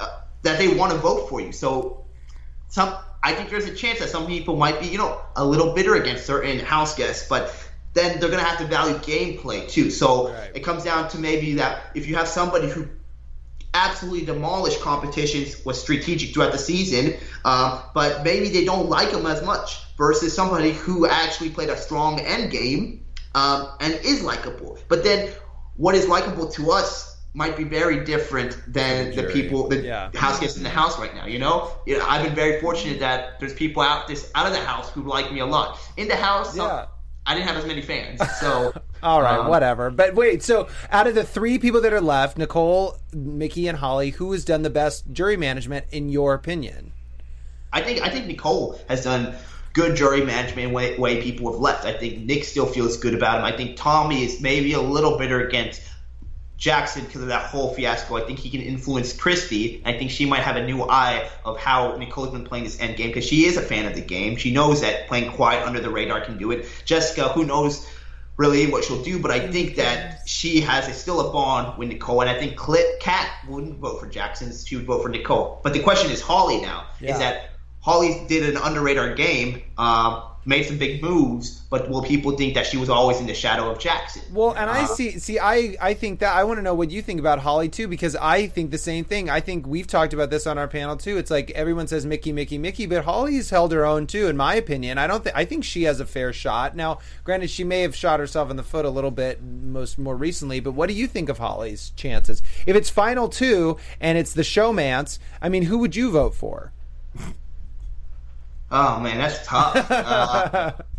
uh, 0.00 0.20
that 0.42 0.58
they 0.58 0.68
want 0.68 0.92
to 0.92 0.98
vote 0.98 1.28
for 1.28 1.40
you. 1.40 1.52
So 1.52 2.04
some 2.68 2.94
I 3.22 3.34
think 3.34 3.50
there's 3.50 3.66
a 3.66 3.74
chance 3.74 3.98
that 3.98 4.08
some 4.08 4.26
people 4.26 4.56
might 4.56 4.80
be, 4.80 4.86
you 4.86 4.98
know, 4.98 5.20
a 5.36 5.44
little 5.44 5.74
bitter 5.74 5.94
against 5.94 6.24
certain 6.24 6.58
house 6.58 6.94
guests, 6.94 7.28
but 7.28 7.54
then 7.92 8.20
they're 8.20 8.30
gonna 8.30 8.42
have 8.42 8.58
to 8.58 8.66
value 8.66 8.94
gameplay 8.98 9.68
too. 9.68 9.90
So 9.90 10.28
Right. 10.32 10.50
it 10.54 10.60
comes 10.60 10.84
down 10.84 11.08
to 11.10 11.18
maybe 11.18 11.54
that 11.54 11.82
if 11.94 12.06
you 12.06 12.14
have 12.16 12.28
somebody 12.28 12.68
who 12.68 12.86
absolutely 13.72 14.24
demolished 14.26 14.80
competitions 14.80 15.64
was 15.64 15.80
strategic 15.80 16.34
throughout 16.34 16.52
the 16.52 16.58
season, 16.58 17.14
um, 17.44 17.78
but 17.94 18.24
maybe 18.24 18.48
they 18.48 18.64
don't 18.64 18.88
like 18.88 19.10
him 19.10 19.26
as 19.26 19.42
much 19.42 19.78
versus 19.96 20.34
somebody 20.34 20.72
who 20.72 21.06
actually 21.06 21.50
played 21.50 21.68
a 21.68 21.76
strong 21.76 22.20
end 22.20 22.50
game 22.50 23.04
um, 23.34 23.68
and 23.80 23.94
is 24.04 24.22
likable. 24.22 24.78
But 24.88 25.04
then 25.04 25.30
what 25.76 25.94
is 25.94 26.08
likable 26.08 26.48
to 26.48 26.72
us 26.72 27.16
might 27.32 27.56
be 27.56 27.62
very 27.62 28.04
different 28.04 28.58
than 28.66 29.10
the 29.10 29.22
Jury. 29.22 29.32
people, 29.32 29.68
the 29.68 29.78
Yeah. 29.78 30.10
house 30.16 30.40
guests 30.40 30.56
in 30.56 30.64
the 30.64 30.68
house 30.70 30.98
right 30.98 31.14
now. 31.14 31.26
You 31.26 31.38
know, 31.38 31.70
I've 32.08 32.24
been 32.24 32.34
very 32.34 32.60
fortunate 32.60 32.98
that 33.00 33.38
there's 33.38 33.54
people 33.54 33.82
out 33.82 34.08
this 34.08 34.28
out 34.34 34.46
of 34.46 34.52
the 34.52 34.58
house 34.58 34.90
who 34.90 35.02
like 35.02 35.32
me 35.32 35.38
a 35.38 35.46
lot. 35.46 35.78
In 35.96 36.08
the 36.08 36.16
house, 36.16 36.56
Yeah. 36.56 36.86
I 37.26 37.34
didn't 37.34 37.48
have 37.48 37.56
as 37.56 37.66
many 37.66 37.82
fans. 37.82 38.20
So 38.40 38.72
All 39.02 39.22
right, 39.22 39.38
um, 39.38 39.48
whatever. 39.48 39.90
But 39.90 40.14
wait, 40.14 40.42
so 40.42 40.68
out 40.90 41.06
of 41.06 41.14
the 41.14 41.24
three 41.24 41.58
people 41.58 41.80
that 41.82 41.92
are 41.92 42.00
left, 42.00 42.38
Nicole, 42.38 42.96
Michie, 43.12 43.68
and 43.68 43.78
Holly, 43.78 44.10
who 44.10 44.32
has 44.32 44.44
done 44.44 44.62
the 44.62 44.70
best 44.70 45.04
jury 45.12 45.36
management 45.36 45.86
in 45.90 46.08
your 46.08 46.34
opinion? 46.34 46.92
I 47.72 47.82
think 47.82 48.02
I 48.02 48.08
think 48.08 48.26
Nicole 48.26 48.80
has 48.88 49.04
done 49.04 49.34
good 49.72 49.96
jury 49.96 50.24
management 50.24 50.72
way, 50.72 50.96
way 50.98 51.22
people 51.22 51.50
have 51.52 51.60
left. 51.60 51.84
I 51.84 51.92
think 51.92 52.24
Nick 52.24 52.44
still 52.44 52.66
feels 52.66 52.96
good 52.96 53.14
about 53.14 53.38
him. 53.38 53.44
I 53.44 53.56
think 53.56 53.76
Tommy 53.76 54.24
is 54.24 54.40
maybe 54.40 54.72
a 54.72 54.80
little 54.80 55.18
bitter 55.18 55.46
against 55.46 55.82
Jackson 56.60 57.06
because 57.06 57.22
of 57.22 57.28
that 57.28 57.46
whole 57.46 57.72
fiasco. 57.74 58.16
I 58.16 58.20
think 58.20 58.38
he 58.38 58.50
can 58.50 58.60
influence 58.60 59.14
Christie. 59.14 59.82
I 59.84 59.94
think 59.94 60.10
she 60.10 60.26
might 60.26 60.42
have 60.42 60.56
a 60.56 60.64
new 60.64 60.84
eye 60.84 61.28
of 61.44 61.56
how 61.58 61.96
Nicole's 61.96 62.30
been 62.30 62.44
playing 62.44 62.64
this 62.64 62.78
end 62.78 62.96
game 62.96 63.08
because 63.08 63.26
she 63.26 63.46
is 63.46 63.56
a 63.56 63.62
fan 63.62 63.86
of 63.86 63.94
the 63.94 64.02
game. 64.02 64.36
She 64.36 64.52
knows 64.52 64.82
that 64.82 65.08
playing 65.08 65.32
quiet 65.32 65.66
under 65.66 65.80
the 65.80 65.90
radar 65.90 66.20
can 66.20 66.36
do 66.36 66.50
it. 66.52 66.66
Jessica, 66.84 67.30
who 67.30 67.46
knows 67.46 67.88
really 68.36 68.70
what 68.70 68.84
she'll 68.84 69.02
do, 69.02 69.18
but 69.18 69.30
I 69.30 69.48
think 69.48 69.76
that 69.76 70.28
she 70.28 70.60
has 70.60 70.86
a, 70.86 70.92
still 70.92 71.28
a 71.28 71.32
bond 71.32 71.78
with 71.78 71.88
Nicole, 71.88 72.20
and 72.20 72.30
I 72.30 72.38
think 72.38 72.56
Clip 72.56 73.00
Cat 73.00 73.30
wouldn't 73.48 73.78
vote 73.78 73.98
for 73.98 74.06
Jackson; 74.06 74.52
she 74.54 74.76
would 74.76 74.86
vote 74.86 75.02
for 75.02 75.08
Nicole. 75.08 75.60
But 75.62 75.72
the 75.72 75.80
question 75.80 76.10
is 76.10 76.20
Holly 76.20 76.60
now 76.60 76.86
Yeah. 77.00 77.12
is 77.12 77.18
that 77.20 77.50
Holly 77.80 78.24
did 78.28 78.48
an 78.48 78.58
under 78.58 78.82
radar 78.82 79.14
game, 79.14 79.62
um, 79.78 80.22
made 80.46 80.64
some 80.64 80.78
big 80.78 81.02
moves, 81.02 81.60
but 81.68 81.90
will 81.90 82.02
people 82.02 82.32
think 82.32 82.54
that 82.54 82.64
she 82.66 82.76
was 82.78 82.88
always 82.88 83.20
in 83.20 83.26
the 83.26 83.34
shadow 83.34 83.70
of 83.70 83.78
Jackson? 83.78 84.22
Well, 84.32 84.52
and 84.52 84.70
I 84.70 84.84
Uh, 84.84 84.86
see. 84.86 85.18
See, 85.18 85.38
I 85.38 85.76
I 85.80 85.94
think 85.94 86.20
that 86.20 86.34
I 86.34 86.44
want 86.44 86.58
to 86.58 86.62
know 86.62 86.74
what 86.74 86.90
you 86.90 87.02
think 87.02 87.20
about 87.20 87.40
Holly 87.40 87.68
too, 87.68 87.86
because 87.88 88.16
I 88.16 88.46
think 88.46 88.70
the 88.70 88.78
same 88.78 89.04
thing. 89.04 89.28
I 89.28 89.40
think 89.40 89.66
we've 89.66 89.86
talked 89.86 90.14
about 90.14 90.30
this 90.30 90.46
on 90.46 90.56
our 90.56 90.66
panel 90.68 90.96
too. 90.96 91.18
It's 91.18 91.30
like 91.30 91.50
everyone 91.52 91.86
says 91.88 92.06
Michie, 92.06 92.32
Michie, 92.32 92.58
Michie, 92.58 92.86
but 92.86 93.04
Holly's 93.04 93.50
held 93.50 93.72
her 93.72 93.84
own 93.84 94.06
too, 94.06 94.28
in 94.28 94.36
my 94.36 94.54
opinion. 94.54 94.96
I 94.98 95.06
don't 95.06 95.22
think 95.22 95.36
I 95.36 95.44
think 95.44 95.62
she 95.64 95.82
has 95.82 96.00
a 96.00 96.06
fair 96.06 96.32
shot. 96.32 96.74
Now, 96.74 96.98
granted, 97.24 97.50
she 97.50 97.62
may 97.64 97.82
have 97.82 97.94
shot 97.94 98.18
herself 98.18 98.50
in 98.50 98.56
the 98.56 98.62
foot 98.62 98.84
a 98.86 98.90
little 98.90 99.10
bit 99.10 99.42
most 99.42 99.98
more 99.98 100.16
recently, 100.16 100.60
but 100.60 100.72
what 100.72 100.88
do 100.88 100.94
you 100.94 101.06
think 101.06 101.28
of 101.28 101.38
Holly's 101.38 101.90
chances? 101.96 102.42
If 102.66 102.76
it's 102.76 102.88
final 102.90 103.28
two 103.28 103.76
and 104.00 104.16
it's 104.16 104.32
the 104.32 104.42
showmance, 104.42 105.18
I 105.42 105.48
mean, 105.50 105.64
who 105.64 105.78
would 105.78 105.94
you 105.94 106.10
vote 106.10 106.34
for? 106.34 106.72
Oh 108.70 109.00
man, 109.00 109.18
that's 109.18 109.46
tough. 109.46 110.84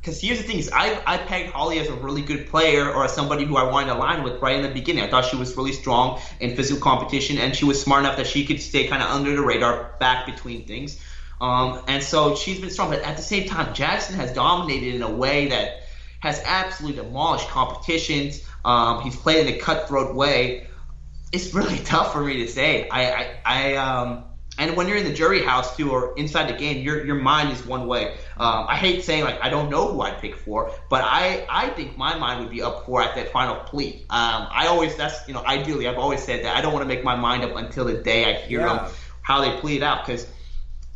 Because 0.00 0.18
here's 0.18 0.38
the 0.38 0.44
thing: 0.44 0.58
is 0.58 0.70
I 0.72 0.98
I 1.06 1.18
pegged 1.18 1.52
Holly 1.52 1.78
as 1.78 1.88
a 1.88 1.94
really 1.94 2.22
good 2.22 2.46
player 2.48 2.90
or 2.90 3.04
as 3.04 3.12
somebody 3.12 3.44
who 3.44 3.58
I 3.58 3.64
wanted 3.64 3.88
to 3.88 3.96
align 3.96 4.22
with 4.22 4.40
right 4.40 4.56
in 4.56 4.62
the 4.62 4.70
beginning. 4.70 5.04
I 5.04 5.10
thought 5.10 5.26
she 5.26 5.36
was 5.36 5.54
really 5.58 5.72
strong 5.72 6.20
in 6.40 6.56
physical 6.56 6.80
competition, 6.80 7.36
and 7.36 7.54
she 7.54 7.66
was 7.66 7.82
smart 7.82 8.04
enough 8.04 8.16
that 8.16 8.26
she 8.26 8.46
could 8.46 8.62
stay 8.62 8.86
kind 8.86 9.02
of 9.02 9.10
under 9.10 9.36
the 9.36 9.42
radar, 9.42 9.94
back 10.00 10.24
between 10.24 10.64
things. 10.64 10.98
Um, 11.38 11.82
and 11.86 12.02
so 12.02 12.34
she's 12.34 12.60
been 12.60 12.70
strong. 12.70 12.88
But 12.88 13.02
at 13.02 13.18
the 13.18 13.22
same 13.22 13.46
time, 13.46 13.74
Jackson 13.74 14.14
has 14.16 14.32
dominated 14.32 14.94
in 14.94 15.02
a 15.02 15.10
way 15.10 15.48
that 15.48 15.82
has 16.20 16.40
absolutely 16.46 17.02
demolished 17.02 17.48
competitions. 17.48 18.42
Um, 18.64 19.02
he's 19.02 19.16
played 19.16 19.46
in 19.46 19.54
a 19.54 19.58
cutthroat 19.58 20.14
way 20.14 20.66
it's 21.32 21.54
really 21.54 21.78
tough 21.84 22.12
for 22.12 22.22
me 22.22 22.38
to 22.38 22.48
say. 22.48 22.88
I, 22.88 23.12
I, 23.12 23.36
I 23.44 23.76
um, 23.76 24.24
and 24.60 24.76
when 24.76 24.88
you're 24.88 24.98
in 24.98 25.04
the 25.04 25.12
jury 25.14 25.42
house 25.42 25.76
too, 25.76 25.90
or 25.90 26.14
inside 26.16 26.48
the 26.48 26.58
game, 26.58 26.82
your 26.84 27.04
your 27.06 27.16
mind 27.16 27.50
is 27.52 27.66
one 27.66 27.86
way. 27.88 28.14
Um, 28.38 28.66
I 28.68 28.76
hate 28.76 29.04
saying 29.04 29.24
like 29.24 29.38
I 29.42 29.50
don't 29.50 29.70
know 29.70 29.88
who 29.92 30.02
I'd 30.02 30.18
pick 30.20 30.36
for, 30.36 30.72
but 30.90 31.02
I, 31.04 31.46
I 31.50 31.70
think 31.70 31.96
my 31.98 32.14
mind 32.16 32.40
would 32.40 32.50
be 32.50 32.62
up 32.62 32.86
for 32.86 33.02
at 33.02 33.14
that 33.16 33.32
final 33.32 33.56
plea. 33.56 34.06
Um, 34.10 34.48
I 34.50 34.66
always 34.68 34.96
that's 34.96 35.26
you 35.28 35.34
know 35.34 35.44
ideally 35.46 35.88
I've 35.88 35.98
always 35.98 36.22
said 36.22 36.44
that 36.44 36.56
I 36.56 36.60
don't 36.62 36.72
want 36.72 36.84
to 36.84 36.88
make 36.88 37.04
my 37.04 37.16
mind 37.16 37.44
up 37.44 37.56
until 37.56 37.84
the 37.86 37.94
day 37.94 38.24
I 38.26 38.34
hear 38.34 38.60
Yeah. 38.60 38.66
them 38.66 38.80
how 39.22 39.40
they 39.40 39.50
plead 39.52 39.82
out 39.82 40.04
because 40.04 40.26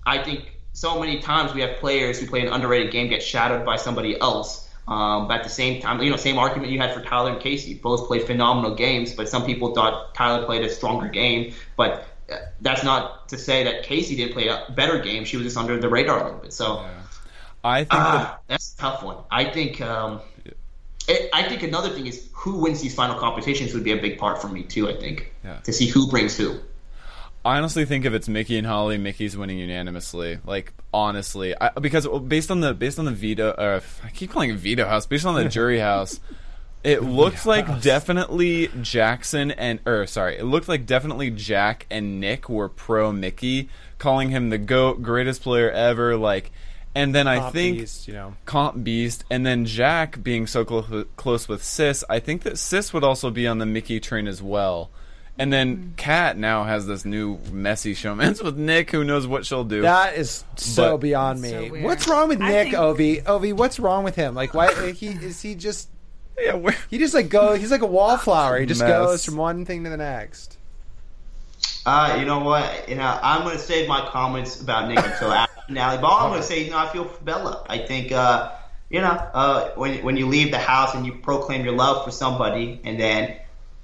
I 0.06 0.18
think 0.18 0.52
so 0.72 0.98
many 1.00 1.18
times 1.20 1.54
we 1.54 1.60
have 1.62 1.76
players 1.76 2.18
who 2.18 2.26
play 2.26 2.40
an 2.40 2.48
underrated 2.48 2.92
game 2.92 3.08
get 3.08 3.22
shadowed 3.22 3.64
by 3.64 3.76
somebody 3.76 4.20
else. 4.20 4.68
Um, 4.86 5.28
but 5.28 5.38
at 5.38 5.44
the 5.44 5.48
same 5.50 5.80
time, 5.80 6.00
you 6.02 6.10
know, 6.10 6.16
same 6.16 6.38
argument 6.38 6.70
you 6.70 6.78
had 6.78 6.92
for 6.92 7.00
Tyler 7.00 7.30
and 7.32 7.40
Kaycee. 7.40 7.80
Both 7.80 8.06
played 8.06 8.22
phenomenal 8.24 8.74
games, 8.74 9.12
but 9.14 9.28
some 9.28 9.44
people 9.44 9.74
thought 9.74 10.14
Tyler 10.14 10.44
played 10.44 10.62
a 10.62 10.68
stronger 10.68 11.08
game. 11.08 11.54
But 11.76 12.06
that's 12.60 12.82
not 12.84 13.28
to 13.28 13.38
say 13.38 13.64
that 13.64 13.84
Kaycee 13.84 14.16
didn't 14.16 14.32
play 14.32 14.48
a 14.48 14.66
better 14.70 14.98
game. 14.98 15.24
She 15.24 15.36
was 15.36 15.44
just 15.44 15.56
under 15.56 15.78
the 15.78 15.88
radar 15.88 16.20
a 16.20 16.24
little 16.24 16.40
bit. 16.40 16.52
So 16.52 16.84
I 17.62 17.80
think 17.80 17.92
ah, 17.92 18.38
that 18.38 18.42
that's 18.48 18.74
a 18.74 18.76
tough 18.76 19.02
one. 19.02 19.18
I 19.30 19.44
think. 19.44 19.80
Um, 19.80 20.20
it, 21.06 21.28
I 21.34 21.42
think 21.42 21.62
another 21.62 21.90
thing 21.90 22.06
is 22.06 22.28
who 22.32 22.62
wins 22.62 22.80
these 22.80 22.94
final 22.94 23.18
competitions 23.18 23.74
would 23.74 23.84
be 23.84 23.92
a 23.92 24.00
big 24.00 24.18
part 24.18 24.40
for 24.40 24.48
me 24.48 24.62
too. 24.62 24.88
I 24.88 24.94
think 24.96 25.32
Yeah. 25.44 25.58
to 25.60 25.72
see 25.72 25.86
who 25.86 26.08
brings 26.08 26.36
who. 26.36 26.58
I 27.44 27.58
honestly 27.58 27.84
think 27.84 28.06
if 28.06 28.14
it's 28.14 28.26
Michie 28.26 28.56
and 28.56 28.66
Holly, 28.66 28.96
Michie's 28.96 29.36
winning 29.36 29.58
unanimously. 29.58 30.38
Like 30.46 30.72
honestly, 30.94 31.54
I, 31.60 31.70
because 31.78 32.08
based 32.26 32.50
on 32.50 32.60
the 32.60 32.72
based 32.72 32.98
on 32.98 33.04
the 33.04 33.10
veto, 33.10 33.50
uh, 33.50 33.80
I 34.02 34.08
keep 34.10 34.30
calling 34.30 34.50
it 34.50 34.56
veto 34.56 34.86
house. 34.86 35.04
Based 35.06 35.26
on 35.26 35.34
the 35.34 35.46
jury 35.46 35.78
house, 35.90 36.20
it 36.84 37.02
looks 37.02 37.46
like 37.46 37.80
definitely 37.80 38.68
Jackson 38.82 39.50
and 39.50 39.80
or 39.86 40.06
sorry, 40.06 40.36
it 40.36 40.44
looked 40.44 40.68
like 40.68 40.84
definitely 40.84 41.30
Jack 41.30 41.86
and 41.90 42.20
Nick 42.20 42.48
were 42.48 42.68
pro 42.68 43.10
Michie, 43.10 43.70
calling 43.98 44.28
him 44.28 44.50
the 44.50 44.58
goat, 44.58 45.02
greatest 45.02 45.42
player 45.42 45.70
ever. 45.70 46.14
Like, 46.16 46.52
and 46.94 47.14
then 47.14 47.26
I 47.26 47.50
think 47.50 47.78
beast, 47.78 48.06
you 48.06 48.12
know. 48.12 48.34
comp 48.44 48.84
beast, 48.84 49.24
and 49.30 49.46
then 49.46 49.64
Jack 49.64 50.22
being 50.22 50.46
so 50.46 50.64
close 50.64 51.06
close 51.16 51.48
with 51.48 51.64
Sis, 51.64 52.04
I 52.10 52.20
think 52.20 52.42
that 52.42 52.58
Sis 52.58 52.92
would 52.92 53.02
also 53.02 53.30
be 53.30 53.46
on 53.46 53.58
the 53.58 53.66
Michie 53.66 53.98
train 53.98 54.28
as 54.28 54.42
well. 54.42 54.90
And 55.36 55.52
then 55.52 55.76
hmm. 55.76 55.88
Kat 55.96 56.36
now 56.36 56.64
has 56.64 56.86
this 56.86 57.04
new 57.04 57.38
messy 57.50 57.94
showmance 57.94 58.44
with 58.44 58.56
Nick, 58.56 58.90
who 58.90 59.02
knows 59.02 59.26
what 59.26 59.44
she'll 59.46 59.64
do. 59.64 59.82
That 59.82 60.16
is 60.16 60.44
so 60.56 60.92
But- 60.92 60.98
beyond 60.98 61.40
me. 61.40 61.50
So 61.50 61.64
what's 61.82 62.06
wrong 62.06 62.28
with 62.28 62.40
I 62.40 62.50
Nick, 62.50 62.64
think- 62.64 62.76
Ovi? 62.76 63.22
Ovi, 63.24 63.52
what's 63.52 63.80
wrong 63.80 64.04
with 64.04 64.14
him? 64.14 64.34
Like, 64.34 64.54
why 64.54 64.92
he 64.92 65.08
is 65.08 65.40
he 65.42 65.54
just 65.56 65.88
yeah, 66.38 66.54
where, 66.54 66.76
he 66.90 66.98
just 66.98 67.14
like 67.14 67.28
go? 67.28 67.54
He's 67.54 67.70
like 67.70 67.82
a 67.82 67.86
wallflower. 67.86 68.58
He 68.58 68.66
just 68.66 68.80
Mess. 68.80 68.90
goes 68.90 69.24
from 69.24 69.36
one 69.36 69.64
thing 69.64 69.84
to 69.84 69.90
the 69.90 69.96
next. 69.96 70.58
Uh, 71.86 72.16
you 72.18 72.24
know 72.24 72.40
what? 72.40 72.88
You 72.88 72.94
know, 72.96 73.18
I'm 73.22 73.42
going 73.42 73.56
to 73.56 73.62
save 73.62 73.88
my 73.88 74.00
comments 74.08 74.60
about 74.60 74.88
Nick 74.88 74.98
until 74.98 75.32
after 75.32 75.54
the 75.56 75.62
finale. 75.66 75.98
But 75.98 76.06
all 76.06 76.24
I'm 76.26 76.30
going 76.30 76.40
to 76.40 76.46
say, 76.46 76.64
you 76.64 76.70
know, 76.70 76.78
I 76.78 76.88
feel 76.88 77.04
for 77.04 77.22
Bella. 77.24 77.64
I 77.68 77.78
think, 77.78 78.10
uh, 78.10 78.52
you 78.90 79.00
know, 79.00 79.10
uh, 79.10 79.70
when 79.74 80.02
when 80.02 80.16
you 80.16 80.26
leave 80.26 80.50
the 80.50 80.58
house 80.58 80.94
and 80.94 81.04
you 81.04 81.12
proclaim 81.12 81.64
your 81.64 81.74
love 81.74 82.04
for 82.04 82.10
somebody, 82.10 82.80
and 82.84 82.98
then 82.98 83.36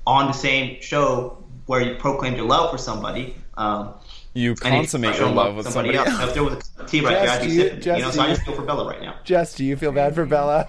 on 0.06 0.26
the 0.26 0.32
same 0.32 0.80
show 0.80 1.42
where 1.66 1.82
you 1.82 1.94
proclaimed 1.96 2.36
your 2.36 2.46
love 2.46 2.70
for 2.70 2.78
somebody, 2.78 3.36
um, 3.54 3.94
you 4.32 4.54
consummate 4.54 5.18
your 5.18 5.30
love 5.30 5.56
with 5.56 5.68
somebody 5.68 5.96
else. 5.96 6.08
If 6.08 6.34
there 6.34 6.44
was 6.44 6.54
a 6.54 6.78
cup 6.78 6.88
tea 6.88 7.00
right 7.00 7.12
Jess, 7.12 7.26
there, 7.26 7.30
I'd 7.40 7.46
be 7.46 7.52
you- 7.52 7.60
sipping. 7.60 7.82
you 7.82 8.02
know, 8.02 8.10
do 8.10 8.16
so 8.16 8.22
I 8.22 8.26
just 8.28 8.42
feel 8.42 8.54
for 8.54 8.62
Bella 8.62 8.88
right 8.88 9.02
now. 9.02 9.16
Jess, 9.24 9.54
do 9.54 9.64
you 9.64 9.76
feel 9.76 9.92
bad 9.92 10.14
for 10.14 10.24
Bella? 10.24 10.68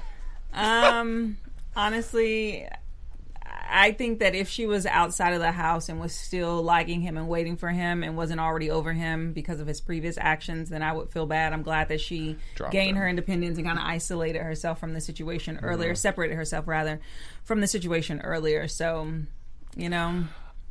Um, 0.54 1.38
honestly, 1.76 2.68
I 3.74 3.92
think 3.94 4.20
that 4.20 4.36
if 4.36 4.50
she 4.50 4.66
was 4.66 4.86
outside 4.86 5.34
of 5.34 5.40
the 5.40 5.52
house 5.52 5.88
and 5.88 6.00
was 6.00 6.14
still 6.14 6.62
liking 6.62 7.02
him 7.02 7.18
and 7.18 7.30
waiting 7.30 7.56
for 7.56 7.70
him 7.70 8.04
and 8.04 8.18
wasn't 8.18 8.40
already 8.42 8.70
over 8.70 8.92
him 8.92 9.32
because 9.34 9.60
of 9.60 9.68
his 9.68 9.80
previous 9.80 10.18
actions, 10.18 10.70
then 10.70 10.84
I 10.84 10.92
would 10.92 11.10
feel 11.10 11.26
bad. 11.26 11.54
I'm 11.54 11.64
glad 11.64 11.88
that 11.90 12.02
she 12.02 12.36
Dropped 12.56 12.74
gained 12.74 12.98
him. 12.98 13.04
her 13.04 13.08
independence 13.08 13.58
and 13.58 13.66
kind 13.66 13.80
of 13.80 13.86
isolated 13.86 14.42
herself 14.42 14.80
from 14.80 14.94
the 14.94 15.02
situation 15.02 15.56
mm-hmm. 15.56 15.66
earlier, 15.66 15.96
separated 15.96 16.36
herself 16.36 16.68
rather 16.68 17.00
from 17.44 17.62
the 17.62 17.68
situation 17.68 18.20
earlier. 18.22 18.68
So, 18.68 19.12
you 19.76 19.90
know, 19.90 20.26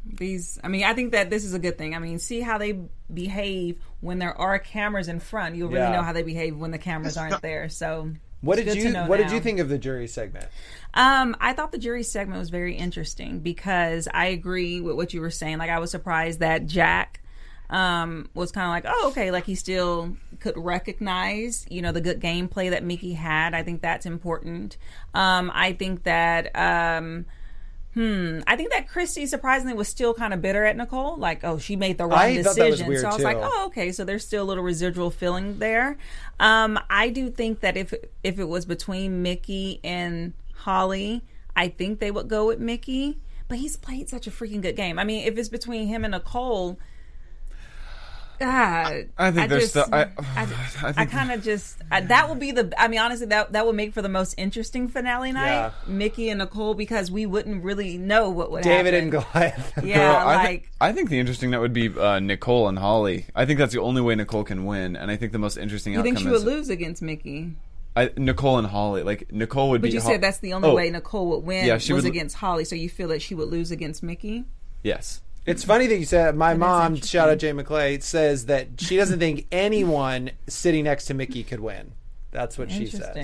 these 0.04 0.58
I 0.62 0.68
mean, 0.68 0.84
I 0.84 0.94
think 0.94 1.12
that 1.12 1.30
this 1.30 1.44
is 1.44 1.54
a 1.54 1.58
good 1.58 1.78
thing. 1.78 1.94
I 1.94 1.98
mean, 1.98 2.18
see 2.18 2.40
how 2.40 2.58
they 2.58 2.80
behave 3.12 3.78
when 4.00 4.18
there 4.18 4.36
are 4.38 4.58
cameras 4.58 5.08
in 5.08 5.20
front. 5.20 5.56
You'll 5.56 5.68
really 5.68 5.80
Yeah. 5.80 5.92
know 5.92 6.02
how 6.02 6.12
they 6.12 6.22
behave 6.22 6.56
when 6.56 6.70
the 6.70 6.78
cameras 6.78 7.16
aren't 7.16 7.42
there. 7.42 7.68
So, 7.68 8.12
What 8.40 8.59
it's 8.59 8.74
did 8.74 8.83
you 8.83 8.94
What 8.94 9.18
did 9.18 9.31
you 9.31 9.40
think 9.40 9.59
of 9.59 9.68
the 9.68 9.79
jury 9.79 10.07
segment? 10.07 10.46
Um, 10.94 11.37
I 11.40 11.53
thought 11.53 11.72
the 11.72 11.79
jury 11.79 12.03
segment 12.03 12.38
was 12.38 12.50
very 12.50 12.74
interesting 12.74 13.40
because 13.40 14.09
I 14.12 14.26
agree 14.26 14.81
with 14.81 14.96
what 14.96 15.12
you 15.12 15.20
were 15.20 15.31
saying. 15.31 15.59
Like, 15.59 15.70
I 15.70 15.79
was 15.79 15.90
surprised 15.90 16.40
that 16.40 16.66
Jack 16.66 17.22
um, 17.68 18.29
was 18.35 18.50
kind 18.50 18.64
of 18.64 18.70
like, 18.70 18.92
oh, 18.92 19.09
okay, 19.11 19.31
like 19.31 19.44
he 19.44 19.55
still 19.55 20.16
could 20.40 20.57
recognize, 20.57 21.66
you 21.70 21.83
know, 21.83 21.92
the 21.92 22.00
good 22.00 22.20
gameplay 22.20 22.70
that 22.70 22.83
Michie 22.83 23.12
had. 23.12 23.55
I 23.55 23.62
think 23.62 23.83
that's 23.83 24.07
important. 24.07 24.76
Um, 25.14 25.50
I 25.55 25.72
think 25.72 26.05
that. 26.05 26.50
Um, 26.57 27.26
Hmm. 27.94 28.40
I 28.46 28.55
think 28.55 28.70
that 28.70 28.88
Christie 28.88 29.26
surprisingly 29.26 29.74
was 29.74 29.88
still 29.88 30.14
kind 30.14 30.33
of 30.33 30.40
bitter 30.40 30.64
at 30.64 30.77
Nicole. 30.77 31.17
Like, 31.17 31.42
oh, 31.42 31.58
she 31.58 31.75
made 31.75 31.98
the 31.98 32.06
wrong 32.06 32.19
I 32.19 32.42
thought 32.42 32.54
that 32.54 32.71
was 32.71 32.79
decision. 32.79 33.00
so 33.00 33.08
I 33.08 33.14
was 33.14 33.25
like, 33.25 33.38
oh, 33.40 33.67
okay. 33.67 33.90
So 33.90 34.04
there's 34.04 34.25
still 34.25 34.44
a 34.44 34.46
little 34.46 34.62
residual 34.62 35.10
feeling 35.10 35.58
there. 35.58 35.98
Um, 36.38 36.79
I 36.88 37.08
do 37.10 37.31
think 37.31 37.60
that 37.60 37.77
if 37.77 37.92
if 38.23 38.38
it 38.38 38.44
was 38.44 38.64
between 38.64 39.23
Michie 39.23 39.81
and 39.83 40.35
Holly, 40.54 41.25
I 41.56 41.69
think 41.69 41.98
they 41.98 42.12
would 42.12 42.29
go 42.29 42.46
with 42.46 42.60
Michie. 42.60 43.19
But 43.48 43.58
he's 43.58 43.77
played 43.77 44.08
such 44.08 44.29
a 44.29 44.31
freaking 44.31 44.62
good 44.62 44.77
game. 44.77 44.96
I 44.96 45.02
mean, 45.02 45.27
if 45.27 45.37
it's 45.37 45.48
between 45.48 45.88
him 45.88 46.04
and 46.04 46.12
Nicole, 46.12 46.79
God, 48.40 49.08
I 49.18 49.30
think 49.30 49.50
there's 49.50 49.70
just, 49.72 49.84
still- 49.84 49.94
I- 49.94 50.08
I, 50.36 50.48
I 50.82 50.92
think- 50.92 51.10
kind 51.10 51.30
of 51.30 51.42
just 51.44 51.76
I, 51.90 52.00
that 52.00 52.28
will 52.28 52.34
be 52.36 52.52
the. 52.52 52.72
I 52.78 52.88
mean, 52.88 52.98
honestly, 52.98 53.26
that 53.26 53.52
that 53.52 53.66
would 53.66 53.76
make 53.76 53.92
for 53.94 54.02
the 54.02 54.08
most 54.08 54.34
interesting 54.38 54.88
finale 54.88 55.30
night, 55.32 55.50
Yeah. 55.52 55.70
Michie 55.86 56.30
and 56.30 56.38
Nicole, 56.38 56.74
because 56.74 57.10
we 57.10 57.26
wouldn't 57.26 57.62
really 57.62 57.98
know 57.98 58.30
what 58.30 58.50
would 58.50 58.64
happen. 58.64 58.84
David 58.84 58.94
happen. 58.94 59.02
and 59.02 59.12
Goliath. 59.32 59.72
Yeah, 59.84 59.96
Girl, 59.98 60.16
I, 60.28 60.34
like 60.36 60.62
thi- 60.62 60.68
I 60.80 60.92
think 60.92 61.10
the 61.10 61.18
interesting 61.18 61.50
that 61.50 61.60
would 61.60 61.72
be 61.74 61.88
uh, 61.96 62.18
Nicole 62.20 62.68
and 62.68 62.78
Holly. 62.78 63.26
I 63.34 63.44
think 63.44 63.58
that's 63.58 63.72
the 63.74 63.80
only 63.80 64.00
way 64.02 64.14
Nicole 64.14 64.44
can 64.44 64.64
win, 64.64 64.96
and 64.96 65.10
I 65.10 65.16
think 65.16 65.32
the 65.32 65.38
most 65.38 65.56
interesting 65.58 65.92
you 65.92 65.98
outcome 66.00 66.14
think 66.16 66.26
she 66.26 66.32
is 66.34 66.44
would 66.44 66.52
lose 66.52 66.70
against 66.70 67.02
Michie? 67.02 67.52
I, 67.96 68.10
Nicole 68.16 68.56
and 68.58 68.66
Holly. 68.68 69.02
Like 69.02 69.32
Nicole 69.32 69.70
would 69.70 69.80
But 69.82 69.88
be. 69.90 69.94
you 69.94 70.00
said 70.00 70.20
that's 70.20 70.38
the 70.38 70.52
only 70.54 70.68
Oh, 70.70 70.74
way 70.74 70.88
Nicole 70.90 71.28
would 71.30 71.44
win 71.44 71.66
Yeah, 71.66 71.78
she 71.78 71.92
was 71.92 72.04
would- 72.04 72.10
against 72.10 72.36
Holly. 72.36 72.64
So 72.64 72.74
you 72.76 72.88
feel 72.88 73.08
that 73.08 73.20
she 73.20 73.34
would 73.34 73.48
lose 73.48 73.70
against 73.70 74.02
Michie? 74.02 74.44
Yes. 74.82 75.20
It's 75.46 75.64
funny 75.64 75.86
that 75.86 75.96
you 75.96 76.04
said 76.04 76.36
my 76.36 76.54
mom, 76.54 76.96
shout 76.96 77.28
out 77.28 77.38
Jay 77.38 77.52
McClay, 77.52 78.02
says 78.02 78.46
that 78.46 78.68
she 78.80 78.96
doesn't 78.96 79.18
think 79.18 79.46
anyone 79.50 80.30
sitting 80.46 80.84
next 80.84 81.06
to 81.06 81.14
Michie 81.14 81.42
could 81.44 81.60
win. 81.60 81.92
That's 82.32 82.56
what 82.56 82.70
she 82.70 82.86
says. 82.86 83.16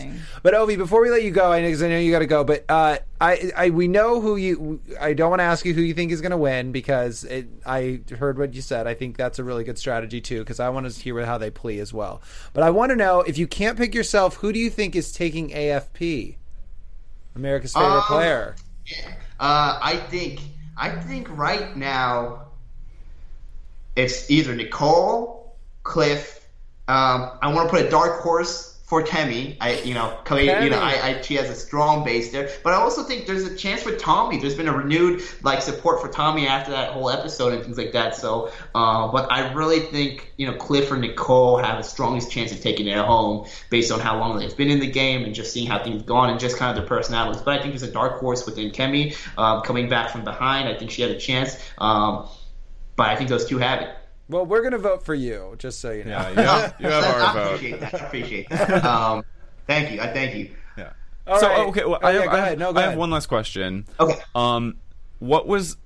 But 0.43 0.55
Ovi, 0.55 0.77
before 0.77 1.01
we 1.01 1.11
let 1.11 1.23
you 1.23 1.31
go, 1.31 1.53
I 1.53 1.61
know, 1.63 1.71
'cause 1.71 1.81
I 1.81 1.89
know 1.89 1.99
you 1.99 2.11
got 2.11 2.19
to 2.21 2.27
go, 2.27 2.43
but 2.43 2.65
uh, 2.69 2.97
I, 3.21 3.53
I, 3.57 3.71
we 3.71 3.87
know 3.87 4.21
who 4.21 4.35
you. 4.35 4.81
I 5.01 5.13
don't 5.13 5.31
want 5.31 5.39
to 5.39 5.45
ask 5.45 5.65
you 5.65 5.75
who 5.75 5.81
you 5.81 5.95
think 5.95 6.11
is 6.11 6.21
going 6.21 6.33
to 6.33 6.37
win 6.37 6.73
because 6.73 7.23
it, 7.23 7.47
I 7.65 8.01
heard 8.19 8.37
what 8.37 8.53
you 8.55 8.63
said. 8.63 8.89
I 8.89 8.95
think 8.95 9.17
that's 9.17 9.39
a 9.39 9.45
really 9.45 9.63
good 9.63 9.79
strategy 9.79 10.21
too 10.21 10.41
because 10.41 10.59
I 10.59 10.71
want 10.71 10.91
to 10.91 11.01
hear 11.01 11.25
how 11.25 11.39
they 11.39 11.51
play 11.51 11.79
as 11.79 11.93
well. 11.93 12.21
But 12.53 12.65
I 12.65 12.71
want 12.71 12.91
to 12.91 12.97
know 12.97 13.21
if 13.21 13.39
you 13.39 13.47
can't 13.47 13.79
pick 13.79 13.95
yourself, 13.95 14.37
who 14.39 14.53
do 14.53 14.59
you 14.59 14.71
think 14.71 14.97
is 14.97 15.13
taking 15.13 15.51
AFP? 15.51 16.35
America's 17.37 17.75
favorite 17.75 17.99
Um, 17.99 18.03
player. 18.03 18.57
Uh, 19.39 19.79
I 19.81 19.99
think 20.11 20.41
I 20.77 20.91
think 20.91 21.29
right 21.31 21.75
now 21.77 22.47
it's 23.97 24.31
either 24.31 24.55
Nicole, 24.55 25.57
Cliff. 25.83 26.47
Um, 26.87 27.31
I 27.41 27.53
want 27.53 27.69
to 27.69 27.77
put 27.77 27.87
a 27.87 27.91
dark 27.91 28.21
horse 28.21 28.76
for 28.87 29.03
Kemi. 29.03 29.57
I 29.61 29.81
you 29.81 29.95
know, 29.95 30.17
Kemi, 30.25 30.63
you 30.63 30.71
know, 30.71 30.79
I, 30.79 30.93
I 31.03 31.21
she 31.21 31.35
has 31.35 31.51
a 31.51 31.55
strong 31.55 32.05
base 32.05 32.31
there. 32.31 32.49
But 32.63 32.73
I 32.73 32.77
also 32.77 33.03
think 33.03 33.27
there's 33.27 33.45
a 33.45 33.55
chance 33.55 33.83
for 33.83 33.95
Tommy. 33.97 34.39
There's 34.39 34.55
been 34.55 34.69
a 34.69 34.77
renewed 34.77 35.23
like 35.43 35.61
support 35.61 36.01
for 36.01 36.09
Tommy 36.09 36.47
after 36.47 36.71
that 36.71 36.93
whole 36.93 37.11
episode 37.11 37.53
and 37.53 37.63
things 37.65 37.77
like 37.77 37.93
that. 37.93 38.15
So, 38.15 38.53
uh, 38.75 39.09
but 39.09 39.31
I 39.31 39.53
really 39.53 39.81
think 39.81 40.33
you 40.37 40.47
know 40.47 40.55
Cliff 40.55 40.91
or 40.91 40.97
Nicole 40.97 41.59
have 41.59 41.79
the 41.79 41.83
strongest 41.83 42.31
chance 42.31 42.53
of 42.53 42.61
taking 42.61 42.87
it 42.87 42.97
home 42.97 43.47
based 43.71 43.91
on 43.91 43.99
how 43.99 44.19
long 44.19 44.39
they've 44.39 44.57
been 44.57 44.71
in 44.71 44.79
the 44.79 44.91
game 44.91 45.25
and 45.25 45.35
just 45.35 45.53
seeing 45.53 45.67
how 45.67 45.83
things 45.83 45.97
have 45.97 46.07
gone 46.07 46.31
and 46.31 46.39
just 46.39 46.57
kind 46.57 46.71
of 46.71 46.77
their 46.77 46.89
personalities. 46.89 47.43
But 47.43 47.59
I 47.59 47.63
think 47.63 47.73
there's 47.73 47.83
a 47.83 47.93
dark 47.93 48.21
horse 48.21 48.47
within 48.47 48.71
Kemi 48.71 49.17
uh, 49.37 49.63
coming 49.63 49.89
back 49.89 50.11
from 50.11 50.23
behind. 50.23 50.69
I 50.69 50.79
think 50.79 50.93
she 50.93 51.03
had 51.03 51.11
a 51.11 51.19
chance. 51.19 51.57
Um, 51.79 52.29
but 52.95 53.09
I 53.09 53.17
think 53.17 53.29
those 53.29 53.47
two 53.47 53.59
have 53.59 53.83
it. 53.83 53.97
Well, 54.29 54.45
we're 54.45 54.61
going 54.61 54.73
to 54.73 54.79
vote 54.79 55.05
for 55.05 55.15
you, 55.15 55.55
just 55.59 55.81
so 55.81 55.93
you 55.93 56.05
know. 56.05 56.11
Yeah. 56.11 56.31
You 56.31 56.37
have, 56.37 56.75
you 56.81 56.89
have 56.89 57.05
our 57.05 57.21
I 57.23 57.33
vote. 57.33 57.55
appreciate 57.55 57.81
that. 57.81 57.95
I 57.95 58.07
appreciate 58.07 58.49
that. 58.51 58.85
Um, 58.85 59.25
thank 59.67 59.93
you. 59.93 60.01
I 60.01 60.13
thank 60.13 60.35
you. 60.35 60.51
Yeah. 60.77 60.93
All 61.27 61.39
so 61.39 61.49
right. 61.49 61.69
okay, 61.69 61.85
well, 61.85 61.99
Oh, 62.03 62.07
I, 62.07 62.13
have, 62.13 62.25
go 62.25 62.31
I, 62.31 62.37
ahead. 62.39 62.49
have, 62.51 62.59
No, 62.59 62.73
go 62.73 62.81
I 62.81 62.83
have 62.85 62.97
one 62.99 63.11
last 63.11 63.27
question. 63.27 63.87
Okay. 64.01 64.19
Um, 64.35 64.79
what 65.21 65.47
was 65.47 65.77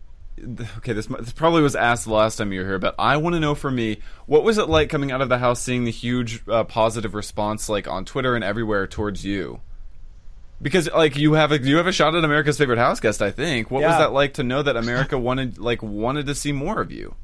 okay? 0.78 0.94
This, 0.94 1.06
this 1.06 1.32
probably 1.34 1.60
was 1.62 1.76
asked 1.76 2.06
the 2.06 2.14
last 2.14 2.36
time 2.36 2.50
you 2.52 2.60
were 2.60 2.66
here, 2.66 2.78
but 2.78 2.94
I 2.98 3.18
want 3.18 3.34
to 3.34 3.40
know 3.40 3.54
for 3.54 3.70
me, 3.70 3.98
what 4.26 4.42
was 4.42 4.56
it 4.58 4.68
like 4.70 4.88
coming 4.88 5.12
out 5.12 5.20
of 5.20 5.28
the 5.28 5.38
house, 5.38 5.60
seeing 5.60 5.84
the 5.84 5.90
huge 5.90 6.42
uh, 6.48 6.64
positive 6.64 7.14
response, 7.14 7.68
like 7.68 7.86
on 7.88 8.04
Twitter 8.06 8.34
and 8.34 8.42
everywhere, 8.42 8.86
towards 8.86 9.22
you? 9.24 9.60
Because 10.62 10.90
like 10.90 11.16
you 11.16 11.34
have 11.34 11.52
a 11.52 11.58
you 11.60 11.76
have 11.76 11.86
a 11.86 11.92
shot 11.92 12.14
at 12.14 12.24
America's 12.24 12.58
favorite 12.58 12.78
house 12.78 13.00
guest, 13.00 13.20
I 13.22 13.30
think. 13.30 13.70
What 13.70 13.82
was 13.82 13.96
that 13.98 14.12
like 14.12 14.34
to 14.34 14.42
know 14.42 14.62
that 14.62 14.76
America 14.76 15.18
wanted 15.18 15.58
like 15.58 15.82
wanted 15.82 16.26
to 16.26 16.34
see 16.34 16.52
more 16.52 16.80
of 16.80 16.90
you? 16.92 17.14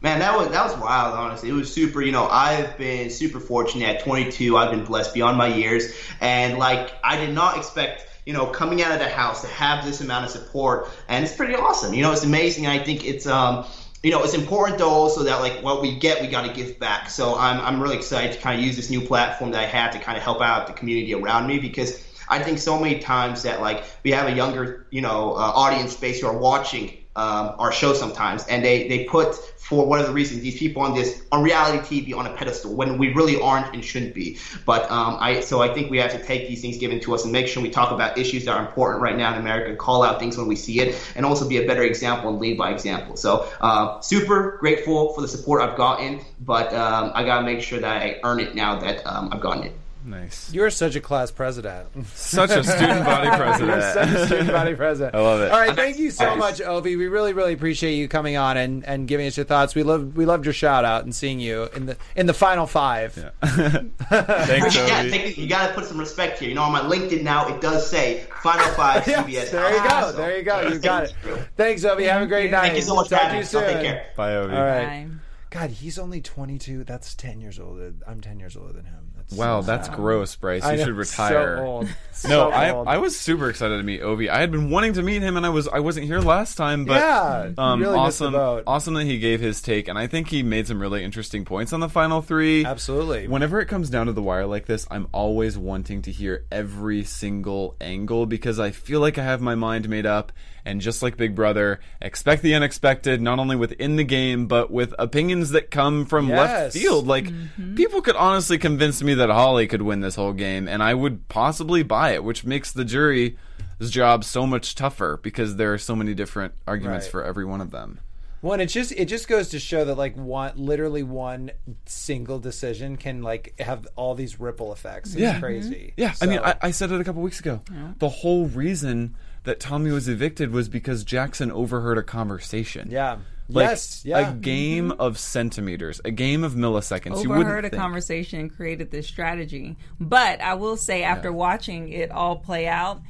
Man, 0.00 0.20
that 0.20 0.36
was 0.36 0.48
that 0.50 0.64
was 0.64 0.76
wild. 0.76 1.14
Honestly, 1.14 1.48
it 1.48 1.54
was 1.54 1.72
super. 1.72 2.00
You 2.00 2.12
know, 2.12 2.28
I've 2.28 2.78
been 2.78 3.10
super 3.10 3.40
fortunate 3.40 3.96
at 3.96 4.04
22. 4.04 4.56
I've 4.56 4.70
been 4.70 4.84
blessed 4.84 5.12
beyond 5.12 5.36
my 5.36 5.48
years, 5.48 5.92
and 6.20 6.58
like 6.58 6.92
I 7.02 7.16
did 7.16 7.34
not 7.34 7.56
expect. 7.56 8.04
You 8.24 8.34
know, 8.34 8.44
coming 8.44 8.82
out 8.82 8.92
of 8.92 8.98
the 8.98 9.08
house 9.08 9.40
to 9.40 9.46
have 9.46 9.86
this 9.86 10.02
amount 10.02 10.26
of 10.26 10.30
support, 10.30 10.90
and 11.08 11.24
it's 11.24 11.34
pretty 11.34 11.54
awesome. 11.54 11.94
You 11.94 12.02
know, 12.02 12.12
it's 12.12 12.24
amazing. 12.24 12.66
I 12.66 12.78
think 12.78 13.06
it's 13.06 13.26
um, 13.26 13.64
you 14.02 14.12
know, 14.12 14.22
it's 14.22 14.34
important 14.34 14.78
though 14.78 14.90
also 14.90 15.24
that 15.24 15.40
like 15.40 15.62
what 15.62 15.82
we 15.82 15.98
get, 15.98 16.20
we 16.20 16.28
got 16.28 16.46
to 16.46 16.52
give 16.52 16.78
back. 16.78 17.10
So 17.10 17.36
I'm 17.36 17.60
I'm 17.60 17.82
really 17.82 17.96
excited 17.96 18.32
to 18.34 18.38
kind 18.38 18.58
of 18.58 18.64
use 18.64 18.76
this 18.76 18.90
new 18.90 19.00
platform 19.00 19.50
that 19.52 19.64
I 19.64 19.66
have 19.66 19.92
to 19.94 19.98
kind 19.98 20.16
of 20.16 20.22
help 20.22 20.40
out 20.40 20.66
the 20.68 20.74
community 20.74 21.14
around 21.14 21.48
me 21.48 21.58
because 21.58 22.04
I 22.28 22.38
think 22.38 22.58
so 22.58 22.78
many 22.78 23.00
times 23.00 23.42
that 23.42 23.60
like 23.60 23.82
we 24.04 24.12
have 24.12 24.28
a 24.28 24.32
younger, 24.32 24.86
you 24.90 25.00
know, 25.00 25.32
uh, 25.32 25.38
audience 25.38 25.96
base 25.96 26.20
who 26.20 26.28
are 26.28 26.38
watching 26.38 26.96
um, 27.18 27.56
our 27.58 27.72
show 27.72 27.94
sometimes, 27.94 28.46
and 28.46 28.64
they 28.64 28.86
they 28.86 29.04
put 29.04 29.34
for 29.56 29.86
whatever 29.86 30.12
reason 30.12 30.40
these 30.40 30.58
people 30.58 30.82
on 30.82 30.94
this 30.94 31.20
on 31.32 31.42
reality 31.42 31.78
TV 31.78 32.16
on 32.16 32.26
a 32.26 32.32
pedestal 32.32 32.74
when 32.74 32.96
we 32.96 33.12
really 33.12 33.38
aren't 33.40 33.74
and 33.74 33.84
shouldn't 33.84 34.14
be. 34.14 34.38
But 34.64 34.88
um, 34.90 35.16
I 35.18 35.40
so 35.40 35.60
I 35.60 35.74
think 35.74 35.90
we 35.90 35.98
have 35.98 36.12
to 36.12 36.22
take 36.24 36.48
these 36.48 36.62
things 36.62 36.78
given 36.78 37.00
to 37.00 37.14
us 37.14 37.24
and 37.24 37.32
make 37.32 37.48
sure 37.48 37.60
we 37.62 37.70
talk 37.70 37.90
about 37.90 38.16
issues 38.16 38.44
that 38.44 38.52
are 38.52 38.64
important 38.64 39.02
right 39.02 39.16
now 39.16 39.32
in 39.34 39.40
America, 39.40 39.74
call 39.74 40.04
out 40.04 40.20
things 40.20 40.38
when 40.38 40.46
we 40.46 40.54
see 40.54 40.80
it, 40.80 40.96
and 41.16 41.26
also 41.26 41.48
be 41.48 41.56
a 41.56 41.66
better 41.66 41.82
example 41.82 42.30
and 42.30 42.38
lead 42.38 42.56
by 42.56 42.70
example. 42.70 43.16
So 43.16 43.50
uh, 43.60 44.00
super 44.00 44.56
grateful 44.60 45.12
for 45.12 45.20
the 45.20 45.28
support 45.28 45.60
I've 45.60 45.76
gotten, 45.76 46.20
but 46.40 46.72
um, 46.72 47.10
I 47.14 47.24
gotta 47.24 47.44
make 47.44 47.62
sure 47.62 47.80
that 47.80 48.02
I 48.02 48.20
earn 48.22 48.38
it 48.38 48.54
now 48.54 48.78
that 48.78 49.04
um, 49.06 49.30
I've 49.32 49.40
gotten 49.40 49.64
it. 49.64 49.72
Nice, 50.08 50.52
You're 50.52 50.70
such 50.70 50.94
a 50.96 51.00
class 51.00 51.30
president. 51.30 51.86
such 52.14 52.50
a 52.50 52.64
student 52.64 53.04
body 53.04 53.28
president. 53.28 53.68
You're 53.82 53.92
such 53.92 54.08
a 54.08 54.26
student 54.26 54.52
body 54.52 54.74
president. 54.74 55.14
I 55.14 55.20
love 55.20 55.40
it. 55.42 55.52
All 55.52 55.58
right, 55.60 55.76
thank 55.76 55.98
you 55.98 56.10
so 56.10 56.24
Thanks. 56.24 56.38
much, 56.38 56.58
Ovi. 56.60 56.96
We 56.96 57.08
really, 57.08 57.32
really 57.34 57.52
appreciate 57.52 57.94
you 57.96 58.08
coming 58.08 58.36
on 58.36 58.56
and, 58.56 58.84
and 58.86 59.06
giving 59.06 59.26
us 59.26 59.36
your 59.36 59.44
thoughts. 59.44 59.74
We 59.74 59.82
love 59.82 60.16
we 60.16 60.24
loved 60.24 60.44
your 60.46 60.54
shout 60.54 60.84
out 60.84 61.04
and 61.04 61.14
seeing 61.14 61.40
you 61.40 61.68
in 61.74 61.86
the 61.86 61.96
in 62.16 62.26
the 62.26 62.34
final 62.34 62.66
five. 62.66 63.12
Thanks, 63.42 64.74
Yeah, 64.76 65.04
Ovi. 65.04 65.10
take, 65.10 65.36
you 65.38 65.48
gotta 65.48 65.74
put 65.74 65.84
some 65.84 65.98
respect 65.98 66.38
here. 66.38 66.48
You 66.48 66.54
know, 66.54 66.62
on 66.62 66.72
my 66.72 66.80
LinkedIn 66.80 67.22
now 67.22 67.48
it 67.54 67.60
does 67.60 67.88
say 67.88 68.24
Final 68.42 68.66
Five 68.74 69.06
Yes, 69.06 69.48
CBS. 69.48 69.50
there 69.52 69.72
you 69.76 69.88
go. 69.88 70.12
There 70.12 70.36
you 70.38 70.42
go. 70.42 70.60
You 70.68 70.78
got 70.78 71.04
it. 71.04 71.14
Thanks, 71.56 71.84
Ovi. 71.84 72.08
Have 72.08 72.22
a 72.22 72.26
great 72.26 72.50
night. 72.50 72.62
Thank 72.68 72.76
you 72.76 72.82
so 72.82 72.94
much 72.94 73.08
Talk 73.08 73.20
to 73.20 73.24
having 73.26 73.38
you 73.40 73.44
soon. 73.44 73.64
Take 73.64 73.82
care. 73.82 74.06
Bye, 74.16 74.30
Ovi. 74.32 74.54
All 74.56 74.64
right. 74.64 75.06
Bye. 75.08 75.14
God, 75.50 75.70
he's 75.70 75.98
only 75.98 76.20
22. 76.20 76.84
That's 76.84 77.14
10 77.14 77.40
years 77.40 77.58
older. 77.58 77.94
I'm 78.06 78.20
10 78.20 78.38
years 78.38 78.54
older 78.56 78.72
than 78.74 78.84
him. 78.84 79.07
Wow, 79.34 79.60
that's 79.60 79.88
gross, 79.88 80.36
Bryce. 80.36 80.62
I 80.64 80.72
You 80.72 80.78
know, 80.78 80.84
should 80.84 80.96
retire. 80.96 81.56
So 81.58 81.64
old. 81.64 81.84
No, 81.86 81.90
So 82.12 82.50
I 82.50 82.70
old. 82.72 82.88
I 82.88 82.98
was 82.98 83.16
super 83.18 83.48
excited 83.48 83.76
to 83.76 83.82
meet 83.84 84.00
Ovi. 84.00 84.28
I 84.28 84.40
had 84.40 84.50
been 84.50 84.70
wanting 84.70 84.94
to 84.94 85.02
meet 85.02 85.22
him, 85.22 85.36
and 85.36 85.46
I 85.46 85.50
was 85.50 85.68
I 85.68 85.78
wasn't 85.78 86.06
here 86.06 86.18
last 86.18 86.56
time, 86.56 86.84
but 86.84 86.94
Yeah, 86.94 87.50
um, 87.56 87.80
really 87.80 87.96
awesome, 87.96 88.34
awesome 88.34 88.94
that 88.94 89.04
he 89.04 89.18
gave 89.20 89.40
his 89.40 89.62
take, 89.62 89.86
and 89.86 89.96
I 89.96 90.08
think 90.08 90.28
he 90.28 90.42
made 90.42 90.66
some 90.66 90.80
really 90.80 91.04
interesting 91.04 91.44
points 91.44 91.72
on 91.72 91.78
the 91.78 91.88
final 91.88 92.20
three. 92.20 92.64
Absolutely. 92.64 93.28
Whenever 93.28 93.60
it 93.60 93.66
comes 93.66 93.88
down 93.88 94.06
to 94.06 94.12
the 94.12 94.22
wire 94.22 94.46
like 94.46 94.66
this, 94.66 94.86
I'm 94.90 95.06
always 95.12 95.56
wanting 95.56 96.02
to 96.02 96.10
hear 96.10 96.44
every 96.50 97.04
single 97.04 97.76
angle 97.80 98.26
because 98.26 98.58
I 98.58 98.72
feel 98.72 99.00
like 99.00 99.16
I 99.18 99.22
have 99.22 99.40
my 99.40 99.54
mind 99.54 99.88
made 99.88 100.06
up. 100.06 100.32
And 100.64 100.80
just 100.80 101.02
like 101.02 101.16
Big 101.16 101.34
Brother, 101.34 101.80
expect 102.02 102.42
the 102.42 102.54
unexpected, 102.54 103.20
not 103.22 103.38
only 103.38 103.56
within 103.56 103.96
the 103.96 104.04
game, 104.04 104.46
but 104.46 104.70
with 104.70 104.94
opinions 104.98 105.50
that 105.50 105.70
come 105.70 106.04
from 106.06 106.28
left 106.28 106.72
field. 106.74 107.06
Like, 107.06 107.24
Mm-hmm. 107.28 107.74
people 107.74 108.02
could 108.02 108.16
honestly 108.16 108.58
convince 108.58 109.02
me 109.02 109.14
that 109.14 109.30
Holly 109.30 109.66
could 109.66 109.82
win 109.82 110.00
this 110.00 110.14
whole 110.16 110.32
game, 110.32 110.68
and 110.68 110.82
I 110.82 110.94
would 110.94 111.28
possibly 111.28 111.82
buy 111.82 112.10
it, 112.12 112.22
which 112.24 112.44
makes 112.44 112.72
the 112.72 112.84
jury's 112.84 113.34
job 113.80 114.24
so 114.24 114.46
much 114.46 114.74
tougher 114.74 115.18
because 115.22 115.56
there 115.56 115.72
are 115.72 115.78
so 115.78 115.94
many 115.96 116.14
different 116.14 116.54
arguments 116.66 117.06
Right. 117.06 117.10
for 117.12 117.24
every 117.24 117.44
one 117.44 117.60
of 117.60 117.70
them. 117.70 118.00
One, 118.40 118.60
it 118.60 118.66
just 118.66 118.92
it 118.92 119.06
just 119.06 119.26
goes 119.26 119.48
to 119.48 119.58
show 119.58 119.84
that 119.84 119.96
like 119.96 120.14
one 120.16 120.52
literally 120.54 121.02
one 121.02 121.50
single 121.86 122.38
decision 122.38 122.96
can 122.96 123.20
like 123.22 123.54
have 123.58 123.88
all 123.96 124.14
these 124.14 124.38
ripple 124.38 124.72
effects. 124.72 125.10
It's 125.10 125.20
Yeah. 125.20 125.40
crazy. 125.40 125.92
Yeah, 125.96 126.14
I 126.22 126.26
mean, 126.26 126.38
I, 126.38 126.54
I 126.62 126.70
said 126.70 126.92
it 126.92 127.00
a 127.00 127.04
couple 127.04 127.20
weeks 127.22 127.40
ago. 127.40 127.60
The 127.98 128.08
whole 128.08 128.46
reason 128.46 129.16
that 129.48 129.58
Tommy 129.58 129.90
was 129.90 130.08
evicted 130.08 130.52
was 130.52 130.68
because 130.68 131.04
Jackson 131.04 131.50
overheard 131.50 131.96
a 131.96 132.02
conversation. 132.02 132.90
yeah. 132.90 133.16
Like, 133.50 133.70
yes. 133.70 134.02
Yeah. 134.04 134.28
A 134.28 134.34
game 134.34 134.90
mm-hmm. 134.90 135.00
of 135.00 135.18
centimeters, 135.18 136.02
a 136.04 136.10
game 136.10 136.44
of 136.44 136.52
milliseconds. 136.52 137.22
you 137.24 137.30
overheard 137.32 137.46
wouldn't 137.46 137.64
a 137.64 137.70
think. 137.70 137.80
conversation 137.80 138.40
and 138.40 138.54
created 138.54 138.90
this 138.90 139.06
strategy. 139.06 139.78
But 139.98 140.42
I 140.42 140.52
will 140.52 140.76
say, 140.76 141.02
after 141.02 141.32
watching 141.32 141.88
it 141.88 142.10
all 142.10 142.36
play 142.36 142.68
out, 142.68 143.00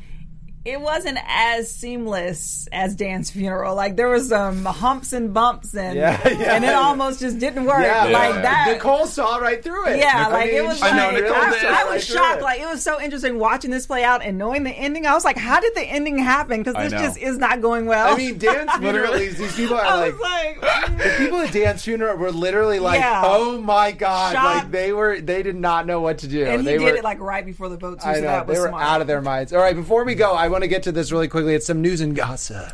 it 0.73 0.81
wasn't 0.81 1.19
as 1.27 1.71
seamless 1.71 2.69
as 2.73 2.95
Dan's 2.95 3.31
funeral. 3.31 3.75
Like 3.75 3.97
there 3.97 4.09
was 4.09 4.29
some 4.29 4.65
humps 4.65 5.13
and 5.13 5.33
bumps, 5.33 5.75
and 5.75 5.97
Yeah, 5.97 6.21
yeah. 6.29 6.55
and 6.55 6.65
it 6.65 6.75
almost 6.75 7.21
just 7.21 7.39
didn't 7.39 7.65
work. 7.65 7.81
yeah, 7.83 8.05
like 8.05 8.35
that. 8.43 8.71
Nicole 8.73 9.07
saw 9.07 9.37
right 9.39 9.63
through 9.63 9.89
it. 9.89 9.99
Yeah, 9.99 10.19
Nicole- 10.19 10.33
like 10.33 10.51
it 10.51 10.65
was. 10.65 10.83
I 10.83 10.97
know, 10.97 11.07
like, 11.13 11.23
Nicole 11.25 11.37
I, 11.37 11.51
did. 11.51 11.65
I 11.65 11.71
Right 11.85 11.95
was 11.95 12.07
through 12.07 12.17
shocked. 12.17 12.41
it. 12.41 12.45
Like 12.45 12.61
it 12.61 12.67
was 12.67 12.83
so 12.83 13.01
interesting 13.01 13.39
watching 13.39 13.71
this 13.71 13.87
play 13.87 14.05
out 14.05 14.23
and 14.23 14.39
knowing 14.39 14.65
the 14.65 14.71
ending. 14.71 15.07
I 15.07 15.15
was 15.15 15.25
like, 15.25 15.37
how 15.39 15.61
did 15.61 15.75
the 15.75 15.83
ending 15.83 16.19
happen? 16.19 16.63
Because 16.63 16.75
this 16.75 16.93
just 17.01 17.19
is 17.19 17.39
not 17.39 17.61
going 17.61 17.87
well. 17.87 18.15
I 18.15 18.17
mean, 18.17 18.39
Dan's 18.39 18.71
funeral. 18.79 19.15
these 19.19 19.39
these 19.39 19.55
people 19.57 19.77
are 19.77 19.83
I 19.85 19.95
like. 20.09 20.13
was 20.13 20.21
like, 20.21 20.99
the 20.99 21.15
people 21.19 21.39
at 21.41 21.53
Dan's 21.53 21.83
funeral 21.85 22.17
were 22.17 22.33
literally 22.33 22.79
like, 22.79 23.01
Yeah. 23.01 23.23
"Oh 23.25 23.61
my 23.61 23.93
god!" 23.93 24.35
Shocked. 24.35 24.65
Like 24.65 24.71
they 24.71 24.93
were, 24.93 25.21
they 25.21 25.43
did 25.43 25.57
not 25.57 25.87
know 25.87 26.01
what 26.01 26.19
to 26.19 26.29
do. 26.29 26.45
and 26.45 26.61
he 26.63 26.67
they 26.67 26.79
did 26.79 26.85
were, 26.85 26.97
it 26.99 27.05
like 27.05 27.21
right 27.21 27.45
before 27.45 27.69
the 27.69 27.77
vote 27.77 28.01
too. 28.01 28.09
I 28.09 28.15
so 28.15 28.21
know 28.21 28.27
that 28.27 28.47
was 28.47 28.57
they 28.57 28.61
were 28.61 28.69
smart. 28.69 28.83
out 28.85 29.01
of 29.01 29.07
their 29.07 29.21
minds. 29.23 29.53
All 29.53 29.61
right, 29.61 29.75
before 29.77 30.05
we 30.05 30.15
go, 30.15 30.33
I 30.35 30.49
want 30.49 30.58
to 30.63 30.69
get 30.69 30.83
to 30.85 30.93
this 30.93 31.13
really 31.13 31.29
quickly. 31.29 31.55
It's 31.55 31.67
some 31.67 31.83
news 31.83 32.01
and 32.01 32.15
gossip. 32.15 32.73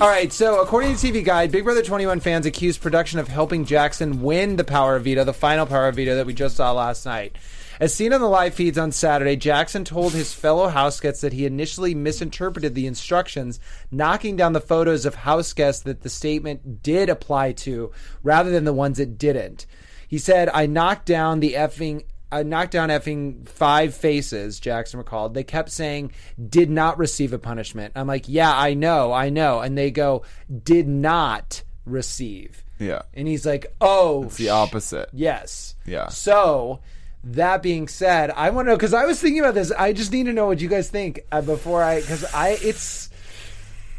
All 0.00 0.08
right, 0.08 0.30
so 0.30 0.60
according 0.60 0.94
to 0.94 1.06
TV 1.06 1.24
Guide, 1.24 1.50
Big 1.50 1.64
Brother 1.64 1.82
21 1.82 2.20
fans 2.20 2.44
accused 2.44 2.82
production 2.82 3.18
of 3.18 3.26
helping 3.26 3.64
Jackson 3.64 4.20
win 4.20 4.56
the 4.56 4.64
Power 4.64 4.96
of 4.96 5.04
Veto, 5.04 5.24
the 5.24 5.32
final 5.32 5.64
Power 5.64 5.88
of 5.88 5.96
Veto 5.96 6.14
that 6.14 6.26
we 6.26 6.34
just 6.34 6.56
saw 6.56 6.72
last 6.72 7.06
night. 7.06 7.36
As 7.80 7.94
seen 7.94 8.12
on 8.12 8.20
the 8.20 8.28
live 8.28 8.54
feeds 8.54 8.76
on 8.76 8.92
Saturday, 8.92 9.36
Jackson 9.36 9.84
told 9.84 10.12
his 10.12 10.34
fellow 10.34 10.68
house 10.68 11.00
guests 11.00 11.22
that 11.22 11.32
he 11.32 11.46
initially 11.46 11.94
misinterpreted 11.94 12.74
the 12.74 12.86
instructions, 12.86 13.60
knocking 13.90 14.36
down 14.36 14.52
the 14.52 14.60
photos 14.60 15.06
of 15.06 15.14
house 15.14 15.52
guests 15.52 15.82
that 15.84 16.02
the 16.02 16.10
statement 16.10 16.82
did 16.82 17.08
apply 17.08 17.52
to, 17.52 17.90
rather 18.22 18.50
than 18.50 18.64
the 18.64 18.72
ones 18.72 18.98
it 18.98 19.16
didn't. 19.16 19.64
He 20.06 20.18
said, 20.18 20.50
"I 20.52 20.66
knocked 20.66 21.06
down 21.06 21.40
the 21.40 21.54
effing." 21.54 22.02
I 22.30 22.42
knocked 22.42 22.72
down 22.72 22.90
effing 22.90 23.48
five 23.48 23.94
faces, 23.94 24.60
Jackson 24.60 24.98
recalled. 24.98 25.34
They 25.34 25.44
kept 25.44 25.70
saying, 25.70 26.12
did 26.48 26.70
not 26.70 26.98
receive 26.98 27.32
a 27.32 27.38
punishment. 27.38 27.94
I'm 27.96 28.06
like, 28.06 28.28
yeah, 28.28 28.54
I 28.54 28.74
know, 28.74 29.12
I 29.12 29.30
know. 29.30 29.60
And 29.60 29.78
they 29.78 29.90
go, 29.90 30.22
did 30.62 30.86
not 30.88 31.62
receive. 31.86 32.64
Yeah. 32.78 33.02
And 33.14 33.26
he's 33.26 33.46
like, 33.46 33.74
oh. 33.80 34.24
It's 34.24 34.36
the 34.36 34.50
opposite. 34.50 35.08
Yes. 35.12 35.74
Yeah. 35.86 36.08
So, 36.08 36.80
that 37.24 37.62
being 37.62 37.88
said, 37.88 38.30
I 38.30 38.50
want 38.50 38.66
to 38.66 38.72
know, 38.72 38.76
because 38.76 38.94
I 38.94 39.06
was 39.06 39.20
thinking 39.20 39.40
about 39.40 39.54
this. 39.54 39.72
I 39.72 39.92
just 39.92 40.12
need 40.12 40.26
to 40.26 40.32
know 40.32 40.46
what 40.46 40.60
you 40.60 40.68
guys 40.68 40.88
think 40.88 41.20
uh, 41.32 41.40
before 41.40 41.82
I, 41.82 42.00
because 42.00 42.24
I, 42.34 42.58
it's, 42.62 43.10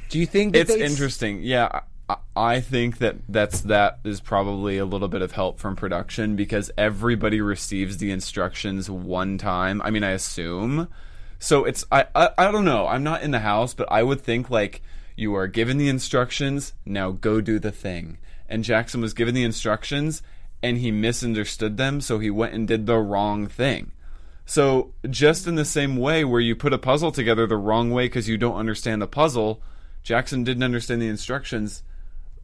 do 0.09 0.19
you 0.19 0.25
think 0.25 0.53
that 0.53 0.61
it's 0.61 0.71
interesting. 0.71 1.41
Yeah, 1.41 1.81
I, 2.35 2.59
think 2.59 2.97
that 2.97 3.17
that's 3.29 3.61
that 3.61 3.99
is 4.03 4.19
probably 4.19 4.77
a 4.77 4.85
little 4.85 5.07
bit 5.07 5.21
of 5.21 5.33
help 5.33 5.59
from 5.59 5.75
production 5.75 6.35
because 6.35 6.71
everybody 6.77 7.39
receives 7.41 7.97
the 7.97 8.11
instructions 8.11 8.89
one 8.89 9.37
time. 9.37 9.81
I 9.83 9.91
mean, 9.91 10.03
I 10.03 10.11
assume. 10.11 10.87
So 11.37 11.65
it's 11.65 11.85
I, 11.91 12.07
I 12.15 12.29
I 12.37 12.51
don't 12.51 12.65
know. 12.65 12.87
I'm 12.87 13.03
not 13.03 13.21
in 13.21 13.31
the 13.31 13.39
house, 13.39 13.73
but 13.73 13.91
I 13.91 14.03
would 14.03 14.21
think 14.21 14.49
like 14.49 14.81
you 15.15 15.35
are 15.35 15.47
given 15.47 15.77
the 15.77 15.89
instructions. 15.89 16.73
Now 16.85 17.11
go 17.11 17.41
do 17.41 17.59
the 17.59 17.71
thing. 17.71 18.17
And 18.47 18.63
Jackson 18.63 19.01
was 19.01 19.13
given 19.13 19.35
the 19.35 19.43
instructions 19.43 20.23
and 20.61 20.77
he 20.77 20.91
misunderstood 20.91 21.77
them, 21.77 22.01
so 22.01 22.19
he 22.19 22.29
went 22.29 22.53
and 22.53 22.67
did 22.67 22.85
the 22.85 22.97
wrong 22.97 23.47
thing. 23.47 23.91
So, 24.45 24.93
just 25.09 25.47
in 25.47 25.55
the 25.55 25.65
same 25.65 25.95
way 25.95 26.25
where 26.25 26.41
you 26.41 26.55
put 26.55 26.73
a 26.73 26.79
puzzle 26.79 27.11
together 27.11 27.45
the 27.45 27.55
wrong 27.55 27.91
way 27.91 28.05
because 28.05 28.27
you 28.27 28.37
don't 28.37 28.57
understand 28.57 29.01
the 29.01 29.07
puzzle, 29.07 29.61
Jackson 30.01 30.43
didn't 30.43 30.63
understand 30.63 31.01
the 31.01 31.07
instructions. 31.07 31.83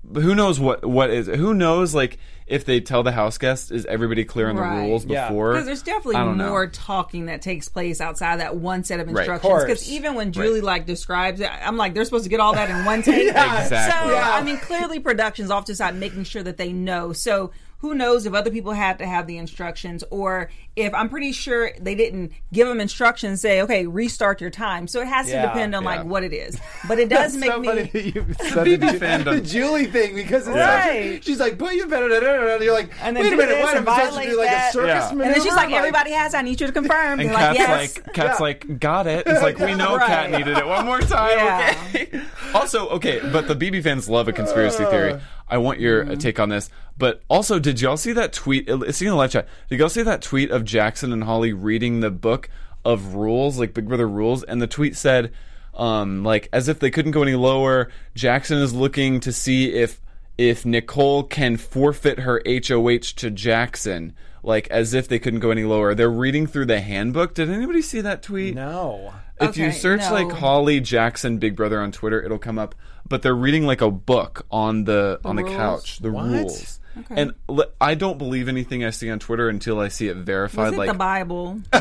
But 0.08 0.24
who 0.24 0.36
knows 0.36 0.60
what 0.60 0.86
what 0.86 1.10
is 1.10 1.28
who 1.28 1.54
knows 1.54 1.94
like 1.96 2.18
if 2.48 2.64
they 2.64 2.80
tell 2.80 3.02
the 3.02 3.12
house 3.12 3.40
guests 3.40 3.72
is 3.72 3.86
everybody 3.88 4.24
clear 4.24 4.50
on 4.50 4.56
Right. 4.56 4.76
the 4.76 4.82
rules 4.88 5.04
Yeah. 5.06 5.30
before 5.30 5.54
Because 5.54 5.66
there's 5.66 5.82
definitely 5.82 6.18
I 6.18 6.26
don't 6.26 6.38
know. 6.38 6.50
more 6.50 6.68
talking 6.68 7.26
that 7.26 7.42
takes 7.42 7.68
place 7.70 8.00
outside 8.00 8.40
that 8.40 8.56
one 8.56 8.84
set 8.84 9.00
of 9.00 9.08
instructions. 9.08 9.42
course. 9.42 9.64
Because 9.64 9.92
even 9.92 10.14
when 10.14 10.32
Julie 10.32 10.62
like 10.62 10.86
describes 10.86 11.40
it, 11.40 11.50
I'm 11.50 11.76
like, 11.76 11.96
they're 11.96 12.06
supposed 12.06 12.26
to 12.26 12.30
get 12.30 12.40
all 12.40 12.54
that 12.54 12.70
in 12.70 12.86
one 12.86 13.02
take. 13.04 13.30
Exactly. 13.30 13.78
So 14.06 14.12
Yeah. 14.12 14.32
I 14.34 14.44
mean, 14.44 14.58
clearly 14.58 15.00
production's 15.00 15.50
off 15.50 15.66
to 15.66 15.72
the 15.72 15.76
side 15.76 15.96
making 15.96 16.26
sure 16.26 16.44
that 16.44 16.58
they 16.58 16.72
know. 16.72 17.12
So 17.14 17.50
who 17.80 17.96
knows 17.96 18.26
if 18.28 18.34
other 18.36 18.52
people 18.52 18.74
had 18.74 19.00
to 19.00 19.08
have 19.08 19.26
the 19.28 19.38
instructions 19.40 20.04
or 20.12 20.50
if 20.76 20.94
I'm 20.94 21.10
pretty 21.10 21.32
sure 21.32 21.72
they 21.80 21.96
didn't 21.96 22.32
give 22.52 22.68
them 22.68 22.80
instructions 22.82 23.42
say 23.42 23.62
okay 23.62 23.86
restart 23.88 24.42
your 24.42 24.50
time 24.50 24.88
so 24.88 25.02
it 25.02 25.08
has 25.08 25.28
to 25.28 25.42
depend 25.42 25.74
on 25.76 25.84
Yeah. 25.84 25.90
like 25.90 26.06
what 26.06 26.24
it 26.24 26.34
is 26.34 26.58
but 26.88 27.00
it 27.00 27.10
does 27.10 27.36
make 27.38 27.52
so 27.52 27.60
me 27.60 27.68
funny 27.68 27.84
that 27.84 28.06
you 28.16 28.26
said 28.40 28.66
the, 28.66 28.78
Ju- 28.78 29.00
fandom. 29.00 29.24
the 29.36 29.42
Julie 29.42 29.86
thing 29.86 30.16
because 30.16 30.48
it's 30.48 30.56
Right. 30.58 31.14
such 31.16 31.22
a, 31.22 31.22
she's 31.24 31.40
like, 31.40 31.58
put 31.58 31.74
you 31.76 31.88
better, 31.88 32.06
and 32.14 32.64
you're 32.64 32.74
like, 32.74 32.92
And 33.02 33.16
then 33.16 33.24
wait 33.24 33.34
a 33.34 33.38
minute, 33.38 33.50
this 33.56 33.64
what? 33.64 33.78
and 33.78 33.88
I'm 33.90 33.96
supposed 33.96 34.10
to 34.10 34.16
violate 34.16 34.30
do 34.30 34.38
like 34.38 34.48
a 34.48 34.52
that. 34.52 34.74
circus 34.74 34.88
Yeah. 34.88 35.00
maneuver? 35.12 35.24
and 35.24 35.34
then 35.36 35.42
she's 35.44 35.56
like 35.56 35.66
Like, 35.70 35.76
everybody 35.76 36.12
has 36.12 36.34
I 36.34 36.42
need 36.42 36.60
you 36.62 36.68
to 36.68 36.74
confirm 36.82 37.20
And 37.20 37.30
They're 37.30 37.36
Kat's 37.38 37.58
like 37.60 37.68
yes 37.68 37.98
like, 37.98 38.14
Kat's 38.14 38.40
Yeah. 38.40 38.44
like, 38.44 38.80
got 38.80 39.08
it. 39.08 39.28
It's 39.28 39.42
like 39.42 39.58
we 39.60 39.76
know 39.76 39.98
Kat 39.98 40.32
Right. 40.32 40.40
needed 40.40 40.58
it 40.58 40.66
one 40.68 40.86
more 40.86 41.00
time. 41.02 41.38
Yeah. 41.38 41.78
Okay. 41.96 42.22
also, 42.54 42.88
okay, 42.90 43.20
but 43.32 43.48
the 43.48 43.56
BB 43.56 43.84
fans 43.84 44.10
love 44.10 44.28
a 44.28 44.34
conspiracy 44.34 44.84
uh. 44.84 44.90
theory. 44.90 45.22
I 45.48 45.58
want 45.58 45.80
your 45.80 46.12
uh, 46.12 46.16
take 46.16 46.40
on 46.40 46.50
this. 46.50 46.70
But 46.98 47.22
also, 47.28 47.60
did 47.60 47.82
y'all 47.82 47.98
see 47.98 48.14
that 48.14 48.34
tweet? 48.34 48.68
See 48.94 49.06
in 49.06 49.12
the 49.12 49.18
live 49.18 49.32
chat. 49.32 49.48
Did 49.70 49.80
y'all 49.80 49.90
see 49.90 50.04
that 50.04 50.22
tweet 50.22 50.50
of 50.52 50.64
Jackson 50.64 51.12
and 51.12 51.24
Holly 51.24 51.54
reading 51.54 52.00
the 52.00 52.12
book 52.12 52.50
of 52.84 53.16
rules, 53.16 53.60
like 53.60 53.74
Big 53.74 53.88
Brother 53.88 54.08
rules? 54.08 54.44
And 54.44 54.62
the 54.62 54.68
tweet 54.68 54.96
said, 54.96 55.32
um, 55.76 56.24
like 56.24 56.50
as 56.54 56.68
if 56.68 56.80
they 56.80 56.90
couldn't 56.90 57.12
go 57.12 57.22
any 57.22 57.36
lower. 57.36 57.92
Jackson 58.14 58.58
is 58.60 58.74
looking 58.74 59.20
to 59.22 59.32
see 59.32 59.74
if 59.74 60.02
if 60.38 60.66
Nicole 60.66 61.24
can 61.24 61.58
forfeit 61.58 62.20
her 62.20 62.42
HOH 62.46 63.14
to 63.18 63.32
Jackson, 63.32 64.14
like 64.44 64.68
as 64.70 64.94
if 64.94 65.08
they 65.08 65.20
couldn't 65.20 65.40
go 65.40 65.52
any 65.52 65.64
lower. 65.64 65.96
They're 65.96 66.10
reading 66.10 66.48
through 66.48 66.66
the 66.66 66.82
handbook. 66.82 67.34
Did 67.34 67.50
anybody 67.50 67.82
see 67.82 68.02
that 68.02 68.22
tweet? 68.24 68.56
no. 68.56 69.14
If 69.40 69.58
you 69.58 69.72
search 69.74 70.02
no. 70.02 70.14
like 70.14 70.32
Holly 70.32 70.80
Jackson 70.80 71.40
Big 71.40 71.58
Brother 71.58 71.82
on 71.82 71.92
Twitter, 71.92 72.24
it'll 72.24 72.40
come 72.40 72.58
up. 72.58 72.74
But 73.08 73.22
they're 73.22 73.36
reading 73.36 73.66
like 73.66 73.82
a 73.82 73.92
book 73.92 74.46
on 74.52 74.84
the, 74.86 75.20
on 75.24 75.36
the 75.36 75.44
rules? 75.44 75.56
couch, 75.56 76.00
the 76.00 76.12
What? 76.12 76.26
rules. 76.26 76.80
And 77.10 77.34
li- 77.50 77.66
I 77.82 77.94
don't 77.96 78.18
believe 78.18 78.48
anything 78.48 78.86
I 78.86 78.90
see 78.90 79.12
on 79.12 79.20
Twitter 79.20 79.50
until 79.50 79.80
I 79.80 79.90
see 79.90 80.08
it 80.08 80.16
verified. 80.16 80.68
is 80.68 80.74
it 80.74 80.78
like 80.78 80.88
the 80.88 80.98
Bible 80.98 81.60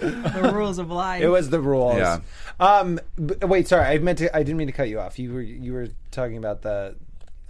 the 0.00 0.50
rules 0.52 0.78
of 0.78 0.90
life 0.90 1.22
It 1.22 1.28
was 1.28 1.50
the 1.50 1.60
rules. 1.60 1.96
Yeah. 1.96 2.20
Um. 2.60 3.00
b- 3.16 3.34
wait. 3.42 3.66
Sorry. 3.68 3.84
I 3.84 3.98
meant 3.98 4.18
to. 4.18 4.34
I 4.34 4.40
didn't 4.44 4.56
mean 4.58 4.68
to 4.68 4.72
cut 4.72 4.88
you 4.88 5.00
off. 5.00 5.18
You 5.18 5.32
were. 5.32 5.40
You 5.42 5.72
were 5.72 5.88
talking 6.10 6.36
about 6.36 6.62
the. 6.62 6.94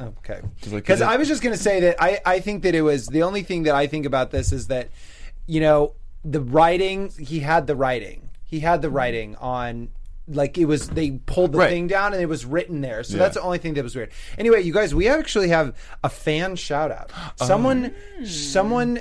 Okay. 0.00 0.40
Because 0.70 1.02
I 1.02 1.16
was 1.16 1.28
just 1.28 1.42
going 1.42 1.54
to 1.54 1.62
say 1.62 1.80
that 1.80 1.96
I. 2.02 2.20
I 2.24 2.40
think 2.40 2.62
that 2.62 2.74
it 2.74 2.82
was 2.82 3.06
the 3.06 3.22
only 3.22 3.42
thing 3.42 3.64
that 3.64 3.74
I 3.74 3.86
think 3.86 4.06
about 4.06 4.30
this 4.30 4.52
is 4.52 4.68
that, 4.68 4.88
you 5.46 5.60
know, 5.60 5.92
the 6.24 6.40
writing. 6.40 7.10
He 7.18 7.40
had 7.40 7.66
the 7.66 7.76
writing. 7.76 8.30
He 8.44 8.60
had 8.60 8.80
the 8.82 8.90
writing 8.90 9.36
on. 9.36 9.90
Like 10.26 10.56
it 10.56 10.64
was, 10.64 10.88
they 10.88 11.10
pulled 11.12 11.52
the 11.52 11.58
Right. 11.58 11.68
thing 11.70 11.86
down 11.86 12.12
and 12.14 12.22
it 12.22 12.28
was 12.28 12.46
written 12.46 12.80
there. 12.80 13.02
So 13.02 13.14
Yeah. 13.16 13.24
that's 13.24 13.34
the 13.34 13.42
only 13.42 13.58
thing 13.58 13.74
that 13.74 13.84
was 13.84 13.94
weird. 13.94 14.10
Anyway, 14.38 14.62
you 14.62 14.72
guys, 14.72 14.94
we 14.94 15.06
actually 15.08 15.48
have 15.50 15.74
a 16.02 16.08
fan 16.08 16.56
shout 16.56 16.90
out. 16.90 17.10
Oh. 17.40 17.44
Someone, 17.46 17.94
someone 18.24 19.00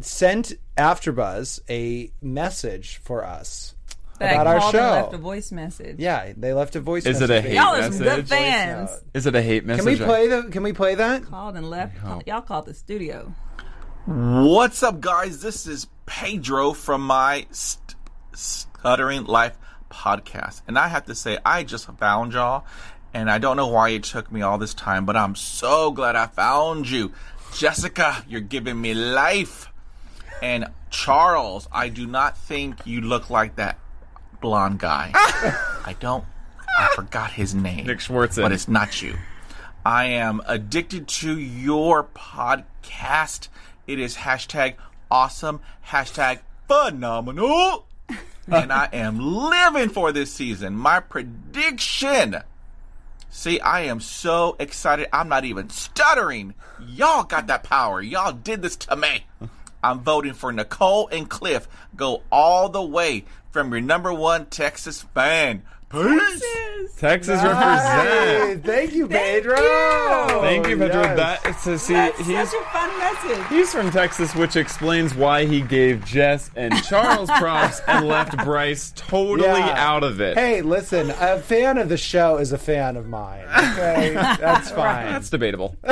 sent 0.00 0.54
AfterBuzz 0.78 1.60
a 1.68 2.10
message 2.22 3.00
for 3.04 3.24
us 3.24 3.74
that 4.18 4.32
about 4.32 4.46
our 4.46 4.72
show. 4.72 4.78
left 4.78 5.12
a 5.12 5.18
voice 5.18 5.52
message 5.52 5.96
Yeah, 5.98 6.32
they 6.36 6.54
left 6.54 6.74
a 6.74 6.80
voice. 6.80 7.04
Is 7.04 7.20
it 7.20 7.24
a 7.24 7.34
message. 7.34 7.44
hate 7.50 7.54
y'all 7.56 7.74
are 7.74 7.82
some 7.82 7.98
good 7.98 8.04
message? 8.06 8.28
fans 8.28 8.90
Is 9.12 9.26
it 9.26 9.34
a 9.34 9.42
hate 9.42 9.66
message? 9.66 9.84
Can 9.84 9.92
we 9.98 10.04
play 10.04 10.28
the? 10.28 10.42
Can 10.50 10.62
we 10.62 10.72
play 10.72 10.94
that? 10.94 11.24
called 11.24 11.56
and 11.56 11.68
left 11.68 11.96
y'all 12.26 12.40
called 12.40 12.64
the 12.66 12.72
studio 12.74 13.34
What's 14.06 14.82
up, 14.82 15.00
guys? 15.00 15.42
This 15.42 15.66
is 15.66 15.88
Pedro 16.06 16.72
from 16.72 17.02
my 17.02 17.46
st- 17.50 17.94
Stuttering 18.34 19.24
Life 19.24 19.56
podcast. 19.96 20.60
And 20.68 20.78
I 20.78 20.88
have 20.88 21.06
to 21.06 21.14
say, 21.14 21.38
I 21.44 21.62
just 21.62 21.86
found 21.98 22.34
y'all, 22.34 22.64
and 23.14 23.30
I 23.30 23.38
don't 23.38 23.56
know 23.56 23.68
why 23.68 23.90
it 23.90 24.04
took 24.04 24.30
me 24.30 24.42
all 24.42 24.58
this 24.58 24.74
time, 24.74 25.06
but 25.06 25.16
I'm 25.16 25.34
so 25.34 25.90
glad 25.90 26.16
I 26.16 26.26
found 26.26 26.88
you. 26.88 27.12
Jessica, 27.54 28.24
you're 28.28 28.42
giving 28.42 28.78
me 28.78 28.92
life. 28.92 29.72
And 30.42 30.66
Charles, 30.90 31.66
I 31.72 31.88
do 31.88 32.06
not 32.06 32.36
think 32.36 32.86
you 32.86 33.00
look 33.00 33.30
like 33.30 33.56
that 33.56 33.78
blonde 34.40 34.78
guy. 34.78 35.10
I 35.14 35.96
don't. 35.98 36.24
I 36.78 36.88
forgot 36.94 37.32
his 37.32 37.54
name. 37.54 37.86
Nick 37.86 37.98
Schwartzen. 37.98 38.42
But 38.42 38.52
it's 38.52 38.68
not 38.68 39.00
you. 39.00 39.16
I 39.84 40.06
am 40.06 40.42
addicted 40.46 41.08
to 41.08 41.38
your 41.38 42.04
podcast. 42.04 43.48
It 43.86 43.98
is 43.98 44.16
hashtag 44.16 44.74
awesome, 45.10 45.60
hashtag 45.88 46.40
phenomenal. 46.68 47.86
And 48.48 48.72
I 48.72 48.88
am 48.92 49.18
living 49.18 49.88
for 49.88 50.12
this 50.12 50.32
season. 50.32 50.76
My 50.76 51.00
prediction. 51.00 52.36
See, 53.28 53.60
I 53.60 53.82
am 53.82 54.00
so 54.00 54.56
excited. 54.58 55.08
I'm 55.12 55.28
not 55.28 55.44
even 55.44 55.68
stuttering. 55.68 56.54
Y'all 56.80 57.24
got 57.24 57.48
that 57.48 57.64
power. 57.64 58.00
Y'all 58.00 58.32
did 58.32 58.62
this 58.62 58.76
to 58.76 58.96
me. 58.96 59.26
I'm 59.82 60.00
voting 60.00 60.32
for 60.32 60.52
Nicole 60.52 61.08
and 61.08 61.28
Cliff. 61.28 61.68
Go 61.94 62.22
all 62.32 62.68
the 62.68 62.82
way 62.82 63.24
from 63.50 63.72
your 63.72 63.80
number 63.80 64.12
one 64.12 64.46
Texas 64.46 65.02
fan. 65.14 65.62
Peace. 65.90 66.42
Texas 66.98 67.40
Hey, 67.40 67.46
represent. 67.48 68.64
thank 68.64 68.92
you, 68.94 69.06
Pedro. 69.06 69.56
Thank 70.40 70.66
you, 70.66 70.76
Pedro. 70.78 71.02
Yes. 71.02 71.16
That 71.42 71.58
to 71.64 71.78
see 71.78 71.92
That's 71.94 72.18
he's 72.26 72.50
such 72.50 72.60
a 72.60 72.64
fun 72.70 72.98
message. 72.98 73.46
He's 73.48 73.72
from 73.72 73.90
Texas, 73.90 74.34
which 74.34 74.56
explains 74.56 75.14
why 75.14 75.44
he 75.44 75.60
gave 75.60 76.04
Jess 76.04 76.50
and 76.56 76.74
Charles 76.84 77.30
props 77.38 77.80
and 77.86 78.06
left 78.08 78.36
Bryce 78.44 78.92
totally 78.96 79.58
Yeah. 79.60 79.74
out 79.76 80.04
of 80.04 80.20
it. 80.20 80.36
Hey, 80.38 80.62
listen, 80.62 81.10
a 81.20 81.38
fan 81.38 81.76
of 81.78 81.88
the 81.88 81.96
show 81.98 82.38
is 82.38 82.52
a 82.52 82.58
fan 82.58 82.96
of 82.96 83.06
mine. 83.08 83.44
Okay, 83.72 84.12
that's 84.40 84.70
fine. 84.70 85.06
That's 85.06 85.30
debatable. 85.30 85.76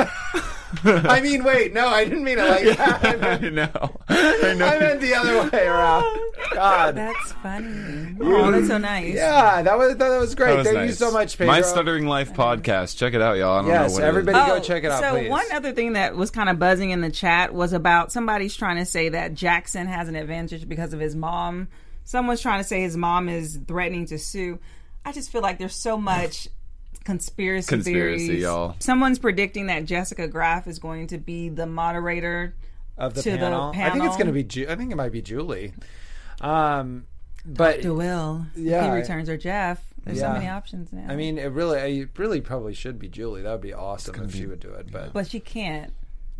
I 0.83 1.21
mean, 1.21 1.43
wait, 1.43 1.73
no, 1.73 1.87
I 1.87 2.03
didn't 2.05 2.23
mean 2.23 2.39
it 2.39 2.47
like 2.49 2.77
that. 2.77 3.23
I 3.43 3.49
know. 3.49 3.69
I 4.09 4.53
know. 4.53 4.65
I 4.65 4.79
meant 4.79 5.01
the 5.01 5.13
other 5.13 5.49
way 5.49 5.65
around. 5.67 6.19
God. 6.51 6.95
That's 6.95 7.31
funny. 7.33 8.15
Oh, 8.19 8.51
that's 8.51 8.67
so 8.67 8.77
nice. 8.77 9.13
Yeah, 9.13 9.61
that 9.61 9.77
was 9.77 9.95
that 9.97 10.19
was 10.19 10.35
great. 10.35 10.51
That 10.51 10.57
was 10.57 10.67
Thank 10.67 10.87
you 10.87 10.93
so 10.93 11.11
much, 11.11 11.37
Pedro. 11.37 11.53
My 11.53 11.61
Stuttering 11.61 12.07
Life 12.07 12.33
podcast. 12.33 12.97
Check 12.97 13.13
it 13.13 13.21
out, 13.21 13.37
y'all. 13.37 13.53
I 13.53 13.61
don't 13.61 13.67
know 13.67 13.73
Yes, 13.73 13.93
what 13.93 13.99
it 13.99 14.03
is. 14.03 14.07
everybody 14.09 14.37
go 14.37 14.55
oh, 14.55 14.59
check 14.59 14.83
it 14.83 14.91
out, 14.91 15.03
Oh, 15.03 15.07
so 15.11 15.19
please. 15.19 15.29
one 15.29 15.45
other 15.53 15.71
thing 15.71 15.93
that 15.93 16.15
was 16.15 16.31
kind 16.31 16.49
of 16.49 16.59
buzzing 16.59 16.89
in 16.89 17.01
the 17.01 17.11
chat 17.11 17.53
was 17.53 17.71
about 17.73 18.11
somebody's 18.11 18.55
trying 18.55 18.77
to 18.77 18.85
say 18.85 19.09
that 19.09 19.33
Jackson 19.33 19.87
has 19.87 20.07
an 20.09 20.15
advantage 20.15 20.67
because 20.67 20.93
of 20.93 20.99
his 20.99 21.15
mom. 21.15 21.67
Someone's 22.03 22.41
trying 22.41 22.59
to 22.59 22.67
say 22.67 22.81
his 22.81 22.97
mom 22.97 23.29
is 23.29 23.59
threatening 23.67 24.05
to 24.07 24.19
sue. 24.19 24.59
I 25.05 25.11
just 25.11 25.31
feel 25.31 25.41
like 25.41 25.57
there's 25.59 25.75
so 25.75 25.97
much 25.97 26.47
conspiracy, 27.05 27.67
Conspiracy, 27.69 28.25
theories. 28.27 28.41
y'all. 28.41 28.75
Someone's 28.79 29.19
predicting 29.19 29.67
that 29.67 29.85
Jessica 29.85 30.27
Graf 30.27 30.67
is 30.67 30.79
going 30.79 31.07
to 31.07 31.17
be 31.17 31.47
the 31.47 31.65
moderator 31.65 32.55
of 32.97 33.13
the 33.13 33.21
to 33.21 33.31
the 33.31 33.37
panel. 33.37 33.71
I 33.75 33.91
think 33.91 34.03
it's 34.03 34.17
going 34.17 34.27
to 34.27 34.33
be. 34.33 34.43
Ju- 34.43 34.67
I 34.67 34.75
think 34.75 34.91
it 34.91 34.95
might 34.95 35.11
be 35.11 35.21
Julie. 35.21 35.73
Um, 36.41 37.05
but 37.45 37.81
to 37.83 37.93
Will. 37.93 38.45
Yeah. 38.55 38.89
He 38.91 38.97
returns 38.99 39.29
or 39.29 39.37
Jeff. 39.37 39.81
There's 40.03 40.19
so 40.19 40.33
many 40.33 40.47
options 40.47 40.93
now. 40.93 41.05
I 41.11 41.15
mean, 41.15 41.39
it 41.39 41.47
really, 41.47 42.01
it 42.01 42.09
really 42.17 42.39
probably 42.39 42.73
should 42.75 42.99
be 42.99 43.07
Julie. 43.07 43.41
That 43.41 43.51
would 43.53 43.61
be 43.61 43.73
awesome 43.73 44.23
if 44.23 44.35
she 44.35 44.45
would 44.45 44.59
do 44.59 44.69
it. 44.73 44.91
But 44.91 45.13
but 45.13 45.27
she 45.27 45.39
can't. 45.39 45.93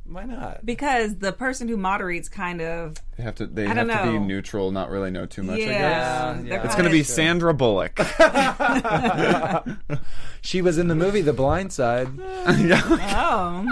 Why 0.07 0.23
not? 0.25 0.63
Because 0.65 1.15
the 1.17 1.31
person 1.33 1.67
who 1.67 1.77
moderates 1.77 2.29
kind 2.29 2.61
of 2.61 2.95
They 3.17 3.23
have 3.23 3.35
to. 3.35 3.47
They 3.47 3.65
I 3.65 3.73
have 3.73 3.87
don't 3.87 3.97
to 3.97 4.03
be 4.11 4.19
know. 4.19 4.23
neutral, 4.25 4.71
not 4.71 4.89
really 4.91 5.09
know 5.09 5.25
too 5.25 5.41
much. 5.43 5.55
I 5.55 5.65
guess. 5.65 5.69
yeah, 5.71 6.35
Yeah, 6.35 6.41
they're 6.43 6.65
It's 6.65 6.75
going 6.75 6.85
to 6.85 6.91
be 6.91 7.01
Sandra 7.03 7.53
Bullock. 7.53 7.99
She 10.41 10.61
was 10.61 10.77
in 10.77 10.87
the 10.89 10.95
movie 10.95 11.21
The 11.21 11.33
Blind 11.33 11.73
Side, 11.73 12.07
Oh, 12.19 13.65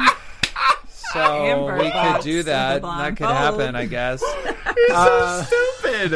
so 0.89 1.19
Amber 1.21 1.77
we 1.77 1.83
could 1.83 1.91
Fox 1.93 2.23
do 2.23 2.37
with 2.37 2.47
that. 2.47 2.81
the 2.81 2.87
That 2.87 3.15
could 3.15 3.27
happen. 3.27 3.75
Oh. 3.75 3.79
I 3.79 3.85
guess. 3.85 4.21
So 4.21 4.27
uh, 4.91 5.43
stupid. 5.43 6.13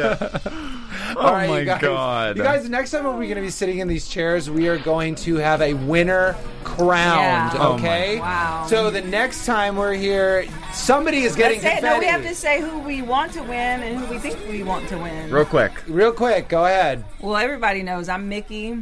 oh 1.20 1.28
All 1.28 1.34
right, 1.34 1.49
my 1.49 1.59
you 1.59 1.65
guys, 1.65 1.82
god. 1.82 2.38
You 2.38 2.43
guys, 2.43 2.63
the 2.63 2.70
next 2.70 2.91
time 2.91 3.03
when 3.05 3.13
we're 3.18 3.24
going 3.26 3.36
to 3.36 3.41
be 3.41 3.49
sitting 3.49 3.80
in 3.80 3.88
these 3.88 4.07
chairs, 4.07 4.49
we 4.49 4.68
are 4.68 4.78
going 4.78 5.15
to 5.15 5.36
have 5.38 5.61
a 5.61 5.74
winner 5.74 6.36
crowned. 6.63 7.20
Yeah. 7.20 7.51
Oh 7.55 7.78
my- 7.78 7.88
Okay. 7.88 8.20
Wow. 8.20 8.65
So 8.68 8.91
the 8.91 9.01
next 9.01 9.45
time 9.45 9.76
we're 9.78 9.93
here, 9.93 10.45
somebody 10.74 11.20
is 11.24 11.36
getting 11.36 11.61
Let's 11.61 11.63
say, 11.63 11.82
confetti. 11.82 11.95
no, 11.95 11.99
we 11.99 12.05
have 12.05 12.24
to 12.24 12.36
say 12.36 12.61
who 12.61 12.80
we 12.80 13.01
want 13.01 13.32
to 13.34 13.41
win 13.41 13.51
and 13.82 13.97
who 13.97 14.05
we 14.13 14.20
think 14.20 14.38
we 14.49 14.63
want 14.63 14.88
to 14.89 14.97
win. 14.97 15.32
Real 15.32 15.45
quick. 15.45 15.72
Real 15.88 16.11
quick, 16.11 16.49
go 16.49 16.65
ahead. 16.65 17.03
Well, 17.20 17.36
everybody 17.38 17.82
knows 17.84 18.09
I'm 18.09 18.30
Michie. 18.30 18.78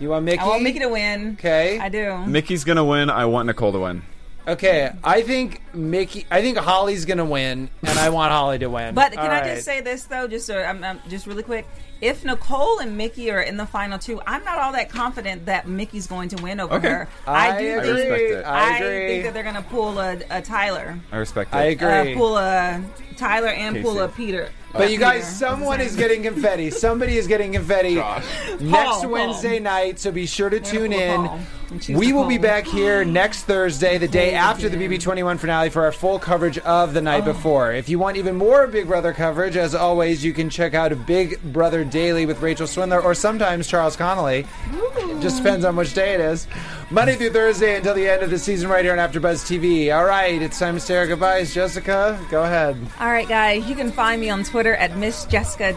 You 0.00 0.08
want 0.10 0.24
Michie? 0.24 0.38
I 0.38 0.46
want 0.48 0.62
Michie 0.62 0.78
to 0.80 0.88
win. 0.88 1.36
Okay. 1.38 1.78
I 1.78 1.88
do. 1.88 2.18
Michie's 2.26 2.64
going 2.64 2.76
to 2.76 2.84
win. 2.84 3.10
I 3.10 3.24
want 3.26 3.46
Nicole 3.46 3.72
to 3.72 3.78
win. 3.80 4.02
Okay, 4.50 4.90
I 5.04 5.22
think 5.22 5.62
Michie. 5.72 6.26
I 6.28 6.40
think 6.42 6.58
Holly's 6.58 7.04
gonna 7.04 7.24
win, 7.24 7.70
and 7.82 7.98
I 7.98 8.10
want 8.10 8.32
Holly 8.32 8.58
to 8.58 8.68
win. 8.68 8.96
But 8.96 9.12
can 9.12 9.20
All 9.20 9.26
I 9.26 9.40
right. 9.40 9.54
just 9.54 9.64
say 9.64 9.80
this 9.80 10.04
though, 10.04 10.26
just 10.26 10.44
so 10.46 10.58
I'm, 10.58 10.82
I'm 10.82 10.98
just 11.08 11.28
really 11.28 11.44
quick? 11.44 11.66
If 12.00 12.24
Nicole 12.24 12.78
and 12.78 12.96
Michie 12.96 13.30
are 13.30 13.40
in 13.42 13.56
the 13.58 13.66
final 13.66 13.98
two, 13.98 14.20
I'm 14.26 14.42
not 14.44 14.58
all 14.58 14.72
that 14.72 14.88
confident 14.88 15.46
that 15.46 15.68
Michie's 15.68 16.06
going 16.06 16.28
to 16.30 16.42
win 16.42 16.58
over 16.60 16.74
Okay. 16.76 16.88
her. 16.88 17.08
I 17.26 17.60
do 17.60 17.78
agree. 17.78 17.86
think 17.92 18.10
respect 18.10 18.22
it. 18.30 18.42
I 18.46 18.76
agree. 18.78 19.06
think 19.08 19.24
that 19.24 19.34
they're 19.34 19.42
going 19.42 19.54
to 19.56 19.62
pull 19.62 19.98
a, 19.98 20.18
a 20.30 20.40
Tyler, 20.40 20.98
I 21.12 21.16
respect 21.18 21.52
it. 21.52 21.56
I 21.56 21.64
agree. 21.64 22.14
uh, 22.14 22.16
pull 22.16 22.38
a 22.38 22.82
Tyler, 23.16 23.48
and 23.48 23.76
Kaycee. 23.76 23.82
pull 23.82 24.00
a 24.00 24.08
Peter. 24.08 24.48
But 24.72 24.92
you 24.92 24.98
guys, 24.98 25.24
Peter. 25.24 25.34
someone 25.34 25.80
is 25.80 25.96
getting 25.96 26.22
confetti. 26.22 26.70
Somebody 26.70 27.18
is 27.18 27.26
getting 27.26 27.52
confetti 27.52 27.96
next 27.96 28.62
Paul, 28.62 29.00
Paul. 29.02 29.08
Wednesday 29.10 29.58
night. 29.58 29.98
So 29.98 30.12
be 30.12 30.26
sure 30.26 30.48
to 30.48 30.60
tune 30.60 30.92
in. 30.92 31.26
Paul 31.26 31.40
We 31.88 32.12
will 32.12 32.24
be 32.26 32.38
back 32.38 32.66
here 32.66 33.04
next 33.04 33.42
Thursday, 33.42 33.98
the 33.98 34.06
day 34.08 34.32
after 34.32 34.68
the. 34.68 34.76
BB21 34.76 35.38
finale, 35.40 35.70
for 35.70 35.82
our 35.84 35.92
full 35.92 36.18
coverage 36.20 36.58
of 36.58 36.94
the 36.94 37.00
Oh. 37.00 37.02
night 37.02 37.24
before. 37.24 37.72
If 37.72 37.88
you 37.88 37.98
want 37.98 38.16
even 38.16 38.36
more 38.36 38.66
Big 38.68 38.86
Brother 38.86 39.12
coverage, 39.12 39.56
as 39.56 39.74
always, 39.74 40.24
you 40.24 40.32
can 40.32 40.48
check 40.48 40.72
out 40.74 41.04
Big 41.04 41.42
Brother 41.42 41.84
Daily 41.90 42.26
with 42.26 42.40
Rachel 42.40 42.66
Swindler 42.66 43.00
or 43.00 43.14
sometimes 43.14 43.66
Charles 43.66 43.96
Conley. 43.96 44.46
It 44.72 45.20
just 45.20 45.38
depends 45.38 45.64
on 45.64 45.76
which 45.76 45.94
day 45.94 46.14
it 46.14 46.20
is. 46.20 46.46
Monday 46.90 47.16
through 47.16 47.30
Thursday 47.30 47.76
until 47.76 47.94
the 47.94 48.08
end 48.08 48.22
of 48.22 48.30
the 48.30 48.38
season, 48.38 48.68
right 48.68 48.84
here 48.84 48.92
on 48.92 48.98
AfterBuzz 48.98 49.44
TV. 49.44 49.94
All 49.94 50.04
right, 50.04 50.40
it's 50.40 50.58
time 50.58 50.74
to 50.74 50.80
say 50.80 50.96
our 50.96 51.06
goodbyes. 51.06 51.54
Jessica, 51.54 52.18
go 52.30 52.42
ahead. 52.42 52.76
All 52.98 53.10
right, 53.10 53.28
guys, 53.28 53.68
you 53.68 53.74
can 53.74 53.92
find 53.92 54.20
me 54.20 54.30
on 54.30 54.44
Twitter 54.44 54.74
at 54.74 54.96
Miss 54.96 55.24
Jessica 55.26 55.74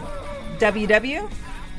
WW 0.58 1.30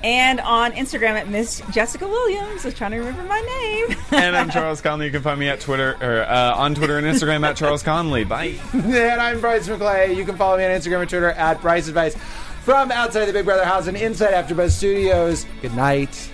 and 0.04 0.40
on 0.42 0.72
Instagram 0.74 1.14
at 1.14 1.30
Miss 1.30 1.64
Jessica 1.72 2.08
Williams. 2.08 2.64
I 2.64 2.68
was 2.68 2.76
trying 2.76 2.92
to 2.92 2.98
remember 2.98 3.24
my 3.24 3.42
name. 3.42 3.98
and 4.12 4.36
I'm 4.36 4.52
Charles 4.52 4.80
Conley. 4.80 5.08
You 5.08 5.12
can 5.12 5.24
find 5.24 5.40
me 5.40 5.50
at 5.50 5.60
Twitter 5.60 5.98
or 6.00 6.24
uh, 6.24 6.56
on 6.56 6.76
Twitter 6.76 7.00
and 7.00 7.08
Instagram 7.08 7.44
at 7.44 7.58
Charles 7.58 7.82
Conley. 7.82 8.24
Bye. 8.24 8.56
and 8.74 9.20
I'm 9.20 9.42
Bryce 9.42 9.68
McClay. 9.68 10.16
You 10.16 10.24
can 10.24 10.38
follow 10.38 10.58
me 10.58 10.66
on 10.66 10.72
Instagram 10.72 11.02
and 11.02 11.10
Twitter 11.10 11.32
at 11.32 11.60
Bryce 11.60 11.88
Advice. 11.88 12.16
From 12.66 12.92
outside 12.92 13.26
the 13.26 13.34
Big 13.34 13.46
Brother 13.46 13.64
house 13.64 13.86
and 13.86 13.96
inside 13.96 14.34
AfterBuzz 14.34 14.72
Studios. 14.72 15.46
Good 15.62 15.76
night. 15.76 16.32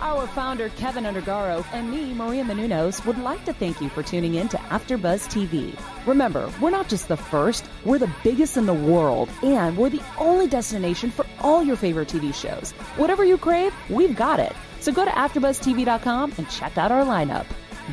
Our 0.00 0.26
founder, 0.28 0.70
Kevin 0.70 1.04
Undergaro, 1.04 1.66
and 1.70 1.90
me, 1.90 2.14
Maria 2.14 2.44
Menounos, 2.44 3.04
would 3.04 3.18
like 3.18 3.44
to 3.44 3.52
thank 3.52 3.82
you 3.82 3.90
for 3.90 4.02
tuning 4.02 4.36
in 4.36 4.48
to 4.48 4.56
AfterBuzz 4.56 5.28
TV. 5.28 5.78
Remember, 6.06 6.50
we're 6.62 6.70
not 6.70 6.88
just 6.88 7.08
the 7.08 7.16
first, 7.18 7.66
we're 7.84 7.98
the 7.98 8.10
biggest 8.24 8.56
in 8.56 8.64
the 8.64 8.72
world, 8.72 9.28
and 9.42 9.76
we're 9.76 9.90
the 9.90 10.00
only 10.16 10.46
destination 10.46 11.10
for 11.10 11.26
all 11.40 11.62
your 11.62 11.76
favorite 11.76 12.08
TV 12.08 12.32
shows. 12.32 12.70
Whatever 12.96 13.26
you 13.26 13.36
crave, 13.36 13.74
we've 13.90 14.16
got 14.16 14.40
it. 14.40 14.54
So 14.80 14.92
go 14.92 15.04
to 15.04 15.10
AfterBuzzTV.com 15.10 16.32
and 16.38 16.48
check 16.48 16.78
out 16.78 16.90
our 16.90 17.04
lineup. 17.04 17.44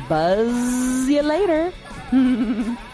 Buzz 0.08 1.06
you 1.06 1.20
later. 1.20 1.70